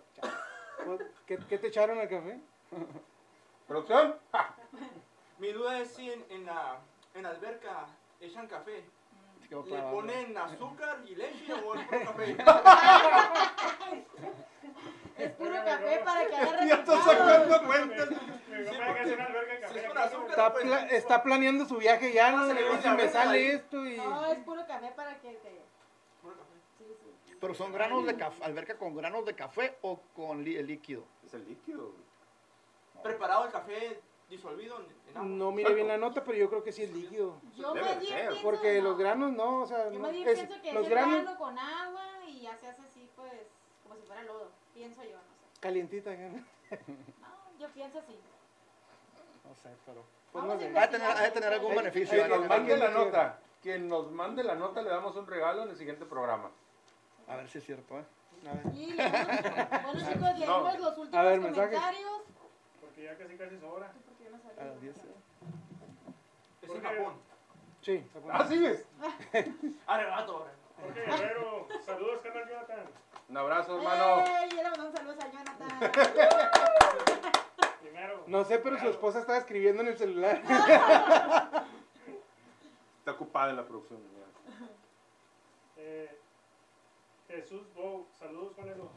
¿Qué, 1.26 1.38
qué 1.50 1.58
te 1.58 1.68
echaron 1.68 2.00
al 2.00 2.08
café? 2.08 2.40
¿Producción? 3.68 4.16
Mi 5.38 5.52
duda 5.52 5.80
es 5.80 5.92
si 5.92 6.10
en, 6.10 6.26
en 6.30 6.46
la, 6.46 6.80
en 7.14 7.24
la 7.24 7.30
alberca 7.30 7.88
echan 8.20 8.48
café. 8.48 8.84
Quedó 9.48 9.66
¿Le 9.66 9.82
ponen 9.82 10.38
azúcar 10.38 11.00
y 11.06 11.16
leche 11.16 11.54
o 11.54 11.76
es 11.76 11.88
puro 11.88 12.04
café? 12.06 12.38
Es 15.18 15.32
puro 15.32 15.52
café 15.66 16.00
para 16.06 16.28
que 16.28 16.36
haga 16.36 16.66
Ya 16.66 16.76
resultados. 16.76 17.06
sacando 17.06 17.66
cuentas. 17.66 18.10
Está, 20.30 20.54
pues, 20.54 20.64
pla- 20.66 20.86
está 20.88 21.24
planeando 21.24 21.66
su 21.66 21.78
viaje 21.78 22.14
ya, 22.14 22.32
¿no? 22.32 22.38
No 22.38 22.48
se 22.48 22.54
le 22.54 22.70
dice, 22.70 22.90
me 22.92 23.10
sale 23.10 23.38
ahí". 23.40 23.46
esto 23.48 23.84
y... 23.86 23.98
No, 23.98 24.26
es 24.32 24.38
puro 24.40 24.66
café 24.68 24.92
para 24.96 25.20
que 25.20 25.30
te... 25.34 25.62
puro 26.22 26.36
café. 26.36 26.54
Sí, 26.78 26.86
sí. 27.26 27.36
Pero 27.42 27.54
son 27.56 27.72
granos 27.74 28.06
de 28.06 28.16
café, 28.16 28.44
alberca 28.44 28.78
con 28.78 28.96
granos 28.96 29.26
de 29.26 29.34
café 29.36 29.78
o 29.82 30.00
con 30.16 30.46
el 30.46 30.68
líquido. 30.68 31.04
Es 31.26 31.34
el 31.34 31.48
líquido. 31.48 31.94
Preparado 33.02 33.46
el 33.46 33.52
café 33.52 34.00
disolvido 34.30 34.78
en, 34.80 34.86
en 35.10 35.18
agua. 35.18 35.30
No 35.30 35.52
mire 35.52 35.74
bien 35.74 35.88
la 35.88 35.98
nota, 35.98 36.24
pero 36.24 36.38
yo 36.38 36.50
creo 36.50 36.64
que 36.64 36.72
sí 36.72 36.84
es 36.84 36.92
líquido. 36.92 37.40
Yo 37.56 37.74
Debe 37.74 37.86
más 37.86 38.00
bien 38.00 38.14
ser, 38.14 38.28
pienso... 38.28 38.44
Porque 38.44 38.78
no. 38.78 38.84
los 38.90 38.98
granos 38.98 39.32
no, 39.32 39.62
o 39.62 39.66
sea, 39.68 39.86
Yo 39.86 39.92
no, 39.94 40.00
más 40.00 40.12
bien 40.12 40.28
es- 40.28 40.36
pienso 40.40 40.62
que 40.62 40.74
los 40.74 40.84
es 40.84 40.88
el 40.90 40.96
granos 40.96 41.22
grano 41.24 41.38
con 41.38 41.58
agua 41.60 42.04
y 42.28 42.42
ya 42.42 42.56
se 42.58 42.68
hace 42.68 42.82
así, 42.82 43.10
pues, 43.16 43.32
como 43.84 43.96
si 43.96 44.02
fuera 44.04 44.24
lodo. 44.24 44.50
Pienso 44.74 45.04
yo, 45.04 45.12
no 45.16 45.22
sé. 45.22 45.60
calientita. 45.60 46.12
¿no? 46.16 46.28
No, 46.38 47.60
yo 47.60 47.68
pienso 47.74 48.00
así. 48.00 48.20
No 49.48 49.56
sé, 49.56 49.70
pero... 49.86 50.04
Pues 50.32 50.44
Vamos 50.46 50.62
no 50.62 50.68
a. 50.68 50.72
Va 50.74 50.84
a 50.84 50.90
tener, 50.90 51.08
ha 51.10 51.22
de 51.22 51.32
tener 51.32 51.54
algún 51.54 51.76
beneficio. 51.76 52.18
Quien 52.18 52.30
nos 52.30 52.48
mande 52.48 52.78
la 52.78 52.90
nota, 52.90 53.40
quien 53.64 53.88
nos 53.88 54.12
mande 54.12 54.44
la 54.44 54.56
nota 54.56 54.82
le 54.82 54.90
damos 54.90 55.16
un 55.16 55.26
regalo 55.26 55.64
en 55.64 55.70
el 55.70 55.78
siguiente 55.78 56.06
programa. 56.06 56.52
A 57.30 57.38
ver 57.38 57.48
si 57.50 57.58
es 57.60 57.64
cierto, 57.66 57.98
¿eh? 57.98 58.04
A 58.48 58.54
ver. 58.54 58.76
Y 58.76 58.94
leemos- 58.94 59.84
bueno 59.84 60.12
chicos, 60.12 60.38
leemos 60.40 60.80
los 60.80 60.98
últimos 60.98 61.14
A 61.14 61.24
ver, 61.24 61.40
mensajes. 61.40 61.80
comentarios. 61.80 62.22
Porque 62.82 63.04
ya 63.04 63.18
casi 63.18 63.38
casi 63.38 63.56
no 63.56 63.62
sabía. 63.72 63.92
A 64.60 64.64
las 64.66 64.82
10. 64.82 64.96
¿eh? 64.98 65.02
Es 66.64 66.70
en 66.70 66.82
Japón. 66.82 67.14
Sí. 67.82 68.04
Ah, 68.32 68.46
sigues. 68.48 68.86
Arrebato 69.86 70.38
ahora. 70.38 70.52
Jorge 70.82 71.02
Guerrero, 71.02 71.68
saludos, 71.86 72.22
carnal 72.22 72.48
Jonathan. 72.50 72.86
Un 73.30 73.38
abrazo, 73.38 73.78
hermano. 73.78 74.24
¡Ey! 74.26 74.50
Y 74.52 74.56
le 74.56 74.64
mandamos 74.64 74.94
saludos 74.94 75.18
a 75.24 75.32
Jonathan. 75.32 75.92
Primero. 77.82 78.24
No 78.28 78.44
sé, 78.44 78.60
pero 78.60 78.78
su 78.80 78.88
esposa 78.90 79.20
estaba 79.20 79.40
escribiendo 79.40 79.82
en 79.82 79.88
el 79.90 79.98
celular. 79.98 80.42
Está 83.00 83.12
ocupada 83.12 83.50
en 83.52 83.56
la 83.58 83.66
producción. 83.66 84.00
mira. 84.14 84.26
Eh, 85.78 86.20
Jesús 87.30 87.74
Bow, 87.74 88.06
saludos, 88.20 88.54
Juanelo. 88.56 88.90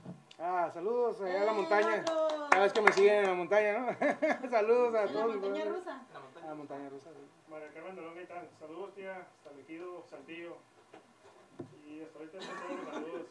Ah, 0.42 0.70
saludos 0.72 1.20
allá 1.20 1.42
a 1.42 1.44
la 1.44 1.52
¡Eh, 1.52 1.54
montaña. 1.54 2.04
Cada 2.50 2.62
vez 2.62 2.72
que 2.72 2.80
me 2.80 2.92
siguen 2.92 3.14
en 3.16 3.26
la 3.26 3.34
montaña, 3.34 3.78
¿no? 3.78 3.86
saludos 4.50 4.94
a 4.94 5.02
En 5.02 5.06
la 5.14 5.22
todos. 5.22 5.36
montaña 5.36 5.64
¿no? 5.66 5.72
rusa. 5.74 5.90
En 6.08 6.12
la 6.14 6.18
A 6.18 6.22
montaña. 6.22 6.46
la 6.48 6.54
montaña 6.54 6.88
rusa. 6.88 7.10
sí. 7.12 7.50
María 7.50 7.68
Carmen 7.74 7.96
Dolón 7.96 8.14
Gaitán, 8.14 8.48
saludos, 8.58 8.94
tía. 8.94 9.16
Hasta 9.36 9.50
Mejido, 9.56 10.02
Saltillo. 10.08 10.56
Y 11.86 12.00
hasta 12.02 12.18
ahorita 12.18 12.36
los 12.38 12.46
saludos. 12.94 13.26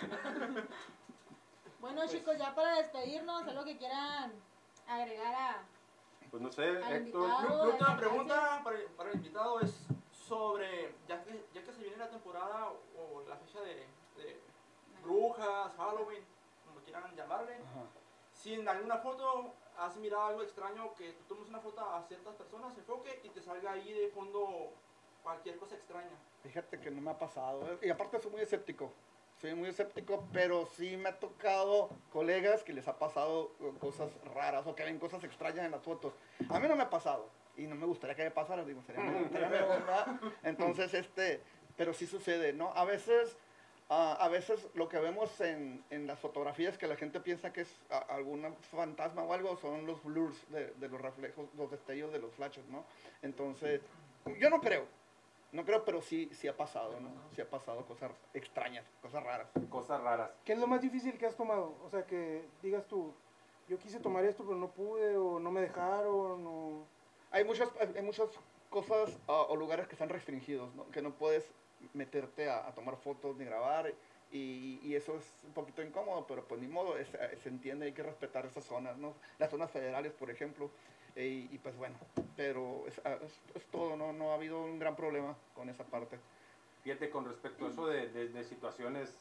Bueno 1.80 2.06
chicos, 2.06 2.36
ya 2.36 2.54
para 2.54 2.74
despedirnos, 2.76 3.46
algo 3.48 3.64
que 3.64 3.78
quieran 3.78 4.30
agregar 4.86 5.34
a... 5.34 5.62
Pues 6.30 6.42
no 6.42 6.52
sé, 6.52 6.68
Héctor. 6.94 7.30
última 7.68 7.96
pregunta 7.96 8.60
para, 8.62 8.76
para 8.98 9.08
el 9.10 9.16
invitado 9.16 9.60
es 9.60 9.86
sobre, 10.12 10.94
ya 11.08 11.22
que, 11.24 11.42
ya 11.54 11.62
que 11.62 11.72
se 11.72 11.80
viene 11.82 11.96
la 11.96 12.10
temporada 12.10 12.68
o, 12.68 12.76
o 13.16 13.26
la 13.26 13.34
fecha 13.36 13.60
de, 13.62 13.74
de 13.76 13.86
brujas, 15.10 15.72
Halloween, 15.76 16.24
como 16.66 16.80
quieran 16.80 17.14
llamarle, 17.16 17.58
si 18.32 18.54
en 18.54 18.68
alguna 18.68 18.98
foto 18.98 19.52
has 19.76 19.96
mirado 19.96 20.26
algo 20.26 20.42
extraño, 20.42 20.94
que 20.94 21.12
tú 21.12 21.34
tomes 21.34 21.48
una 21.48 21.60
foto 21.60 21.80
a 21.80 22.02
ciertas 22.06 22.34
personas, 22.36 22.76
enfoque 22.76 23.20
y 23.24 23.28
te 23.30 23.42
salga 23.42 23.72
ahí 23.72 23.92
de 23.92 24.08
fondo 24.08 24.72
cualquier 25.22 25.56
cosa 25.58 25.74
extraña. 25.74 26.16
Fíjate 26.42 26.80
que 26.80 26.90
no 26.90 27.00
me 27.00 27.10
ha 27.10 27.18
pasado. 27.18 27.66
¿eh? 27.72 27.78
Y 27.82 27.90
aparte 27.90 28.20
soy 28.20 28.30
muy 28.30 28.40
escéptico. 28.40 28.92
Soy 29.40 29.54
muy 29.54 29.70
escéptico, 29.70 30.26
pero 30.32 30.66
sí 30.66 30.98
me 30.98 31.08
ha 31.08 31.18
tocado 31.18 31.88
colegas 32.12 32.62
que 32.62 32.74
les 32.74 32.86
ha 32.88 32.98
pasado 32.98 33.52
eh, 33.60 33.72
cosas 33.80 34.10
raras 34.34 34.66
o 34.66 34.74
que 34.74 34.84
ven 34.84 34.98
cosas 34.98 35.24
extrañas 35.24 35.64
en 35.64 35.70
las 35.70 35.82
fotos. 35.82 36.12
A 36.50 36.60
mí 36.60 36.68
no 36.68 36.76
me 36.76 36.82
ha 36.82 36.90
pasado. 36.90 37.28
Y 37.56 37.66
no 37.66 37.74
me 37.74 37.86
gustaría 37.86 38.14
que 38.14 38.24
me 38.24 38.30
pasara, 38.30 38.64
digo, 38.64 38.82
sería. 38.82 39.02
Entonces, 40.42 40.92
este, 40.92 41.42
pero 41.76 41.94
sí 41.94 42.06
sucede, 42.06 42.52
¿no? 42.52 42.72
A 42.74 42.84
veces, 42.84 43.36
ah, 43.90 44.16
a 44.18 44.28
veces 44.28 44.66
lo 44.74 44.88
que 44.88 44.98
vemos 44.98 45.40
en, 45.40 45.84
en 45.90 46.06
las 46.06 46.18
fotografías 46.18 46.78
que 46.78 46.86
la 46.86 46.96
gente 46.96 47.20
piensa 47.20 47.52
que 47.52 47.62
es 47.62 47.80
algún 48.08 48.54
fantasma 48.70 49.22
o 49.22 49.32
algo, 49.34 49.56
son 49.56 49.86
los 49.86 50.02
blurs 50.02 50.50
de, 50.50 50.72
de 50.74 50.88
los 50.88 51.00
reflejos, 51.00 51.46
los 51.56 51.70
destellos 51.70 52.12
de 52.12 52.20
los 52.20 52.32
flashes, 52.34 52.66
¿no? 52.68 52.84
Entonces, 53.22 53.82
yo 54.38 54.48
no 54.48 54.60
creo, 54.60 54.86
no 55.52 55.64
creo, 55.64 55.84
pero 55.84 56.00
sí, 56.00 56.30
sí 56.32 56.46
ha 56.46 56.56
pasado, 56.56 57.00
¿no? 57.00 57.10
Sí 57.34 57.40
ha 57.40 57.50
pasado 57.50 57.84
cosas 57.84 58.12
extrañas, 58.32 58.86
cosas 59.02 59.22
raras. 59.24 59.48
Cosas 59.68 60.00
raras. 60.00 60.30
¿Qué 60.44 60.52
es 60.52 60.58
lo 60.58 60.68
más 60.68 60.80
difícil 60.80 61.18
que 61.18 61.26
has 61.26 61.36
tomado? 61.36 61.76
O 61.84 61.90
sea, 61.90 62.06
que 62.06 62.44
digas 62.62 62.86
tú, 62.86 63.12
yo 63.68 63.76
quise 63.78 63.98
tomar 63.98 64.24
esto, 64.24 64.44
pero 64.44 64.56
no 64.56 64.70
pude, 64.70 65.16
o 65.16 65.40
no 65.40 65.50
me 65.50 65.60
dejaron, 65.60 66.46
o... 66.46 66.86
Hay 67.32 67.44
muchas, 67.44 67.68
hay 67.80 68.02
muchas 68.02 68.28
cosas 68.70 69.18
ah, 69.28 69.46
o 69.48 69.56
lugares 69.56 69.86
que 69.88 69.94
están 69.94 70.08
restringidos, 70.08 70.74
¿no? 70.74 70.88
Que 70.90 71.02
no 71.02 71.12
puedes 71.12 71.52
meterte 71.94 72.48
a, 72.48 72.66
a 72.68 72.74
tomar 72.74 72.96
fotos 72.96 73.36
ni 73.36 73.44
grabar. 73.44 73.92
Y, 74.32 74.78
y 74.82 74.94
eso 74.94 75.16
es 75.16 75.42
un 75.44 75.52
poquito 75.52 75.82
incómodo, 75.82 76.24
pero 76.26 76.46
pues 76.46 76.60
ni 76.60 76.68
modo, 76.68 76.96
es- 76.96 77.12
eh, 77.14 77.36
se 77.42 77.48
entiende, 77.48 77.86
hay 77.86 77.92
que 77.92 78.04
respetar 78.04 78.46
esas 78.46 78.64
zonas, 78.64 78.96
¿no? 78.96 79.14
Las 79.38 79.50
zonas 79.50 79.70
federales, 79.70 80.12
por 80.12 80.30
ejemplo. 80.30 80.70
eh, 81.16 81.26
y, 81.50 81.54
y, 81.54 81.58
pues 81.58 81.76
bueno, 81.76 81.96
pero 82.36 82.86
es, 82.86 83.00
ah, 83.04 83.18
es- 83.22 83.40
es 83.56 83.66
todo, 83.66 83.96
¿no? 83.96 84.12
No 84.12 84.30
ha 84.30 84.34
habido 84.34 84.62
un 84.62 84.78
gran 84.78 84.94
problema 84.94 85.36
con 85.54 85.68
esa 85.68 85.82
parte. 85.84 86.18
Fíjate, 86.84 87.10
con 87.10 87.24
respecto 87.26 87.66
a 87.66 87.70
eso 87.70 87.86
de, 87.88 88.08
de- 88.10 88.28
de 88.28 88.44
situaciones 88.44 89.12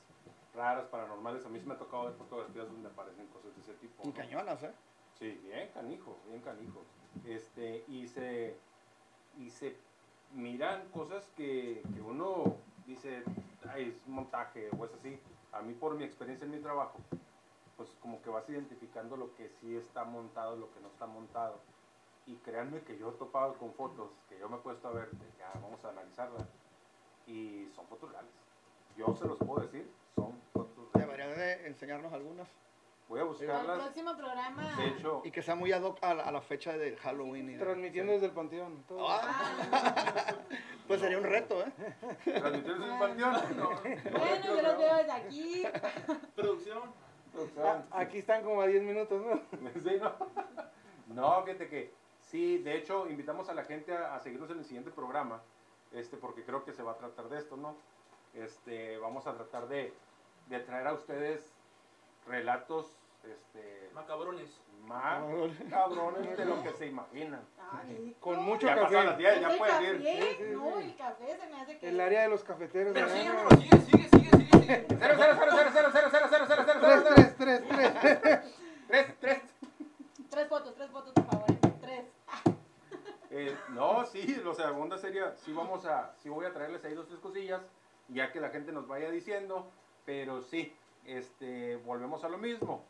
raras, 0.54 0.86
paranormales, 0.90 1.44
a 1.46 1.50
mí 1.50 1.60
se 1.60 1.66
me 1.66 1.74
ha 1.74 1.78
tocado 1.80 2.06
ver 2.06 2.14
fotografías 2.14 2.68
donde 2.68 2.90
aparecen 2.90 3.26
cosas 3.28 3.56
de 3.56 3.62
ese 3.62 3.74
tipo. 3.82 4.04
Y 4.04 4.08
¿no? 4.10 4.14
cañonas, 4.14 4.62
¿eh? 4.64 4.72
Sí, 5.18 5.32
bien 5.44 5.70
canijo, 5.74 6.16
bien 6.30 6.42
canijo. 6.42 6.84
Este, 7.26 7.84
y 7.88 8.08
se, 8.08 8.56
y 9.40 9.50
se 9.50 9.76
miran 10.34 10.88
cosas 10.90 11.26
que, 11.36 11.82
que 11.94 12.02
uno 12.02 12.56
dice, 12.86 13.24
ay, 13.72 13.90
es 13.90 14.08
montaje 14.08 14.70
o 14.78 14.86
es 14.86 14.94
así. 14.94 15.20
A 15.52 15.62
mí, 15.62 15.74
por 15.74 15.96
mi 15.96 16.04
experiencia 16.04 16.46
en 16.46 16.52
mi 16.52 16.60
trabajo, 16.60 16.98
pues 17.78 17.90
como 18.02 18.22
que 18.22 18.30
vas 18.30 18.48
identificando 18.50 19.16
lo 19.16 19.34
que 19.36 19.50
sí 19.62 19.76
está 19.76 20.04
montado, 20.04 20.56
lo 20.56 20.72
que 20.74 20.80
no 20.82 20.88
está 20.90 21.06
montado. 21.06 21.60
Y 22.28 22.36
créanme 22.36 22.82
que 22.82 22.98
yo 22.98 23.10
he 23.10 23.14
topado 23.14 23.56
con 23.56 23.74
fotos 23.74 24.12
que 24.28 24.38
yo 24.38 24.50
me 24.50 24.58
he 24.58 24.60
puesto 24.60 24.88
a 24.88 24.92
ver, 24.92 25.10
que, 25.10 25.44
ah, 25.44 25.60
vamos 25.62 25.84
a 25.84 25.90
analizarlas, 25.90 26.46
y 27.26 27.68
son 27.76 27.88
fotos 27.88 28.12
reales. 28.12 28.32
Yo 28.98 29.16
se 29.16 29.26
los 29.26 29.38
puedo 29.38 29.62
decir, 29.62 29.90
son 30.16 30.34
fotos 30.54 30.92
reales. 30.94 31.18
Deberían 31.18 31.38
de 31.38 31.68
enseñarnos 31.68 32.14
algunas. 32.14 32.48
Voy 33.10 33.20
a 33.20 33.24
Para 33.24 33.32
el 33.34 33.38
buscarlas. 33.48 33.80
próximo 33.80 34.16
programa. 34.16 34.76
De 34.78 34.88
hecho, 34.88 35.22
Y 35.26 35.32
que 35.32 35.42
sea 35.42 35.56
muy 35.56 35.72
ad 35.72 35.82
hoc 35.82 35.98
a 36.04 36.14
la, 36.14 36.24
a 36.24 36.32
la 36.32 36.42
fecha 36.42 36.78
de 36.78 36.96
Halloween. 36.98 37.50
Y 37.50 37.54
de- 37.54 37.60
Transmitiendo 37.60 38.14
desde 38.14 38.28
el 38.28 38.32
panteón. 38.34 38.84
todo. 38.88 39.08
Ah, 39.10 39.22
Pues 40.88 41.02
sería 41.02 41.18
un 41.20 41.24
reto, 41.24 41.62
¿eh? 41.62 41.72
transmitir 42.26 42.72
en 42.72 42.82
el 42.84 43.00
panteón. 43.00 43.34
bueno, 44.12 44.46
yo 44.56 44.62
los 44.62 44.78
veo 44.78 44.96
desde 44.98 45.12
aquí. 45.12 45.64
Producción. 46.36 46.82
Ah, 47.64 47.84
aquí 47.92 48.20
están 48.20 48.44
como 48.44 48.62
a 48.62 48.68
10 48.68 48.82
minutos, 48.84 49.22
¿no? 49.24 49.40
Sí, 49.84 49.98
¿no? 50.00 50.16
No, 51.08 51.44
fíjate 51.44 51.68
que 51.68 51.94
sí, 52.22 52.58
de 52.60 52.76
hecho, 52.78 53.08
invitamos 53.10 53.50
a 53.50 53.54
la 53.54 53.64
gente 53.66 53.96
a, 53.96 54.16
a 54.16 54.20
seguirnos 54.20 54.50
en 54.52 54.60
el 54.60 54.66
siguiente 54.66 54.90
programa, 54.92 55.42
este, 55.92 56.18
porque 56.18 56.44
creo 56.44 56.64
que 56.66 56.74
se 56.74 56.82
va 56.84 56.94
a 56.94 56.98
tratar 56.98 57.30
de 57.30 57.38
esto, 57.38 57.56
¿no? 57.56 57.76
Este, 58.34 58.98
vamos 58.98 59.26
a 59.28 59.34
tratar 59.36 59.68
de, 59.68 59.94
de 60.48 60.60
traer 60.60 60.88
a 60.88 60.94
ustedes 60.94 61.54
relatos 62.28 62.98
este, 63.24 63.90
Macabrones. 63.94 64.50
Más 64.86 65.22
cabrones 65.70 66.38
de 66.38 66.46
lo 66.46 66.64
que 66.64 66.72
se 66.74 66.86
imaginan. 66.94 67.42
Con 68.20 68.44
mucho 68.44 68.66
ya 68.66 68.76
café. 68.76 69.04
Las 69.04 69.18
10, 69.18 69.42
ya 69.42 69.58
puedes 69.58 69.82
ir. 69.82 70.50
No, 70.54 70.80
el 70.80 70.96
café 70.96 71.38
se 71.38 71.48
me 71.48 71.62
hace 71.62 71.78
que. 71.78 71.90
El 71.90 72.00
área 72.00 72.22
de 72.24 72.30
los 72.30 72.44
cafeteros. 72.44 72.94
Pero 72.94 73.10
sigue, 73.10 73.32
sigue, 73.58 73.80
sigue, 73.82 74.10
sigue, 74.10 74.60
sigue. 74.60 74.86
0, 74.88 74.98
0, 75.00 75.16
0, 75.18 75.36
0, 75.40 75.70
0, 75.74 75.90
0, 75.92 76.00
0, 76.02 76.10
0, 76.12 76.46
0, 76.48 76.64
0, 76.66 77.34
3, 77.38 77.66
3, 78.88 79.20
3, 79.20 79.42
3. 80.30 80.50
votos, 80.50 80.76
3 80.76 80.92
votos, 80.92 81.14
por 81.14 81.26
favor. 81.26 81.48
3. 81.82 82.06
Eh, 83.32 83.56
no, 83.70 84.06
sí, 84.06 84.42
o 84.46 84.54
sea, 84.56 84.74
sería, 84.98 85.36
sí 85.38 85.54
vamos 85.54 85.86
a, 85.86 86.14
sí 86.18 86.30
voy 86.30 86.46
a 86.46 86.54
traerles 86.54 86.84
ahí 86.86 86.96
dos, 86.96 87.08
tres 87.08 87.20
cosillas, 87.20 87.62
ya 88.08 88.32
que 88.32 88.40
la 88.40 88.50
gente 88.50 88.72
nos 88.72 88.88
vaya 88.88 89.12
diciendo, 89.12 89.70
pero 90.06 90.42
sí, 90.42 90.74
este, 91.06 91.76
volvemos 91.78 92.24
a 92.24 92.30
lo 92.30 92.40
mismo 92.40 92.84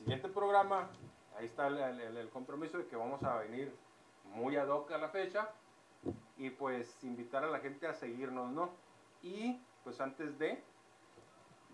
Siguiente 0.00 0.30
programa, 0.30 0.88
ahí 1.36 1.44
está 1.44 1.66
el, 1.66 2.30
compromiso 2.30 2.78
de 2.78 2.86
que 2.86 2.96
vamos 2.96 3.22
a 3.22 3.34
venir 3.36 3.70
muy 4.32 4.56
ad 4.56 4.68
hoc 4.68 4.90
a 4.92 4.96
la 4.96 5.10
fecha 5.10 5.50
y 6.38 6.48
pues 6.48 7.04
invitar 7.04 7.44
a 7.44 7.48
la 7.48 7.58
gente 7.58 7.86
a 7.86 7.92
seguirnos, 7.92 8.50
¿no? 8.50 8.70
Y 9.22 9.60
pues 9.84 10.00
antes 10.00 10.38
de, 10.38 10.58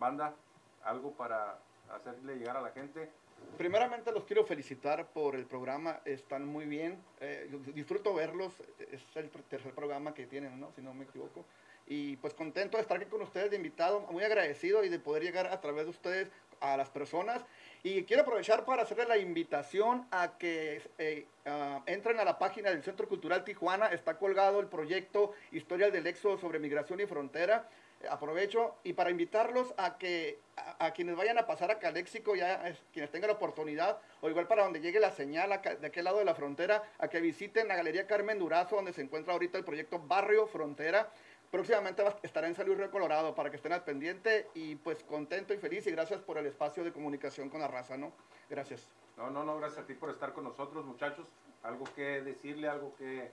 banda, 0.01 0.35
algo 0.83 1.13
para 1.13 1.61
hacerle 1.89 2.35
llegar 2.35 2.57
a 2.57 2.63
la 2.63 2.71
gente. 2.71 3.13
Primeramente 3.57 4.13
los 4.13 4.25
quiero 4.25 4.45
felicitar 4.45 5.07
por 5.09 5.35
el 5.35 5.47
programa, 5.47 6.01
están 6.05 6.45
muy 6.47 6.67
bien, 6.67 7.03
eh, 7.21 7.49
disfruto 7.75 8.13
verlos, 8.13 8.53
es 8.93 9.03
el 9.15 9.31
tercer 9.31 9.73
programa 9.73 10.13
que 10.13 10.27
tienen, 10.27 10.61
¿no? 10.61 10.73
si 10.73 10.83
no 10.83 10.93
me 10.93 11.05
equivoco. 11.05 11.45
Y 11.87 12.17
pues 12.17 12.35
contento 12.35 12.77
de 12.77 12.83
estar 12.83 12.99
aquí 12.99 13.07
con 13.07 13.23
ustedes 13.23 13.51
de 13.51 13.57
invitado, 13.57 14.01
muy 14.11 14.23
agradecido 14.25 14.85
y 14.85 14.91
de 14.91 14.99
poder 14.99 15.23
llegar 15.23 15.47
a 15.47 15.61
través 15.61 15.85
de 15.85 15.91
ustedes 15.91 16.31
a 16.61 16.77
las 16.77 16.91
personas. 16.91 17.45
Y 17.83 18.03
quiero 18.05 18.23
aprovechar 18.23 18.65
para 18.65 18.83
hacerle 18.83 19.07
la 19.07 19.17
invitación 19.17 20.07
a 20.11 20.37
que 20.37 20.83
eh, 20.99 21.27
ah, 21.47 21.83
entren 21.87 22.19
a 22.19 22.25
la 22.25 22.39
página 22.39 22.71
del 22.71 22.83
Centro 22.83 23.09
Cultural 23.09 23.45
Tijuana, 23.45 23.87
está 23.87 24.19
colgado 24.19 24.61
el 24.61 24.67
proyecto 24.67 25.33
Historia 25.53 25.91
del 25.91 26.07
Éxodo 26.07 26.37
sobre 26.37 26.59
Migración 26.59 27.01
y 27.01 27.07
Frontera 27.07 27.69
aprovecho 28.09 28.77
y 28.85 28.93
para 28.93 29.11
invitarlos 29.11 29.75
a 29.77 29.99
que 29.99 30.39
a, 30.57 30.91
quienes 30.93 31.17
vayan 31.17 31.39
a 31.39 31.47
pasar 31.47 31.71
a 31.71 31.79
Caléxico, 31.79 32.35
ya 32.35 32.67
es, 32.69 32.79
quienes 32.93 33.11
tengan 33.11 33.29
la 33.29 33.37
oportunidad, 33.37 33.99
o 34.21 34.29
igual 34.29 34.47
para 34.47 34.65
donde 34.65 34.81
llegue 34.81 35.01
la 35.01 35.11
señal 35.11 35.51
de 35.51 35.87
aquel 35.87 36.05
lado 36.05 36.19
de 36.19 36.25
la 36.25 36.35
frontera, 36.35 36.83
a 36.99 37.09
que 37.09 37.21
visiten 37.21 37.69
la 37.69 37.77
Galería 37.77 38.07
Carmen 38.07 38.39
Durazo, 38.39 38.77
donde 38.77 38.93
se 38.93 39.03
encuentra 39.03 39.33
ahorita 39.33 39.59
el 39.59 39.65
proyecto 39.65 39.99
Barrio 39.99 40.47
Frontera. 40.47 41.11
Próximamente 41.51 42.03
estará 42.23 42.49
en 42.49 42.55
San 42.55 42.67
Luis 42.67 42.79
Río 42.79 42.91
Colorado 42.91 43.35
para 43.35 43.51
que 43.51 43.57
estén 43.57 43.73
al 43.73 43.85
pendiente 43.85 44.49
y 44.55 44.77
pues 44.77 45.05
contento 45.05 45.55
y 45.55 45.59
feliz 45.59 45.87
y 45.87 45.93
gracias 45.93 46.21
por 46.21 46.39
el 46.39 46.47
espacio 46.47 46.83
de 46.83 46.93
comunicación 46.93 47.49
con 47.49 47.61
la 47.61 47.69
raza, 47.69 47.97
¿no? 47.97 48.13
Gracias. 48.51 48.89
No, 49.17 49.31
no, 49.31 49.45
no, 49.45 49.57
gracias 49.57 49.85
a 49.85 49.87
ti 49.87 49.95
por 49.95 50.11
estar 50.11 50.33
con 50.33 50.45
nosotros, 50.45 50.85
muchachos. 50.85 51.27
Algo 51.63 51.85
que 51.95 52.21
decirle, 52.23 52.69
algo 52.69 52.95
que 52.97 53.31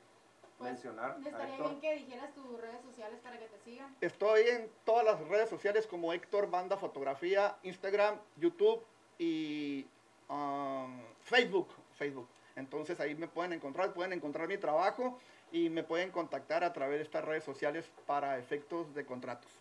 pues, 0.58 0.72
mencionar. 0.72 1.18
estaría 1.26 1.58
bien 1.58 1.80
que 1.80 1.96
dijeras 1.96 2.34
tus 2.34 2.60
redes 2.60 2.82
sociales 2.82 3.20
para 3.22 3.40
que 3.40 3.46
te 3.46 3.60
sigan. 3.60 3.96
Estoy 4.02 4.42
en 4.48 4.70
todas 4.86 5.06
las 5.06 5.20
redes 5.28 5.50
sociales 5.50 5.88
como 5.88 6.14
Héctor 6.14 6.50
Banda 6.50 6.78
Fotografía, 6.78 7.58
Instagram, 7.64 8.20
YouTube 8.38 8.84
y 9.18 9.86
um, 10.30 11.02
Facebook. 11.22 11.70
Facebook. 11.96 12.28
Entonces 12.56 13.00
ahí 13.00 13.16
me 13.16 13.28
pueden 13.28 13.54
encontrar, 13.54 13.94
pueden 13.94 14.14
encontrar 14.14 14.48
mi 14.48 14.58
trabajo 14.58 15.20
y 15.52 15.70
me 15.70 15.84
pueden 15.84 16.12
contactar 16.12 16.64
a 16.64 16.74
través 16.74 16.98
de 16.98 17.04
estas 17.04 17.26
redes 17.26 17.44
sociales 17.44 17.90
para 18.06 18.38
efectos 18.38 18.94
de 18.94 19.06
contratos. 19.06 19.52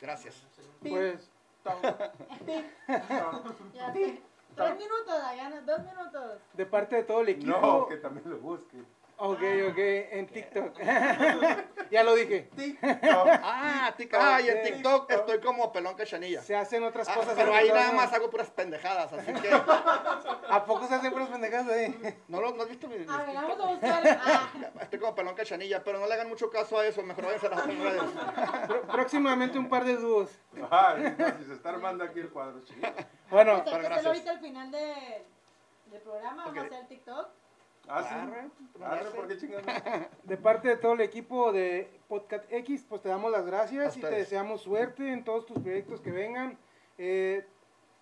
Gracias. 0.00 0.46
Pues. 0.80 1.30
Tres 4.54 4.76
minutos, 4.76 5.22
Dayana, 5.22 5.62
dos 5.62 5.78
minutos. 5.80 6.38
De 6.52 6.66
parte 6.66 6.96
de 6.96 7.04
todo 7.04 7.22
el 7.22 7.30
equipo. 7.30 7.58
No, 7.58 7.86
que 7.86 7.96
también 7.96 8.28
lo 8.28 8.36
busque. 8.38 8.84
Ok, 9.24 9.38
ok, 9.70 9.78
en 9.78 10.26
TikTok. 10.26 10.80
ya 11.92 12.02
lo 12.02 12.16
dije. 12.16 12.50
TikTok. 12.56 13.28
Ah, 13.40 13.94
TikTok. 13.96 14.20
Ah, 14.20 14.40
y 14.40 14.48
en 14.48 14.62
TikTok 14.64 15.08
estoy 15.12 15.38
como 15.38 15.70
pelón 15.70 15.94
cachanilla. 15.94 16.42
Se 16.42 16.56
hacen 16.56 16.82
otras 16.82 17.08
ah, 17.08 17.14
cosas. 17.14 17.34
Pero 17.36 17.54
ahí 17.54 17.68
nada 17.68 17.92
más 17.92 18.12
hago 18.12 18.28
puras 18.30 18.50
pendejadas, 18.50 19.12
así 19.12 19.32
que. 19.32 19.48
¿A 19.48 20.64
poco 20.66 20.88
se 20.88 20.96
hacen 20.96 21.12
puras 21.12 21.28
pendejadas 21.28 21.68
ahí? 21.68 22.16
¿No, 22.28 22.40
lo, 22.40 22.50
no 22.50 22.64
has 22.64 22.68
visto 22.68 22.88
mi, 22.88 22.98
mis 22.98 23.08
A 23.08 23.18
ver, 23.18 23.36
vamos 23.36 23.60
a 23.60 23.66
buscar. 23.66 24.20
Ah. 24.24 24.52
Estoy 24.82 24.98
como 24.98 25.14
pelón 25.14 25.36
cachanilla, 25.36 25.84
pero 25.84 26.00
no 26.00 26.08
le 26.08 26.14
hagan 26.14 26.28
mucho 26.28 26.50
caso 26.50 26.80
a 26.80 26.84
eso, 26.84 27.00
mejor 27.04 27.26
váyanse 27.26 27.46
a 27.46 27.50
las 27.50 27.60
otras 27.60 27.78
redes. 27.78 28.02
próximamente 28.90 29.56
un 29.56 29.68
par 29.68 29.84
de 29.84 29.98
dúos. 29.98 30.30
Ah, 30.68 30.96
si 31.38 31.44
se 31.44 31.52
está 31.52 31.68
armando 31.68 32.02
aquí 32.02 32.18
el 32.18 32.30
cuadro, 32.30 32.60
chico. 32.64 32.88
Bueno, 33.30 33.64
para 33.64 33.82
gracias. 33.84 34.06
ahorita 34.06 34.32
al 34.32 34.40
final 34.40 34.72
de, 34.72 35.24
del 35.92 36.00
programa, 36.00 36.46
vamos 36.46 36.58
a 36.58 36.66
hacer 36.66 36.88
TikTok. 36.88 37.41
Ah, 37.88 38.02
sí. 38.02 38.38
De 40.24 40.36
parte 40.36 40.68
de 40.68 40.76
todo 40.76 40.92
el 40.92 41.00
equipo 41.00 41.52
de 41.52 41.90
Podcast 42.08 42.44
X, 42.50 42.86
pues 42.88 43.02
te 43.02 43.08
damos 43.08 43.30
las 43.30 43.44
gracias 43.44 43.96
y 43.96 44.00
te 44.00 44.10
deseamos 44.10 44.62
suerte 44.62 45.12
en 45.12 45.24
todos 45.24 45.46
tus 45.46 45.58
proyectos 45.58 46.00
que 46.00 46.10
vengan. 46.10 46.58
Eh, 46.98 47.44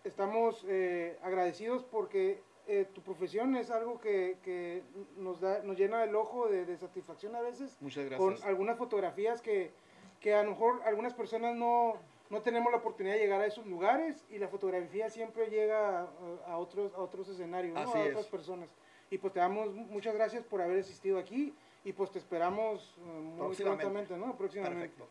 estamos 0.05 0.64
eh, 0.68 1.18
agradecidos 1.22 1.85
porque 1.85 2.43
eh, 2.66 2.87
tu 2.95 3.03
profesión 3.03 3.57
es 3.57 3.70
algo 3.70 4.01
que, 4.01 4.83
nos, 5.16 5.41
da, 5.41 5.62
nos 5.62 5.76
llena 5.76 6.05
el 6.05 6.14
ojo 6.14 6.49
de, 6.49 6.76
satisfacción 6.76 7.35
a 7.35 7.41
veces. 7.41 7.76
Muchas 7.81 8.05
gracias. 8.05 8.20
Con 8.20 8.49
algunas 8.49 8.78
fotografías 8.78 9.41
que, 9.41 9.72
que 10.20 10.35
a 10.35 10.43
lo 10.43 10.51
mejor 10.51 10.83
algunas 10.85 11.14
personas 11.14 11.57
no, 11.57 11.95
no 12.28 12.43
tenemos 12.43 12.70
la 12.70 12.78
oportunidad 12.78 13.14
de 13.14 13.20
llegar 13.20 13.41
a 13.41 13.47
esos 13.47 13.66
lugares 13.66 14.24
y 14.31 14.39
la 14.39 14.49
fotografía 14.49 15.11
siempre 15.11 15.49
llega 15.49 16.07
a, 16.47 16.59
otros, 16.59 16.95
a 16.95 16.99
otros 16.99 17.28
escenarios, 17.28 17.76
a 17.76 17.89
otras 17.89 18.26
personas. 18.26 18.72
Y 19.11 19.18
pues 19.18 19.32
te 19.32 19.40
damos 19.40 19.74
muchas 19.74 20.14
gracias 20.14 20.44
por 20.44 20.62
haber 20.62 20.80
asistido 20.80 21.18
aquí 21.18 21.54
y 21.84 21.92
pues 21.92 22.11
te 22.11 22.18
esperamos 22.18 22.94
eh, 22.98 23.02
muy 23.02 23.56
prontamente, 23.56 24.16
¿no? 24.16 24.36
Próximamente. 24.36 24.88
Perfecto. 24.88 25.08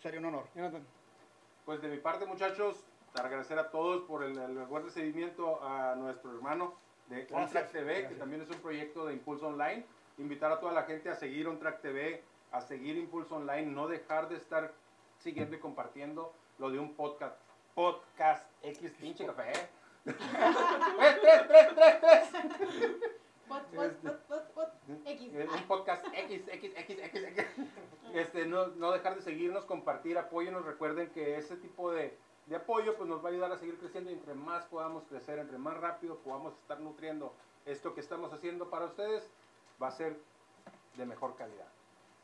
Sería 0.00 0.18
un 0.18 0.26
honor. 0.26 0.46
Pues 1.64 1.80
de 1.80 1.88
mi 1.88 1.98
parte, 1.98 2.26
muchachos, 2.26 2.84
agradecer 3.14 3.58
a 3.58 3.70
todos 3.70 4.02
por 4.02 4.24
el, 4.24 4.34
buen 4.66 4.84
recibimiento 4.84 5.62
a 5.62 5.94
nuestro 5.94 6.32
hermano 6.32 6.74
de 7.08 7.26
OnTrack 7.30 7.70
TV, 7.70 8.08
que 8.08 8.14
también 8.14 8.42
es 8.42 8.50
un 8.50 8.58
proyecto 8.60 9.06
de 9.06 9.12
Impulso 9.12 9.48
Online. 9.48 9.84
Invitar 10.18 10.50
a 10.52 10.60
toda 10.60 10.72
la 10.72 10.82
gente 10.84 11.08
a 11.08 11.14
seguir 11.14 11.46
OnTrack 11.46 11.80
TV, 11.82 12.22
a 12.50 12.60
seguir 12.60 12.96
Impulso 12.96 13.36
Online, 13.36 13.66
no 13.66 13.88
dejar 13.88 14.28
de 14.28 14.36
estar 14.36 14.72
siguiendo 15.18 15.54
y 15.54 15.60
compartiendo 15.60 16.32
lo 16.58 16.70
de 16.70 16.78
un 16.78 16.94
podcast. 16.94 17.36
Podcast 17.74 18.50
X, 18.62 18.92
pinche 18.98 19.26
café. 19.26 19.52
tres, 20.04 20.16
tres, 21.20 21.46
tres, 21.46 22.00
tres, 22.00 22.30
tres. 22.32 23.19
X. 25.06 25.32
Un 25.54 25.62
podcast 25.66 26.06
X, 26.12 26.48
X, 26.48 26.72
X, 26.76 26.98
X, 26.98 27.22
X. 27.24 27.46
Este, 28.14 28.46
no, 28.46 28.68
no 28.68 28.92
dejar 28.92 29.16
de 29.16 29.22
seguirnos, 29.22 29.64
compartir, 29.64 30.18
apóyenos. 30.18 30.64
Recuerden 30.64 31.10
que 31.10 31.36
ese 31.36 31.56
tipo 31.56 31.92
de, 31.92 32.16
de 32.46 32.56
apoyo 32.56 32.96
pues 32.96 33.08
nos 33.08 33.24
va 33.24 33.28
a 33.28 33.32
ayudar 33.32 33.52
a 33.52 33.56
seguir 33.56 33.78
creciendo 33.78 34.10
y 34.10 34.14
entre 34.14 34.34
más 34.34 34.64
podamos 34.66 35.04
crecer, 35.04 35.38
entre 35.38 35.58
más 35.58 35.76
rápido 35.76 36.18
podamos 36.18 36.54
estar 36.54 36.80
nutriendo 36.80 37.32
esto 37.66 37.94
que 37.94 38.00
estamos 38.00 38.32
haciendo 38.32 38.70
para 38.70 38.86
ustedes, 38.86 39.28
va 39.82 39.88
a 39.88 39.92
ser 39.92 40.16
de 40.96 41.06
mejor 41.06 41.36
calidad. 41.36 41.68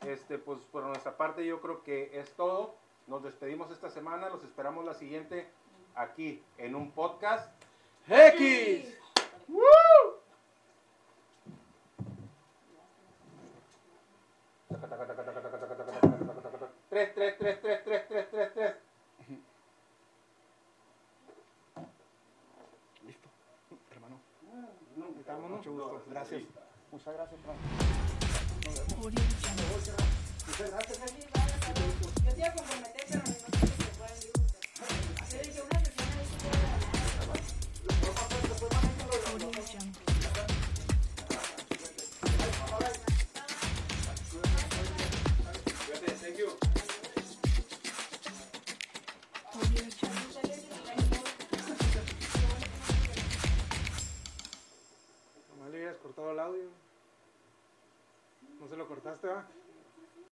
Este, 0.01 0.37
pues 0.37 0.59
por 0.71 0.83
nuestra 0.83 1.17
parte 1.17 1.45
yo 1.45 1.61
creo 1.61 1.83
que 1.83 2.19
es 2.19 2.31
todo. 2.33 2.75
Nos 3.07 3.23
despedimos 3.23 3.71
esta 3.71 3.89
semana, 3.89 4.29
los 4.29 4.43
esperamos 4.43 4.85
la 4.85 4.93
siguiente 4.93 5.47
aquí 5.95 6.43
en 6.57 6.75
un 6.75 6.91
podcast 6.91 7.49
X. 8.07 8.97
¡Woo! 9.47 9.86
Tres, 16.97 17.13
tres, 17.13 17.37
tres, 17.37 17.61
tres, 17.61 17.83
tres, 17.83 18.07
tres, 18.07 18.27
tres, 18.31 18.53
tres. 18.55 18.73
Listo, 23.05 23.29
hermano. 23.91 24.19
No, 24.95 25.05
Mucho 25.47 25.71
gusto. 25.73 26.03
Gracias. 26.09 26.41
Muchas 26.91 27.13
gracias, 27.13 27.39
hermano. 27.39 27.59
Muchas 30.47 30.71
gracias. 30.71 30.97
Yo 32.25 32.33
te 32.33 32.39
iba 32.39 32.47
a 32.47 32.53
comprometer, 32.53 33.05
pero 33.07 33.19
no 33.19 33.25
sé 33.27 33.37
si 33.37 33.67
se 33.67 33.91
pueden 33.99 34.17
ir. 34.23 34.31
Yo 35.29 35.37
dije 35.43 35.61
una 35.61 35.79
sesión 35.85 36.09
ahí. 39.85 40.06
Cortado 56.07 56.31
el 56.31 56.39
audio. 56.39 56.69
¿No 58.61 58.67
se 58.69 58.77
lo 58.77 58.87
cortaste, 58.87 59.27
va? 59.27 59.45